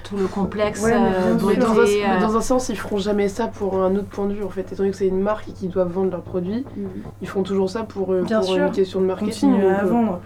[0.05, 0.83] tout le complexe.
[0.85, 4.35] mais dans, un, dans, un, sens, ils feront jamais ça pour un autre point de
[4.35, 4.45] vue.
[4.45, 6.87] En fait, étant donné que c'est une marque et qu'ils doivent vendre leurs produits, mm.
[7.23, 9.61] ils font toujours ça pour, pour une question de marketing.
[9.63, 10.21] à vendre.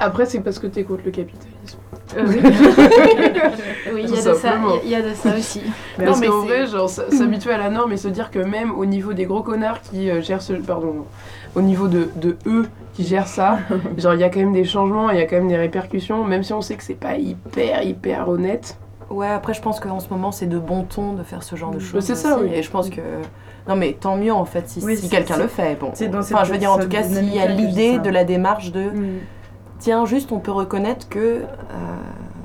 [0.00, 1.78] après, c'est parce que tu écoutes le capitalisme.
[3.92, 4.54] oui, il y, a de ça,
[4.84, 5.62] il y a de ça aussi.
[5.98, 8.72] Mais non, mais en vrai, genre, s'habituer à la norme et se dire que même
[8.72, 10.54] au niveau des gros connards qui euh, gèrent ce.
[10.54, 11.06] Pardon,
[11.54, 13.58] au niveau de, de eux qui gèrent ça,
[13.98, 16.24] genre, il y a quand même des changements, il y a quand même des répercussions,
[16.24, 18.76] même si on sait que c'est pas hyper, hyper honnête.
[19.10, 21.72] Ouais, après, je pense qu'en ce moment, c'est de bon ton de faire ce genre
[21.72, 21.80] de mm.
[21.80, 22.04] choses.
[22.04, 22.50] C'est ça, oui.
[22.54, 23.00] Et je pense que.
[23.68, 25.78] Non, mais tant mieux en fait si, si quelqu'un le fait.
[25.78, 28.72] Bon, enfin, je veux dire, en tout cas, s'il y a l'idée de la démarche
[28.72, 28.82] de.
[28.82, 29.18] Mm.
[29.80, 31.44] Tiens, juste, on peut reconnaître que euh,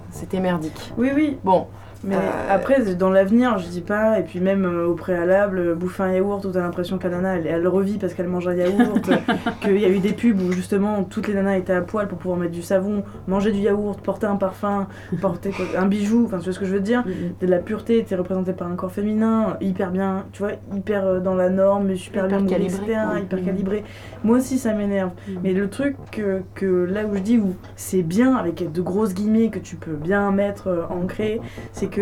[0.10, 0.94] c'était merdique.
[0.98, 1.38] Oui, oui.
[1.44, 1.68] Bon,
[2.06, 2.20] mais euh,
[2.50, 6.14] après, dans l'avenir, je dis pas, et puis même euh, au préalable, euh, bouffer un
[6.14, 9.10] yaourt où t'as l'impression que la nana elle, elle revit parce qu'elle mange un yaourt,
[9.62, 12.20] qu'il y a eu des pubs où justement toutes les nanas étaient à poil pour
[12.20, 14.88] pouvoir mettre du savon, manger du yaourt, porter un parfum,
[15.20, 17.02] porter un bijou, enfin tu vois ce que je veux dire?
[17.02, 17.42] Mm-hmm.
[17.42, 21.36] De la pureté, t'es représenté par un corps féminin, hyper bien, tu vois, hyper dans
[21.36, 23.84] la norme, super bien calibré, hyper calibré.
[24.24, 25.10] Moi aussi ça m'énerve.
[25.10, 25.38] Mm-hmm.
[25.44, 29.16] Mais le truc que, que, là où je dis où c'est bien, avec de grosses
[29.16, 31.42] guillemets que tu peux bien mettre ancré,
[31.72, 31.95] c'est que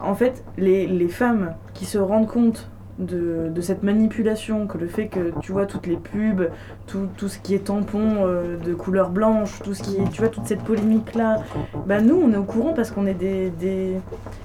[0.00, 5.32] en fait, les, femmes qui se rendent compte de, cette manipulation, que le fait que
[5.40, 6.50] tu vois toutes les pubs,
[6.86, 10.30] tout, ce qui est tampon euh, de couleur blanche, tout ce qui est, tu vois,
[10.30, 11.42] toute cette polémique-là,
[11.86, 13.50] bah nous on est au courant parce qu'on est des,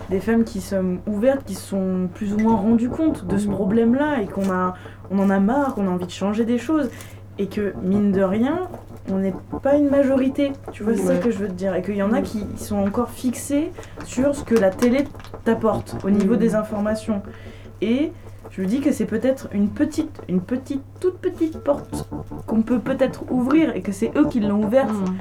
[0.09, 4.21] des, femmes qui sont ouvertes, qui sont plus ou moins rendues compte de ce problème-là
[4.21, 4.75] et qu'on a,
[5.11, 6.89] on en a marre, qu'on a envie de changer des choses.
[7.37, 8.69] Et que mine de rien,
[9.11, 11.76] on n'est pas une majorité, tu vois, c'est ça que je veux te dire.
[11.76, 13.72] Et qu'il y en a qui sont encore fixés
[14.06, 15.06] sur ce que la télé
[15.44, 17.22] t'apporte au niveau des informations.
[17.82, 18.11] Et
[18.52, 22.07] je me dis que c'est peut-être une petite, une petite, toute petite porte
[22.48, 24.91] qu'on peut peut-être ouvrir et que c'est eux qui l'ont ouverte.
[24.91, 25.15] Mm.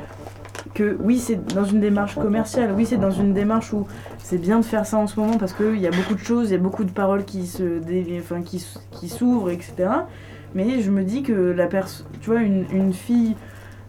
[0.73, 3.87] Que oui, c'est dans une démarche commerciale, oui, c'est dans une démarche où
[4.19, 6.49] c'est bien de faire ça en ce moment parce qu'il y a beaucoup de choses,
[6.49, 7.81] il y a beaucoup de paroles qui se
[8.19, 9.89] enfin, qui, qui s'ouvrent, etc.
[10.55, 13.37] Mais je me dis que la personne, tu vois, une, une fille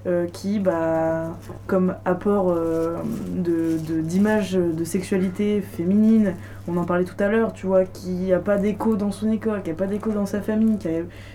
[0.07, 2.97] euh, qui, bah, comme apport euh,
[3.35, 6.35] d'image de, de, sexualité féminine,
[6.67, 9.63] on en parlait tout à l'heure, tu vois, qui a pas d'écho dans son école,
[9.63, 10.91] qui a pas d'écho dans sa famille, qui a,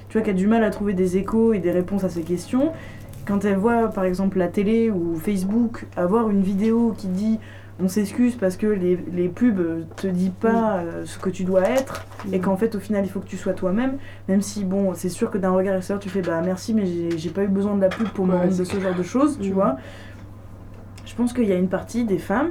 [0.09, 2.23] tu vois, qui a du mal à trouver des échos et des réponses à ces
[2.23, 2.73] questions,
[3.27, 7.39] quand elle voit par exemple la télé ou Facebook avoir une vidéo qui dit
[7.83, 11.63] on s'excuse parce que les, les, pubs te disent pas euh, ce que tu dois
[11.63, 13.97] être et qu'en fait au final il faut que tu sois toi-même
[14.29, 16.85] même si bon c'est sûr que d'un regard extérieur tu fais bah merci mais
[17.17, 19.39] j'ai pas eu besoin de la pub pour me rendre de ce genre de choses
[19.41, 19.77] tu vois.
[21.07, 22.51] Je pense qu'il y a une partie des femmes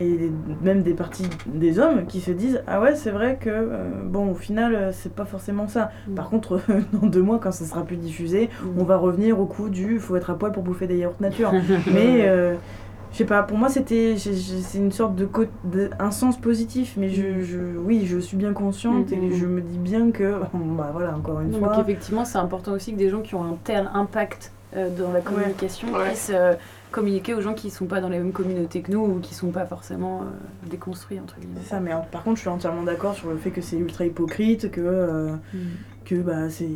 [0.00, 0.30] et
[0.62, 4.30] même des parties des hommes qui se disent ah ouais c'est vrai que euh, bon
[4.30, 5.90] au final euh, c'est pas forcément ça.
[6.14, 6.60] Par contre
[6.92, 10.16] dans deux mois quand ça sera plus diffusé on va revenir au coup du faut
[10.16, 11.52] être à poil pour bouffer des yaourts nature.
[11.92, 12.28] Mais
[13.14, 15.28] je sais pas, pour moi c'était c'est une sorte de,
[16.00, 19.78] un sens positif, mais je, je, oui, je suis bien consciente et je me dis
[19.78, 20.40] bien que,
[20.76, 21.76] bah voilà, encore une fois.
[21.76, 25.12] Donc effectivement, c'est important aussi que des gens qui ont un tel impact euh, dans
[25.12, 26.54] la communication puissent euh,
[26.90, 29.52] communiquer aux gens qui sont pas dans les mêmes communautés que nous ou qui sont
[29.52, 31.60] pas forcément euh, déconstruits entre guillemets.
[31.62, 34.06] C'est ça, mais par contre, je suis entièrement d'accord sur le fait que c'est ultra
[34.06, 35.58] hypocrite, que mm
[36.04, 36.66] que bah, c'est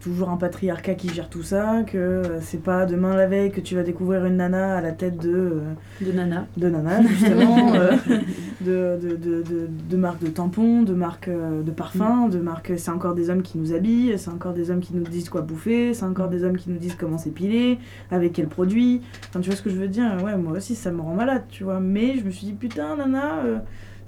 [0.00, 3.60] toujours un patriarcat qui gère tout ça, que euh, c'est pas demain la veille que
[3.60, 5.30] tu vas découvrir une nana à la tête de...
[5.30, 5.60] Euh,
[6.00, 6.46] de nana.
[6.56, 7.72] De nana, justement.
[7.80, 12.30] Euh, de, de, de, de, marques de tampons, de marques euh, de parfums, mm.
[12.30, 12.72] de marques.
[12.76, 15.40] C'est encore des hommes qui nous habillent, c'est encore des hommes qui nous disent quoi
[15.42, 17.78] bouffer, c'est encore des hommes qui nous disent comment s'épiler,
[18.10, 19.00] avec quel produit.
[19.28, 20.16] Enfin, tu vois ce que je veux dire?
[20.22, 21.80] Ouais, moi aussi, ça me rend malade, tu vois.
[21.80, 23.62] Mais je me suis dit, putain, nana.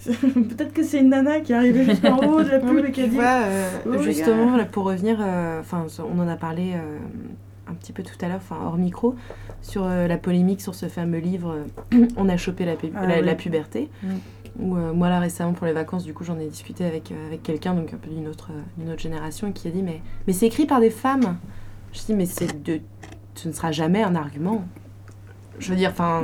[0.08, 2.92] Euh, peut-être que c'est une nana qui est arrivée jusqu'en haut de la pub et
[2.92, 3.18] qui a dit.
[3.18, 5.18] Euh, oh, justement, pour revenir,
[5.60, 6.74] enfin, on en a parlé
[7.68, 9.14] un petit peu tout à l'heure, enfin hors micro,
[9.62, 11.58] sur la polémique sur ce fameux livre
[12.16, 13.88] On a chopé la, ah la, puberté.
[14.60, 17.42] Euh, moi là récemment pour les vacances, du coup j'en ai discuté avec, euh, avec
[17.42, 18.50] quelqu'un, donc un peu d'une autre,
[18.86, 21.36] autre génération, qui a dit mais, mais c'est écrit par des femmes.
[21.92, 22.80] Je dis mais c'est de,
[23.34, 24.64] ce ne sera jamais un argument.
[25.58, 26.22] Je veux dire, enfin,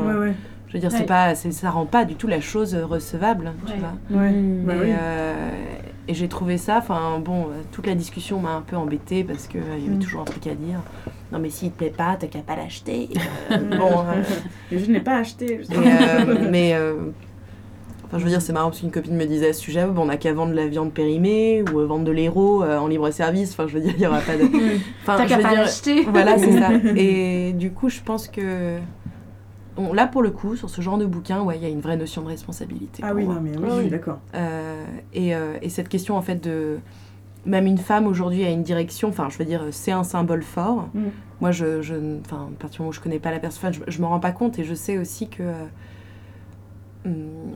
[0.68, 3.94] je veux dire, c'est pas, ça rend pas du tout la chose recevable, tu vois.
[4.10, 5.50] Bah et, euh,
[6.08, 9.60] et j'ai trouvé ça, enfin bon, toute la discussion m'a un peu embêtée parce qu'il
[9.60, 9.98] y avait mm.
[9.98, 10.80] toujours un truc à dire.
[11.32, 13.08] Non mais s'il te plaît pas, t'as qu'à pas l'acheter.
[13.50, 14.04] bon,
[14.70, 15.60] je n'ai pas acheté.
[16.50, 16.74] mais
[18.08, 20.06] Enfin, je veux dire, c'est marrant parce qu'une copine me disait à ce sujet, on
[20.06, 23.10] n'a qu'à vendre de la viande périmée ou euh, vendre de l'héros euh, en libre
[23.10, 23.52] service.
[23.52, 24.44] Enfin, je veux dire, il n'y aura pas de.
[25.02, 26.04] Enfin, T'as qu'à pas l'acheter.
[26.04, 26.70] Voilà, c'est ça.
[26.96, 28.78] Et du coup, je pense que.
[29.92, 31.96] Là, pour le coup, sur ce genre de bouquin, ouais, il y a une vraie
[31.96, 33.02] notion de responsabilité.
[33.04, 34.18] Ah oui, non, mais oui, je suis d'accord.
[34.34, 34.84] Euh,
[35.14, 35.32] et,
[35.62, 36.78] et, cette question, en fait, de.
[37.46, 40.88] Même une femme aujourd'hui a une direction, enfin, je veux dire, c'est un symbole fort.
[40.92, 41.00] Mm.
[41.40, 41.82] Moi, je.
[41.82, 41.94] je
[42.26, 44.20] enfin, à partir du moment où je connais pas la personne, je, je me rends
[44.20, 45.44] pas compte et je sais aussi que.
[47.06, 47.54] Hum,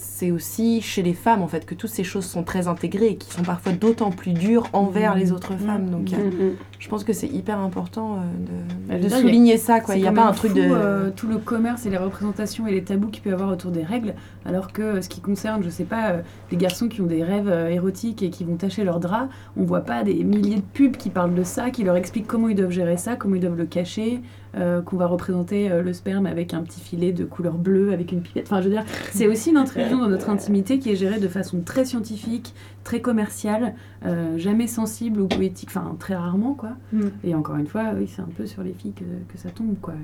[0.00, 3.16] c'est aussi chez les femmes en fait que toutes ces choses sont très intégrées et
[3.16, 5.58] qui sont parfois d'autant plus dures envers les autres mmh.
[5.58, 5.90] femmes.
[5.90, 6.14] Donc mmh.
[6.14, 9.80] euh, je pense que c'est hyper important euh, de, bah, souligner ça.
[9.80, 9.96] Quoi.
[9.96, 10.62] Il n'y a pas un truc de...
[10.62, 13.70] Euh, tout le commerce et les représentations et les tabous qu'il peut y avoir autour
[13.72, 14.14] des règles,
[14.46, 16.14] alors que ce qui concerne, je sais pas,
[16.50, 19.82] les garçons qui ont des rêves érotiques et qui vont tacher leurs draps, on voit
[19.82, 22.70] pas des milliers de pubs qui parlent de ça, qui leur expliquent comment ils doivent
[22.70, 24.22] gérer ça, comment ils doivent le cacher,
[24.56, 28.10] euh, qu'on va représenter euh, le sperme avec un petit filet de couleur bleue, avec
[28.10, 28.46] une pipette.
[28.46, 31.28] Enfin, je veux dire, c'est aussi une intrusion dans notre intimité qui est gérée de
[31.28, 32.52] façon très scientifique,
[32.82, 33.74] très commerciale,
[34.06, 36.70] euh, jamais sensible ou poétique, enfin, très rarement, quoi.
[36.92, 37.00] Mm.
[37.22, 39.76] Et encore une fois, oui, c'est un peu sur les filles que, que ça tombe,
[39.80, 39.94] quoi.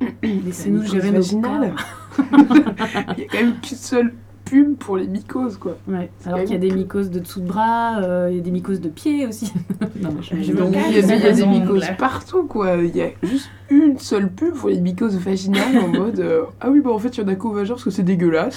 [0.22, 4.14] Laissez-nous gérer nos Il y a quand même qu'une seule
[4.44, 5.76] pub pour les mycoses, quoi.
[5.88, 6.10] Ouais.
[6.24, 8.50] Alors qu'il y a des mycoses de dessous de bras, euh, il y a des
[8.50, 9.52] mycoses de pieds aussi.
[10.00, 12.76] non, je, il y a, des, mycoses partout, quoi.
[12.76, 16.70] Il y a juste une seule pub pour les mycoses vaginales en mode euh, Ah
[16.70, 18.56] oui, bah en fait, il y en a qu'au vagin parce que c'est dégueulasse.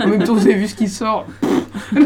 [0.00, 1.26] en même temps, vous avez vu ce qui sort.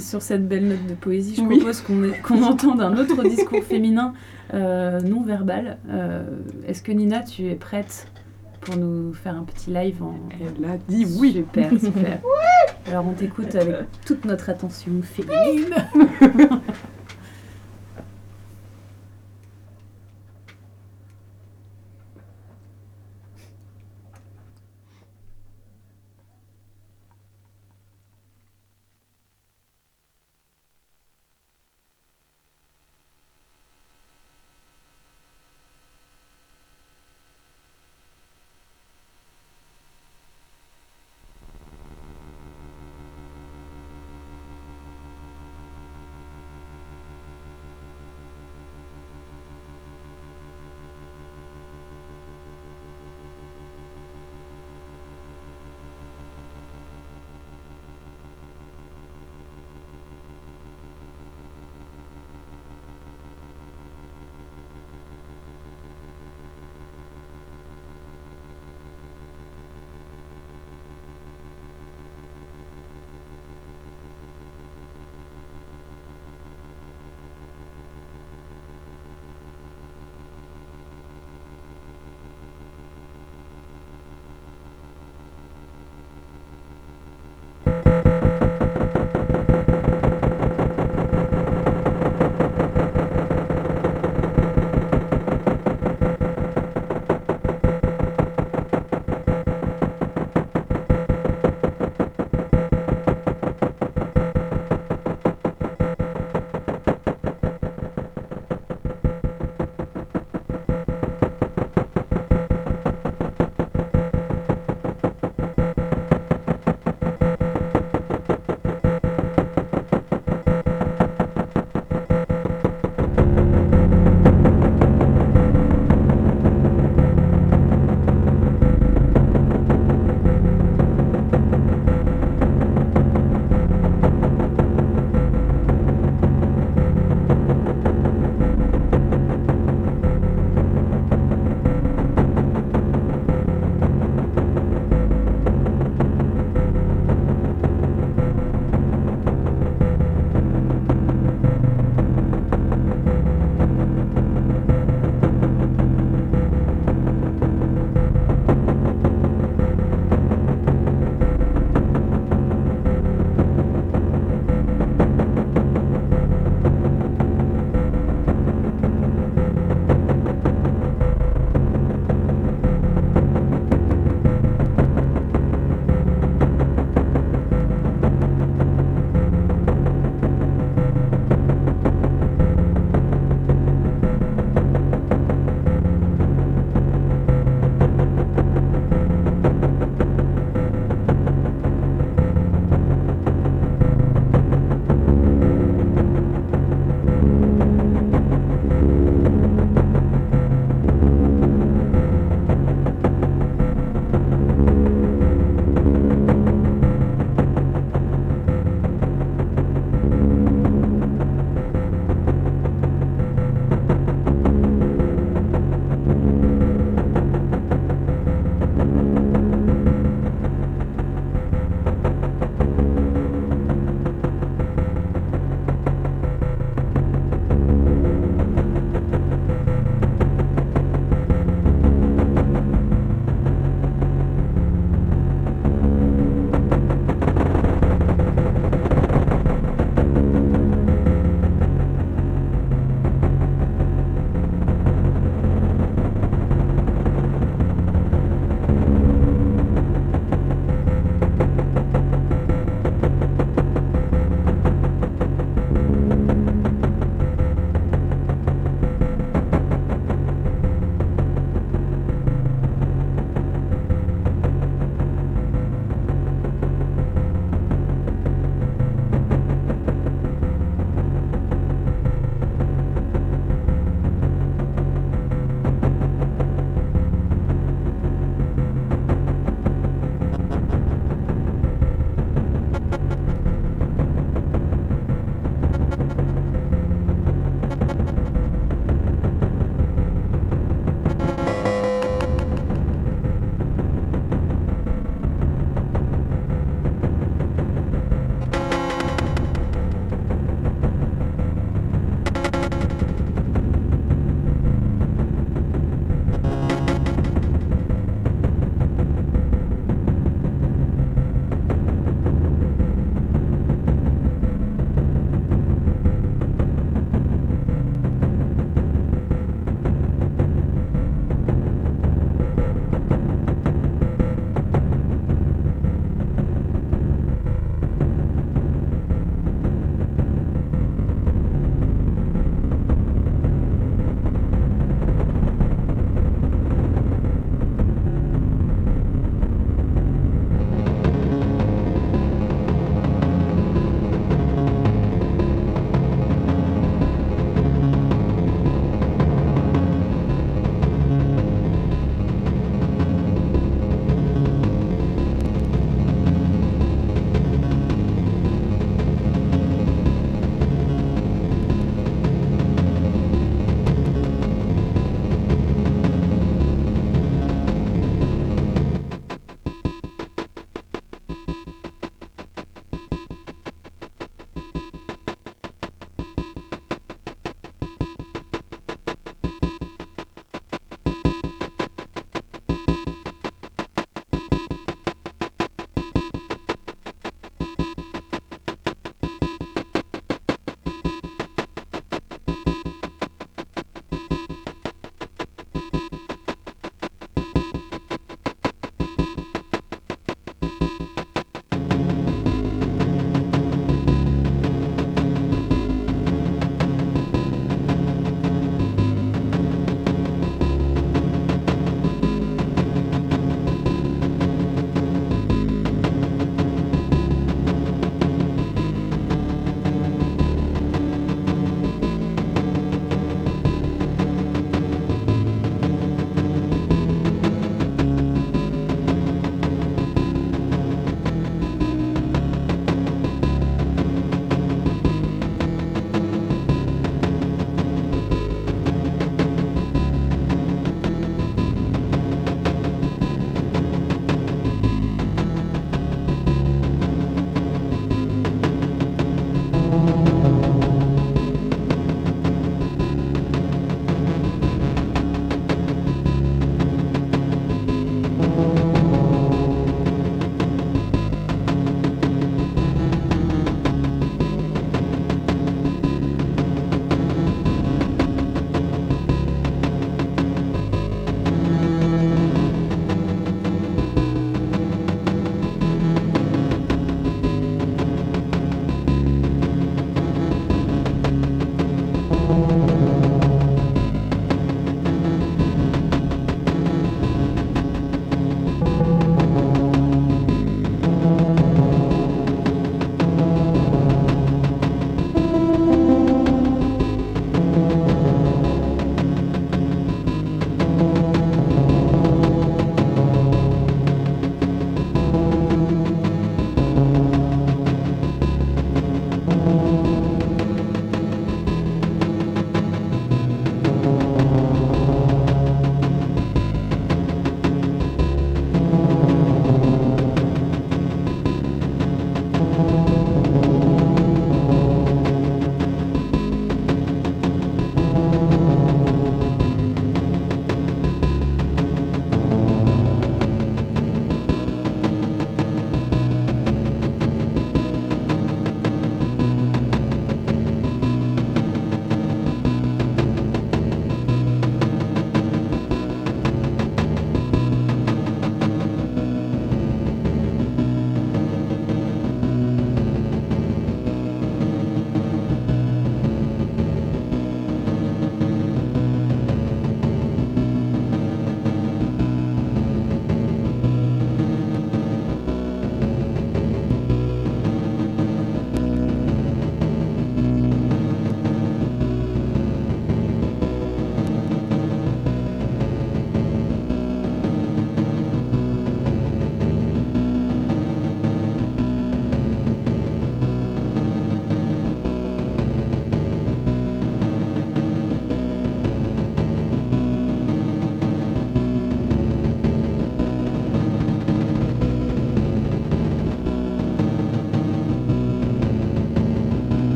[0.00, 1.80] Sur cette belle note de poésie, je propose
[2.22, 4.12] qu'on entende un autre discours féminin
[4.52, 5.78] euh, non verbal.
[6.66, 8.08] Est-ce que Nina, tu es prête
[8.64, 10.14] pour nous faire un petit live en.
[10.40, 11.32] Elle a dit oui.
[11.32, 12.18] Super, super.
[12.86, 15.74] Alors on t'écoute avec toute notre attention féminine.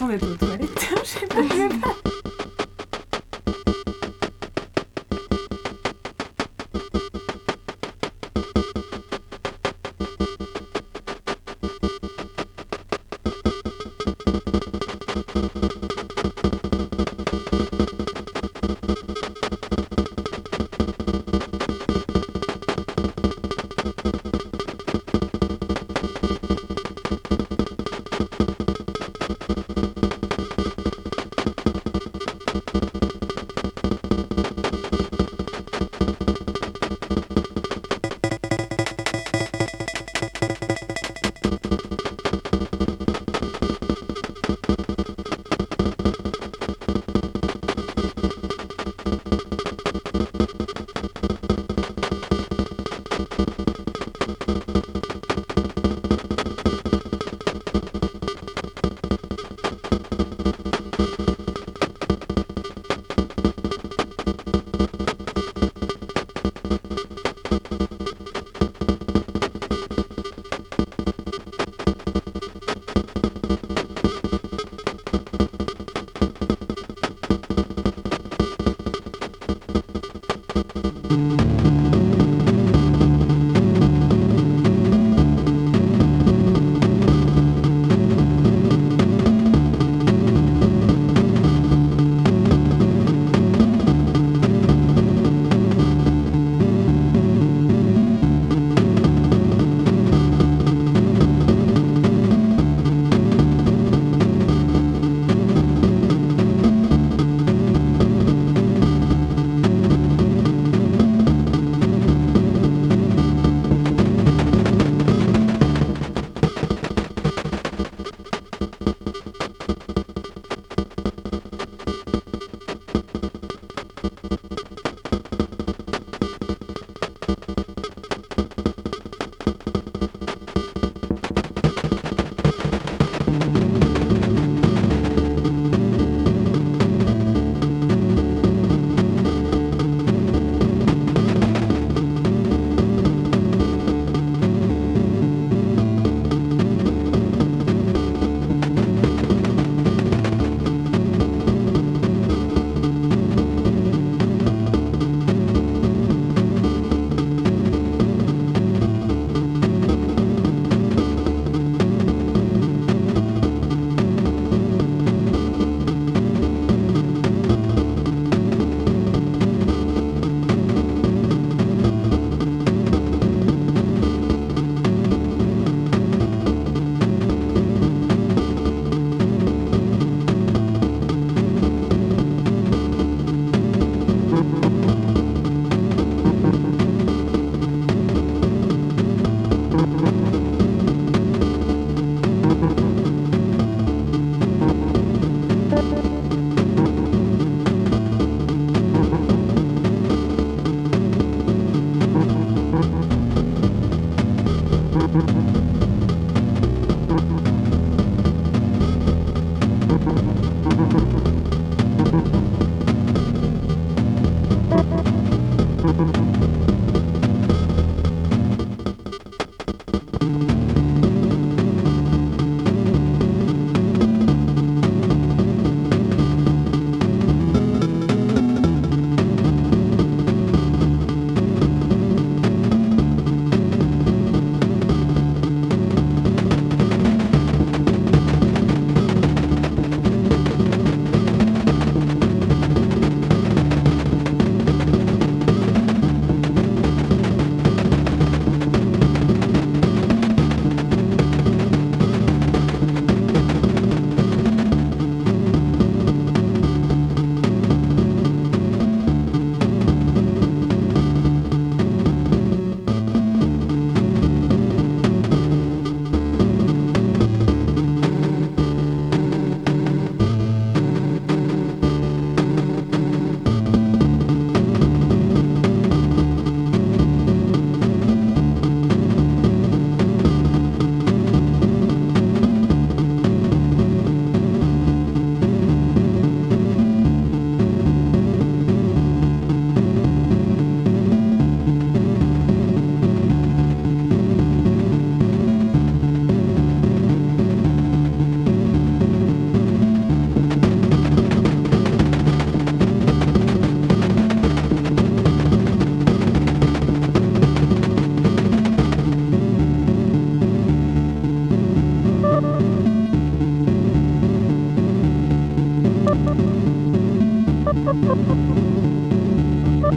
[0.00, 0.39] Bah j'attends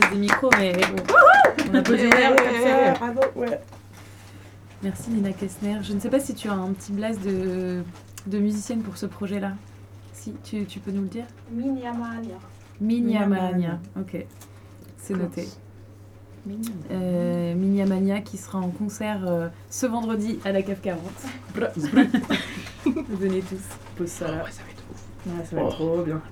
[0.00, 1.02] cause des micros, mais bon.
[1.70, 2.92] On applaudit Ouais, comme ça.
[2.98, 3.60] bravo, ouais.
[4.82, 5.78] Merci Nina Kessner.
[5.82, 7.82] Je ne sais pas si tu as un petit blast de,
[8.26, 9.52] de musicienne pour ce projet-là.
[10.12, 11.24] Si, tu, tu peux nous le dire?
[11.50, 12.36] Minyamania.
[12.80, 13.78] Minyamania.
[13.98, 14.24] Ok,
[14.96, 15.48] c'est noté.
[16.90, 21.02] Euh, Minyamania qui sera en concert euh, ce vendredi à la CAF 40.
[23.10, 23.60] Venez tous.
[23.96, 24.44] Pose ça là.
[24.44, 25.06] Ouais, ça va être ouf.
[25.26, 26.22] Ouais, ça va être trop bien.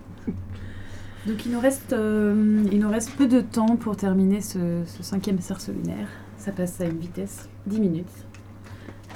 [1.29, 5.03] Donc il nous reste, euh, il nous reste peu de temps pour terminer ce, ce
[5.03, 6.09] cinquième cercle lunaire.
[6.39, 8.07] Ça passe à une vitesse 10 minutes.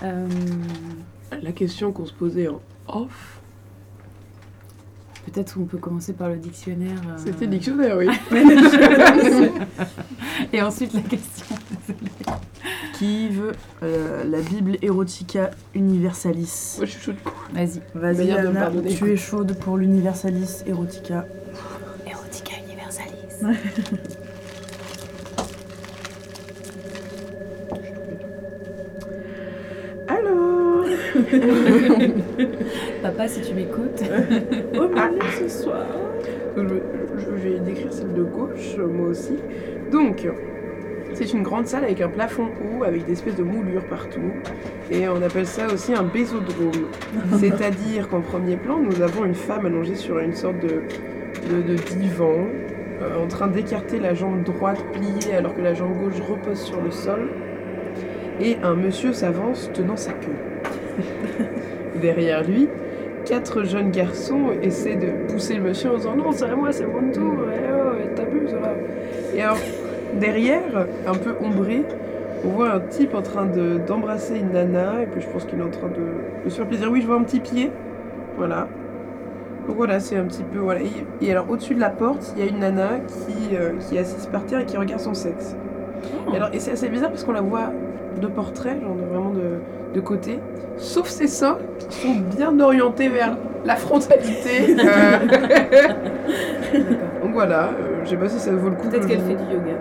[0.02, 0.26] Euh,
[1.42, 3.38] La question qu'on se posait en off,
[5.24, 7.00] Peut-être qu'on peut commencer par le dictionnaire.
[7.08, 8.08] euh, c'était le dictionnaire, oui.
[10.52, 11.56] Et ensuite la question.
[12.94, 13.52] Qui veut
[13.84, 16.74] euh, la Bible Erotica Universalis?
[16.76, 17.16] Moi, je suis chaude.
[17.54, 17.80] Vas-y.
[17.94, 20.64] Vas-y, Anna, tu es chaude pour l'Universalis.
[20.66, 21.24] Erotica?
[30.08, 30.84] Alors
[33.02, 34.02] Papa, si tu m'écoutes.
[34.74, 35.86] Au menu ce soir
[36.56, 39.36] je, vais décrire celle de gauche, moi aussi.
[39.90, 40.28] Donc,
[41.14, 44.32] c'est une grande salle avec un plafond haut, avec des espèces de moulures partout.
[44.90, 46.88] Et on appelle ça aussi un bésodrome.
[47.38, 50.82] C'est-à-dire qu'en premier plan, nous avons une femme allongée sur une sorte de,
[51.50, 52.46] de, de divan,
[53.22, 56.90] en train d'écarter la jambe droite pliée alors que la jambe gauche repose sur le
[56.90, 57.28] sol.
[58.40, 60.36] Et un monsieur s'avance tenant sa queue.
[62.00, 62.68] Derrière lui,
[63.24, 66.86] quatre jeunes garçons essaient de pousser le monsieur en disant non c'est à moi c'est
[66.86, 68.74] mon tour et oh, t'abuses là
[69.34, 69.58] et alors
[70.18, 71.84] derrière un peu ombré
[72.44, 75.60] on voit un type en train de- d'embrasser une nana et puis je pense qu'il
[75.60, 77.70] est en train de, de se faire plaisir oui je vois un petit pied
[78.36, 78.66] voilà
[79.66, 80.80] donc voilà c'est un petit peu voilà
[81.20, 83.96] et, alors au dessus de la porte il y a une nana qui, euh, qui
[83.96, 85.56] est assise par terre et qui regarde son sexe
[86.32, 87.70] et, alors, et c'est assez bizarre parce qu'on la voit
[88.20, 89.60] de portrait genre de- vraiment de,
[89.94, 90.38] de côté
[90.76, 91.58] sauf ses seins
[91.88, 94.76] qui sont bien orientés vers la frontalité.
[96.74, 96.78] Euh,
[97.22, 98.88] Donc voilà, euh, je sais pas si ça vaut le coup.
[98.88, 99.72] Peut-être que qu'elle fait du yoga.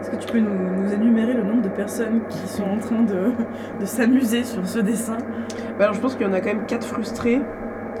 [0.00, 0.50] Est-ce que tu peux nous,
[0.82, 3.32] nous énumérer le nombre de personnes qui sont en train de,
[3.80, 5.18] de s'amuser sur ce dessin?
[5.78, 7.40] Bah alors je pense qu'il y en a quand même 4 frustrés.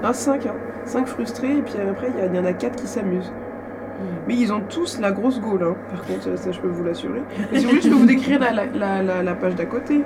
[0.02, 0.54] Ah 5 hein.
[0.84, 3.32] 5 frustrés et puis après il y, en a 4 qui s'amusent.
[4.28, 5.74] Mais ils ont tous la grosse gaule, hein.
[5.90, 7.20] par contre, ça je peux vous l'assurer.
[7.52, 9.66] Et si vous voulez, je peux vous décrire la, la, la, la- la page d'à
[9.66, 10.02] côté.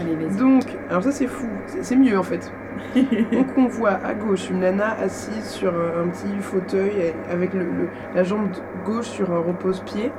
[0.00, 0.36] Allez, vas-y.
[0.38, 1.46] Donc, alors ça c'est fou,
[1.82, 2.52] c'est mieux en fait.
[2.94, 7.60] Donc on voit à gauche une nana assise sur un, un petit fauteuil avec le,
[7.64, 8.48] le- la jambe
[8.84, 10.12] gauche sur un repose-pied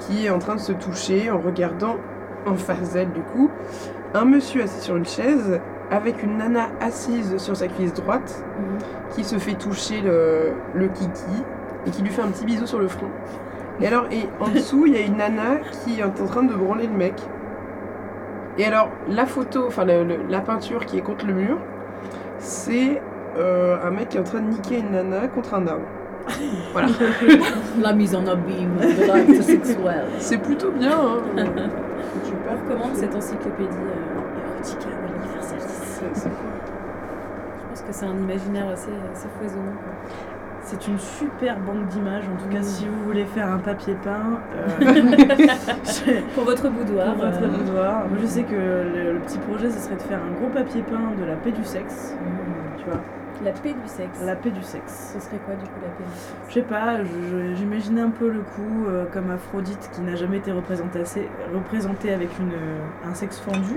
[0.00, 1.96] qui est en train de se toucher en regardant
[2.46, 3.50] en face d'elle du coup
[4.14, 5.60] un monsieur assis sur une chaise
[5.90, 8.78] avec une nana assise sur sa cuisse droite Mhm.
[9.14, 11.42] qui se fait toucher le, le kiki
[11.86, 13.06] et qui lui fait un petit bisou sur le front.
[13.80, 16.52] Et alors, et en dessous, il y a une nana qui est en train de
[16.54, 17.14] branler le mec.
[18.58, 21.58] Et alors, la photo, enfin le- le- la peinture qui est contre le mur,
[22.38, 23.00] c'est
[23.38, 25.86] euh, un mec qui est en train de niquer une nana contre un arbre.
[26.72, 26.88] Voilà.
[27.80, 30.04] La mise en abîme de l'acte sexuel.
[30.18, 30.90] C'est plutôt bien.
[30.90, 31.18] Hein.
[32.24, 34.86] Je recommande cette encyclopédie euh, Universalis.
[36.14, 39.76] C'est- Je pense que c'est un imaginaire assez, assez foisonnant.
[40.62, 42.24] c'est une super banque d'images.
[42.24, 44.40] En tout cas, si vous voulez faire un papier peint.
[46.34, 47.14] pour votre boudoir.
[47.14, 48.08] Pour votre boudoir.
[48.08, 51.12] Moi, je sais que le, petit projet, ce serait de faire un gros papier peint
[51.20, 52.14] de la paix du sexe.
[52.78, 53.00] Tu vois
[53.44, 54.20] la paix du sexe.
[54.24, 55.12] La paix du sexe.
[55.14, 56.34] Ce serait quoi du coup la paix du sexe?
[56.48, 56.98] Je sais pas,
[57.54, 61.02] j'imaginais un peu le coup euh, comme Aphrodite qui n'a jamais été représentée,
[61.54, 62.52] représentée avec une,
[63.08, 63.76] un sexe fendu,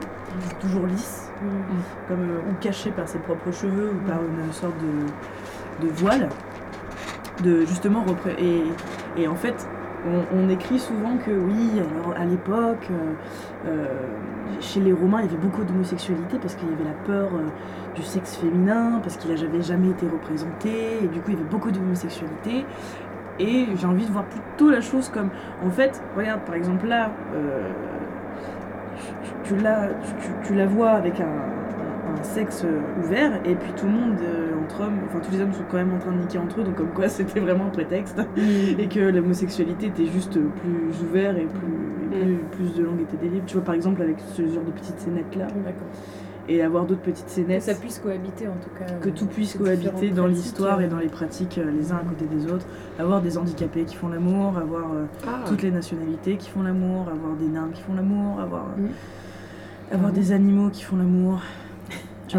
[0.59, 1.47] toujours lisse, mm.
[2.07, 6.29] comme, euh, ou caché par ses propres cheveux ou par une sorte de, de voile.
[7.43, 8.05] De justement
[8.38, 8.63] et,
[9.17, 9.67] et en fait
[10.33, 11.81] on, écrit souvent que oui,
[12.15, 12.87] à l'époque,
[13.67, 13.85] euh,
[14.59, 17.29] chez les Romains, il y avait beaucoup d'homosexualité parce qu'il y avait la peur
[17.95, 21.49] du sexe féminin, parce qu'il n'avait jamais été représenté, et du coup il y avait
[21.49, 22.65] beaucoup d'homosexualité.
[23.39, 25.29] Et j'ai envie de voir plutôt la chose comme,
[25.65, 27.69] en fait, regarde par exemple là, euh,
[29.43, 29.55] tu,
[30.55, 32.65] la, vois avec un, sexe
[32.99, 35.77] ouvert, et puis tout le monde euh, entre hommes, enfin tous les hommes sont quand
[35.77, 38.80] même en train de niquer entre eux, donc comme quoi c'était vraiment un prétexte, mm.
[38.80, 42.38] et que l'homosexualité était juste plus ouvert et plus, mm.
[42.52, 43.45] plus, de langue était délibre.
[43.45, 45.48] Tu vois par exemple avec ce genre de petites scénettes là.
[45.48, 45.88] D'accord
[46.49, 47.60] et avoir d'autres petites scénettes.
[47.60, 48.91] Que ça puisse cohabiter en tout cas.
[48.95, 52.26] Que tout puisse cohabiter dans l'histoire et dans les pratiques euh, les uns à côté
[52.26, 52.65] des autres.
[52.99, 55.43] Avoir des handicapés qui font l'amour, avoir euh, ah.
[55.48, 59.93] toutes les nationalités qui font l'amour, avoir des nains qui font l'amour, avoir, euh, mm.
[59.95, 61.41] avoir des animaux qui font l'amour.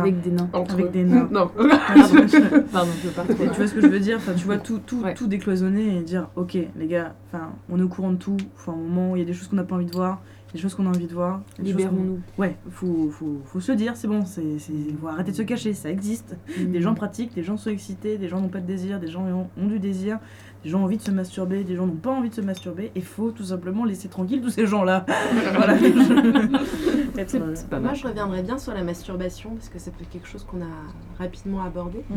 [0.01, 0.49] Avec des nains.
[0.53, 1.29] avec des nains.
[1.31, 1.51] Non.
[2.73, 4.17] Pardon, je veux pas Tu vois ce que je veux dire?
[4.19, 7.83] Enfin, Tu vois tout, tout, tout décloisonner et dire ok, les gars, enfin, on est
[7.83, 8.37] au courant de tout.
[8.57, 10.21] Enfin, un moment où il y a des choses qu'on n'a pas envie de voir
[10.53, 11.41] des choses qu'on a envie de voir.
[11.59, 12.21] Libérons-nous.
[12.37, 14.59] Ouais, faut, faut, faut, se dire, c'est bon, c'est,
[15.01, 16.37] faut arrêter de se cacher, ça existe.
[16.59, 16.73] Mm.
[16.73, 19.25] Des gens pratiquent, des gens sont excités, des gens n'ont pas de désir, des gens
[19.25, 20.19] ont, du désir,
[20.65, 22.93] des gens ont envie de se masturber, des gens n'ont pas envie de se masturber,
[22.95, 25.05] il faut tout simplement laisser tranquille tous ces gens-là.
[25.55, 25.75] voilà.
[27.81, 30.63] Moi, je reviendrai bien sur la masturbation, parce que ça peut être quelque chose qu'on
[30.63, 32.05] a rapidement abordé.
[32.09, 32.15] Mm.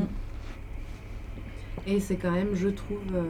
[1.88, 3.24] Et c'est quand même, je trouve, euh,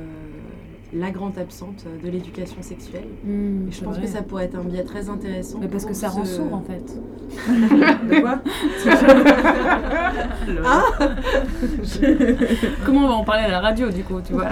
[0.93, 3.07] la grande absente de l'éducation sexuelle.
[3.23, 5.59] Mmh, et je pense que ça pourrait être un biais très intéressant.
[5.59, 6.97] Mais parce que ça rend sourd en fait.
[7.49, 8.39] de quoi
[10.65, 10.83] ah
[12.85, 14.49] Comment on va en parler à la radio du coup, tu vois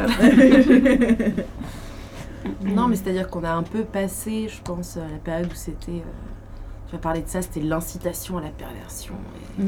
[2.64, 5.92] Non, mais c'est-à-dire qu'on a un peu passé, je pense, la période où c'était.
[5.92, 9.16] Euh, tu vas parler de ça, c'était l'incitation à la perversion.
[9.60, 9.68] Et, mmh.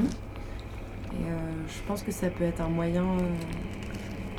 [1.14, 3.04] euh, je pense que ça peut être un moyen.
[3.04, 3.36] Euh,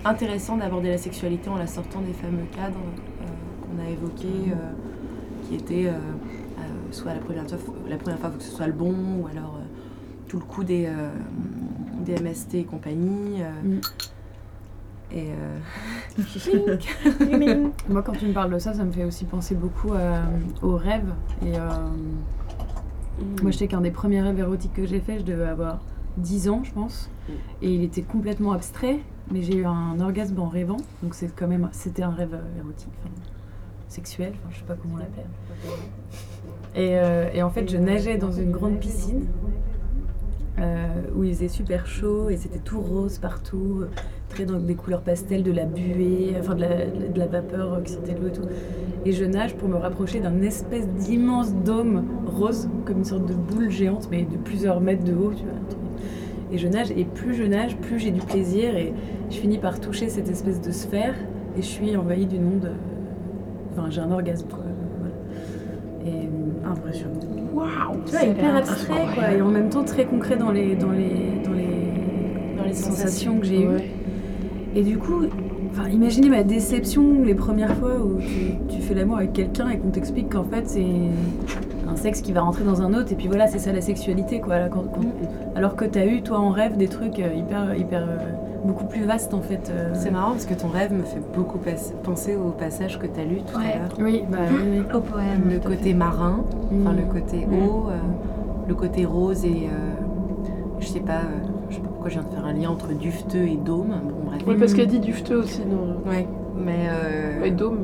[0.08, 3.24] intéressant d'aborder la sexualité en la sortant des fameux cadres euh,
[3.62, 4.72] qu'on a évoqués, euh,
[5.44, 5.98] qui étaient euh,
[6.90, 9.58] soit la première, fois, la première fois, faut que ce soit le bon, ou alors
[10.28, 10.88] tout le coup des,
[12.04, 13.42] des MST et compagnie.
[13.64, 13.80] Mm.
[15.12, 15.28] Et
[17.88, 19.92] Moi, quand tu me parles de ça, ça me fait aussi penser beaucoup
[20.62, 21.12] aux rêves.
[21.44, 23.42] Et mm.
[23.42, 25.80] moi, je sais qu'un des premiers rêves érotiques que j'ai fait, je devais avoir
[26.16, 27.10] 10 ans, je pense.
[27.62, 31.48] Et il était complètement abstrait mais j'ai eu un orgasme en rêvant, donc c'est quand
[31.48, 32.93] même, c'était un rêve érotique,
[33.88, 34.98] sexuel, enfin, je sais pas comment.
[36.74, 39.26] Et, euh, et, en fait, je nageais dans une grande piscine
[40.59, 43.84] euh, où il faisait super chaud et c'était tout rose partout,
[44.28, 47.93] très dans des couleurs pastel, de la buée, enfin de la, de la vapeur qui
[47.93, 48.48] sortait de l'eau et tout.
[49.06, 53.34] Et je nage pour me rapprocher d'un espèce d'immense dôme rose, comme une sorte de
[53.34, 55.85] boule géante, mais de plusieurs mètres de haut, tu vois.
[56.52, 58.93] Et je nage, et plus je nage, plus j'ai du plaisir, et
[59.31, 61.14] je finis par toucher cette espèce de sphère,
[61.56, 62.73] et je suis envahie d'une onde.
[63.73, 64.64] Enfin, j'ai un orgasme, quoi.
[66.06, 66.28] Et
[66.64, 67.18] impressionnant.
[67.52, 70.93] Waouh Tu vois, hyper abstrait, quoi, et en même temps très concret dans les, dans
[70.93, 73.81] les, dans les, dans les sensations que j'ai eues.
[74.74, 75.24] Et du coup,
[75.78, 78.18] Enfin, imaginez ma déception les premières fois où
[78.70, 80.86] tu, fais l'amour avec quelqu'un et qu'on t'explique qu'en fait c'est
[81.97, 84.40] un sexe qui va rentrer dans un autre et puis voilà c'est ça la sexualité
[84.40, 84.56] quoi.
[85.55, 88.16] alors que tu as eu toi en rêve des trucs euh, hyper hyper euh,
[88.64, 89.70] beaucoup plus vastes en fait.
[89.70, 89.93] Euh.
[89.94, 91.59] C'est marrant parce que ton rêve me fait beaucoup
[92.02, 93.89] penser au passage que tu as lu tout à l'heure.
[93.98, 95.48] Oui, bah, oui, au poème.
[95.48, 96.44] Le côté marin,
[96.82, 97.86] enfin le côté eau,
[98.68, 99.68] le côté rose et
[100.81, 101.23] je sais pas
[101.70, 103.89] je viens de faire un lien entre dufteux et dôme.
[104.05, 104.43] Bon, bref.
[104.47, 105.97] Oui, parce qu'elle dit dufteux aussi, non?
[106.09, 106.89] Ouais, mais.
[106.89, 107.44] Euh...
[107.44, 107.78] Et dôme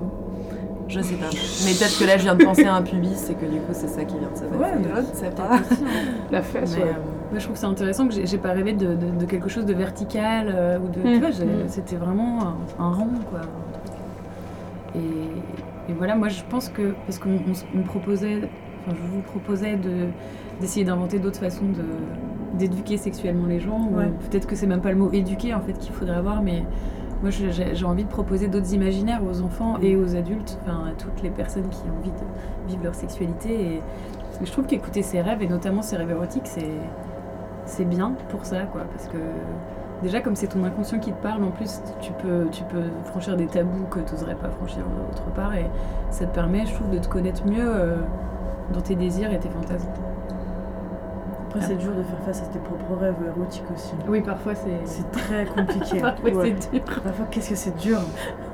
[0.93, 1.31] Je sais pas.
[1.65, 3.73] Mais peut-être que là, je viens de penser à un pubis et que du coup,
[3.73, 4.59] c'est ça qui vient de se passer.
[4.59, 5.59] Ouais, c'est pas.
[6.31, 6.91] La fesse, mais, ouais.
[6.91, 9.73] Euh, je trouve que c'est intéressant que j'ai pas rêvé de, de, quelque chose de
[9.73, 11.01] vertical euh, ou de.
[11.01, 11.69] Tu vois, mm.
[11.69, 13.41] c'était vraiment un, rond, quoi.
[14.95, 14.99] Et,
[15.91, 16.95] et, voilà, moi, je pense que.
[17.07, 18.41] Parce qu'on me proposait.
[18.87, 19.79] Enfin, je vous proposais
[20.61, 21.85] d'essayer d'inventer d'autres façons de
[22.59, 23.91] d'éduquer sexuellement les gens.
[24.31, 26.65] Peut-être que c'est même pas le mot éduquer en fait qu'il faudrait avoir, mais
[27.23, 31.23] moi j'ai envie de proposer d'autres imaginaires aux enfants et aux adultes, enfin à toutes
[31.23, 33.77] les personnes qui ont envie de vivre leur sexualité.
[33.77, 33.83] Et
[34.43, 36.49] je trouve qu'écouter ses rêves et notamment ses rêves érotiques,
[37.65, 39.19] c'est bien pour ça, quoi, parce que
[40.03, 43.37] déjà comme c'est ton inconscient qui te parle, en plus tu peux, tu peux franchir
[43.37, 45.67] des tabous que tu n'oserais pas franchir autre part et
[46.11, 47.97] ça te permet, je trouve, de te connaître mieux euh,
[48.73, 49.89] dans tes désirs et tes fantasmes.
[51.55, 53.93] Après, c'est dur de faire face à tes propres rêves érotiques aussi.
[54.09, 54.71] Oui, parfois c'est.
[54.85, 56.01] C'est très compliqué.
[56.01, 56.85] parfois c'est dur.
[57.05, 57.99] Parfois, qu'est-ce que c'est dur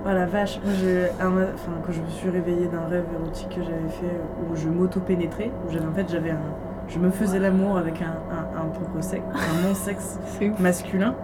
[0.05, 3.63] Oh la vache Moi, je, enfin, quand je me suis réveillée d'un rêve érotique que
[3.63, 4.21] j'avais fait
[4.51, 6.41] où je m'auto-pénétrais, où j'avais en fait, j'avais un.
[6.89, 10.19] Je me faisais l'amour avec un, un, un propre sexe, un non-sexe
[10.59, 11.15] masculin.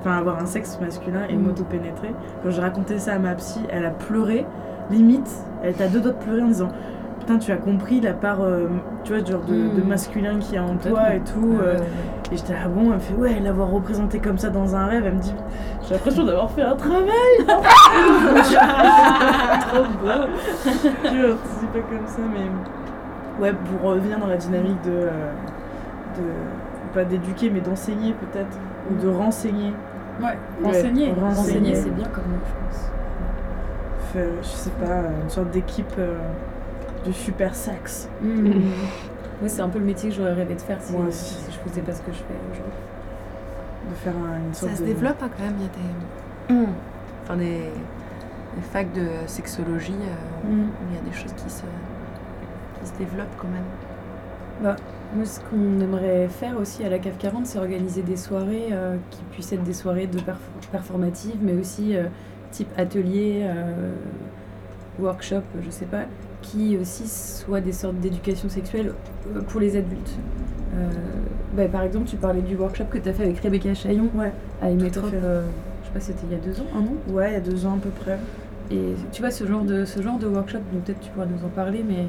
[0.00, 1.40] Enfin, avoir un sexe masculin et Mm.
[1.42, 2.14] m'auto-pénétrer.
[2.42, 4.44] Quand j'ai raconté ça à ma psy, elle a pleuré,
[4.90, 5.30] limite,
[5.62, 6.68] elle à deux doigts de pleurer en disant
[7.26, 8.66] Putain, tu as compris la part, euh,
[9.02, 9.74] tu vois, genre de, Mm.
[9.76, 11.56] de masculin qu'il y a en toi et tout.
[11.58, 11.78] euh,
[12.30, 15.04] et j'étais là, bon, elle me fait, ouais, l'avoir représenté comme ça dans un rêve,
[15.06, 15.34] elle me dit,
[15.88, 17.06] j'ai l'impression d'avoir fait un travail
[19.60, 20.26] Trop beau
[20.62, 23.42] c'est pas comme ça, mais.
[23.42, 24.90] Ouais, pour revenir dans la dynamique de.
[24.92, 25.32] euh,
[26.16, 26.22] de
[26.92, 28.56] pas d'éduquer, mais d'enseigner peut-être,
[28.90, 29.72] ou de renseigner.
[30.22, 31.10] Ouais, renseigner.
[31.12, 31.14] renseigner.
[31.24, 32.90] Renseigner, c'est bien comme mot, je pense.
[34.12, 36.16] Faire, je sais pas, une sorte d'équipe euh,
[37.04, 38.08] de super sexe.
[38.22, 41.34] Moi, c'est un peu le métier que j'aurais rêvé de faire si, Moi aussi.
[41.34, 42.72] si je faisais pas ce que je fais aujourd'hui.
[43.90, 44.86] De faire un- une sorte Ça se de.
[44.88, 46.66] développe hein, quand même, il y a des,
[47.24, 47.44] enfin, des,
[48.56, 50.62] des facs de sexologie euh, Mm.
[50.62, 51.62] où il y a des choses qui se,
[52.80, 53.64] qui se développent quand même.
[55.16, 58.96] Moi, ce qu'on aimerait faire aussi à la CAF 40, c'est organiser des soirées euh,
[59.10, 62.04] qui puissent être des soirées de perf- performatives, mais aussi euh,
[62.50, 63.92] type atelier, euh,
[64.98, 66.02] workshop, je sais pas,
[66.44, 68.92] qui aussi soient des sortes d'éducation sexuelle
[69.34, 70.14] euh, pour les adultes.
[70.76, 70.88] Euh,
[71.56, 74.32] bah, par exemple, tu parlais du workshop que tu as fait avec Rebecca Chaillon Ouais,
[74.60, 75.16] à Imetrop, fait.
[75.22, 75.42] euh,
[75.82, 77.40] je sais pas, c'était il y a deux ans, un an ouais, il y a
[77.40, 78.18] deux ans à peu près.
[78.70, 81.44] Et tu vois, ce genre de, ce genre de workshop, donc peut-être tu pourras nous
[81.44, 82.06] en parler, mais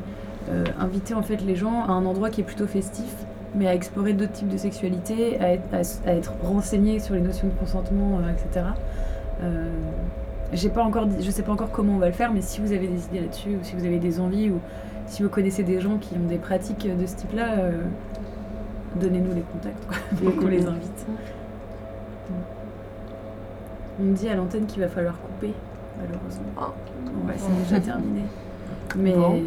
[0.50, 3.14] euh, inviter en fait les gens à un endroit qui est plutôt festif,
[3.56, 7.22] mais à explorer d'autres types de sexualité, à être, à à être renseignés sur les
[7.22, 8.66] notions de consentement, etc.
[10.56, 12.72] J'ai pas encore, je sais pas encore comment on va le faire, mais si vous
[12.72, 14.60] avez des idées là-dessus, ou si vous avez des envies, ou
[15.08, 17.72] si vous connaissez des gens qui ont des pratiques de ce type-là, euh,
[19.00, 21.06] donnez-nous les contacts, quoi, pour qu'on les invite.
[24.00, 25.54] On me dit à l'antenne qu'il va falloir couper,
[25.98, 26.46] malheureusement.
[26.58, 26.74] Ah.
[27.28, 28.22] Ouais, c'est déjà terminé.
[28.98, 29.42] Mais Bon.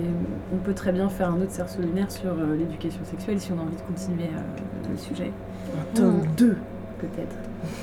[0.52, 3.58] on peut très bien faire un autre cerceau lunaire sur euh, l'éducation sexuelle si on
[3.58, 5.30] a envie de continuer euh, le sujet,
[5.94, 6.56] Tome 2.
[6.98, 7.36] peut-être.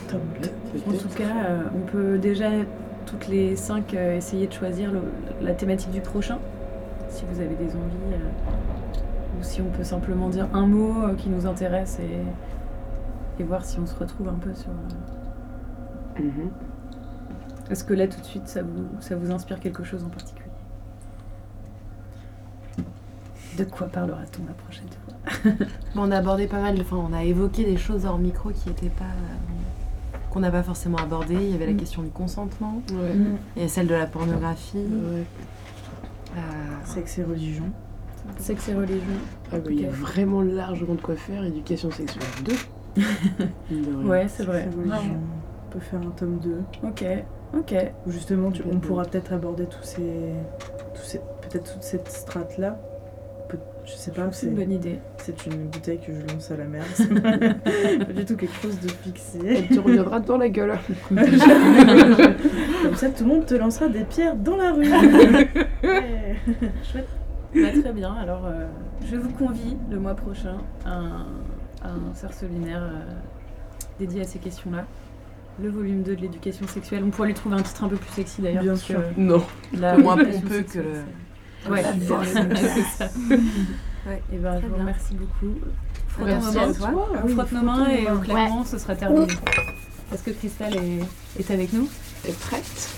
[0.09, 0.49] Tome 2.
[0.89, 2.49] En tout cas, euh, on peut déjà
[3.05, 5.03] toutes les cinq euh, essayer de choisir le-
[5.41, 6.39] la thématique du prochain,
[7.09, 11.15] si vous avez des envies, euh, ou si on peut simplement dire un mot euh,
[11.15, 14.69] qui nous intéresse et, et voir si on se retrouve un peu sur.
[14.71, 14.73] euh,
[16.19, 16.51] Mhm.
[17.69, 20.49] Est-ce que là tout de suite ça vous, ça vous inspire quelque chose en particulier?
[23.57, 25.55] De quoi parlera-t-on la prochaine fois?
[25.95, 28.69] Bon, on a abordé pas mal, enfin, on a évoqué des choses hors micro qui
[28.69, 29.05] étaient pas.
[30.35, 31.33] Qu'on n'a pas forcément abordées.
[31.35, 31.77] Il y avait la Mm.
[31.77, 33.15] question du consentement, Ouais.
[33.55, 34.77] il y a celle de la pornographie.
[34.77, 35.23] Ouais.
[36.37, 36.41] euh,
[36.83, 37.63] Sexe et religion.
[38.37, 38.99] Sexe et religion.
[39.53, 41.45] Ah bah, il y a vraiment largement de quoi faire.
[41.45, 42.53] Éducation sexuelle 2.
[43.71, 44.05] Mine de rien.
[44.07, 44.67] Ouais, c'est vrai.
[44.75, 46.61] On peut faire un tome 2.
[46.83, 47.05] Ok,
[47.57, 47.75] ok.
[48.05, 50.01] Où justement, tu- on pourra peut-être aborder tous ces.
[50.95, 52.77] Tous ces peut-être toute cette strate-là.
[53.85, 54.99] Je sais pas, C'est une bonne idée.
[55.17, 56.83] c'est une bouteille que je lance à la mer.
[56.95, 59.39] C'est pas du tout quelque chose de fixé.
[59.45, 60.77] Elle te reviendra dans la gueule.
[61.09, 64.87] Comme ça, tout le monde te lancera des pierres dans la rue.
[65.83, 66.35] Ouais.
[66.91, 67.07] Chouette.
[67.53, 68.65] Bah, très bien, alors euh,
[69.09, 71.25] je vous convie le mois prochain à un,
[71.83, 72.11] à un
[72.75, 72.89] euh,
[73.99, 74.85] dédié à ces questions-là.
[75.61, 77.03] Le volume 2 de l'éducation sexuelle.
[77.05, 78.63] On pourrait lui trouver un titre un peu plus sexy d'ailleurs.
[78.63, 78.99] Bien parce sûr.
[79.15, 79.41] que Non.
[79.73, 80.85] la Moins pompeux que le-
[81.69, 81.83] Ouais,
[82.55, 83.09] c'est ça.
[84.07, 84.83] Ouais, Et ben, je vous bien.
[84.83, 85.55] remercie beaucoup.
[86.09, 86.73] Frotte Merci nos à mains.
[86.73, 87.07] toi.
[87.23, 88.25] On frotte nos mains et au Ouais.
[88.25, 89.25] claquement, ce sera terminé.
[90.13, 91.89] Est-ce que Cristal est, est avec nous?
[92.23, 92.89] Elle est prête.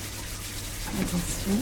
[0.99, 1.53] Attention.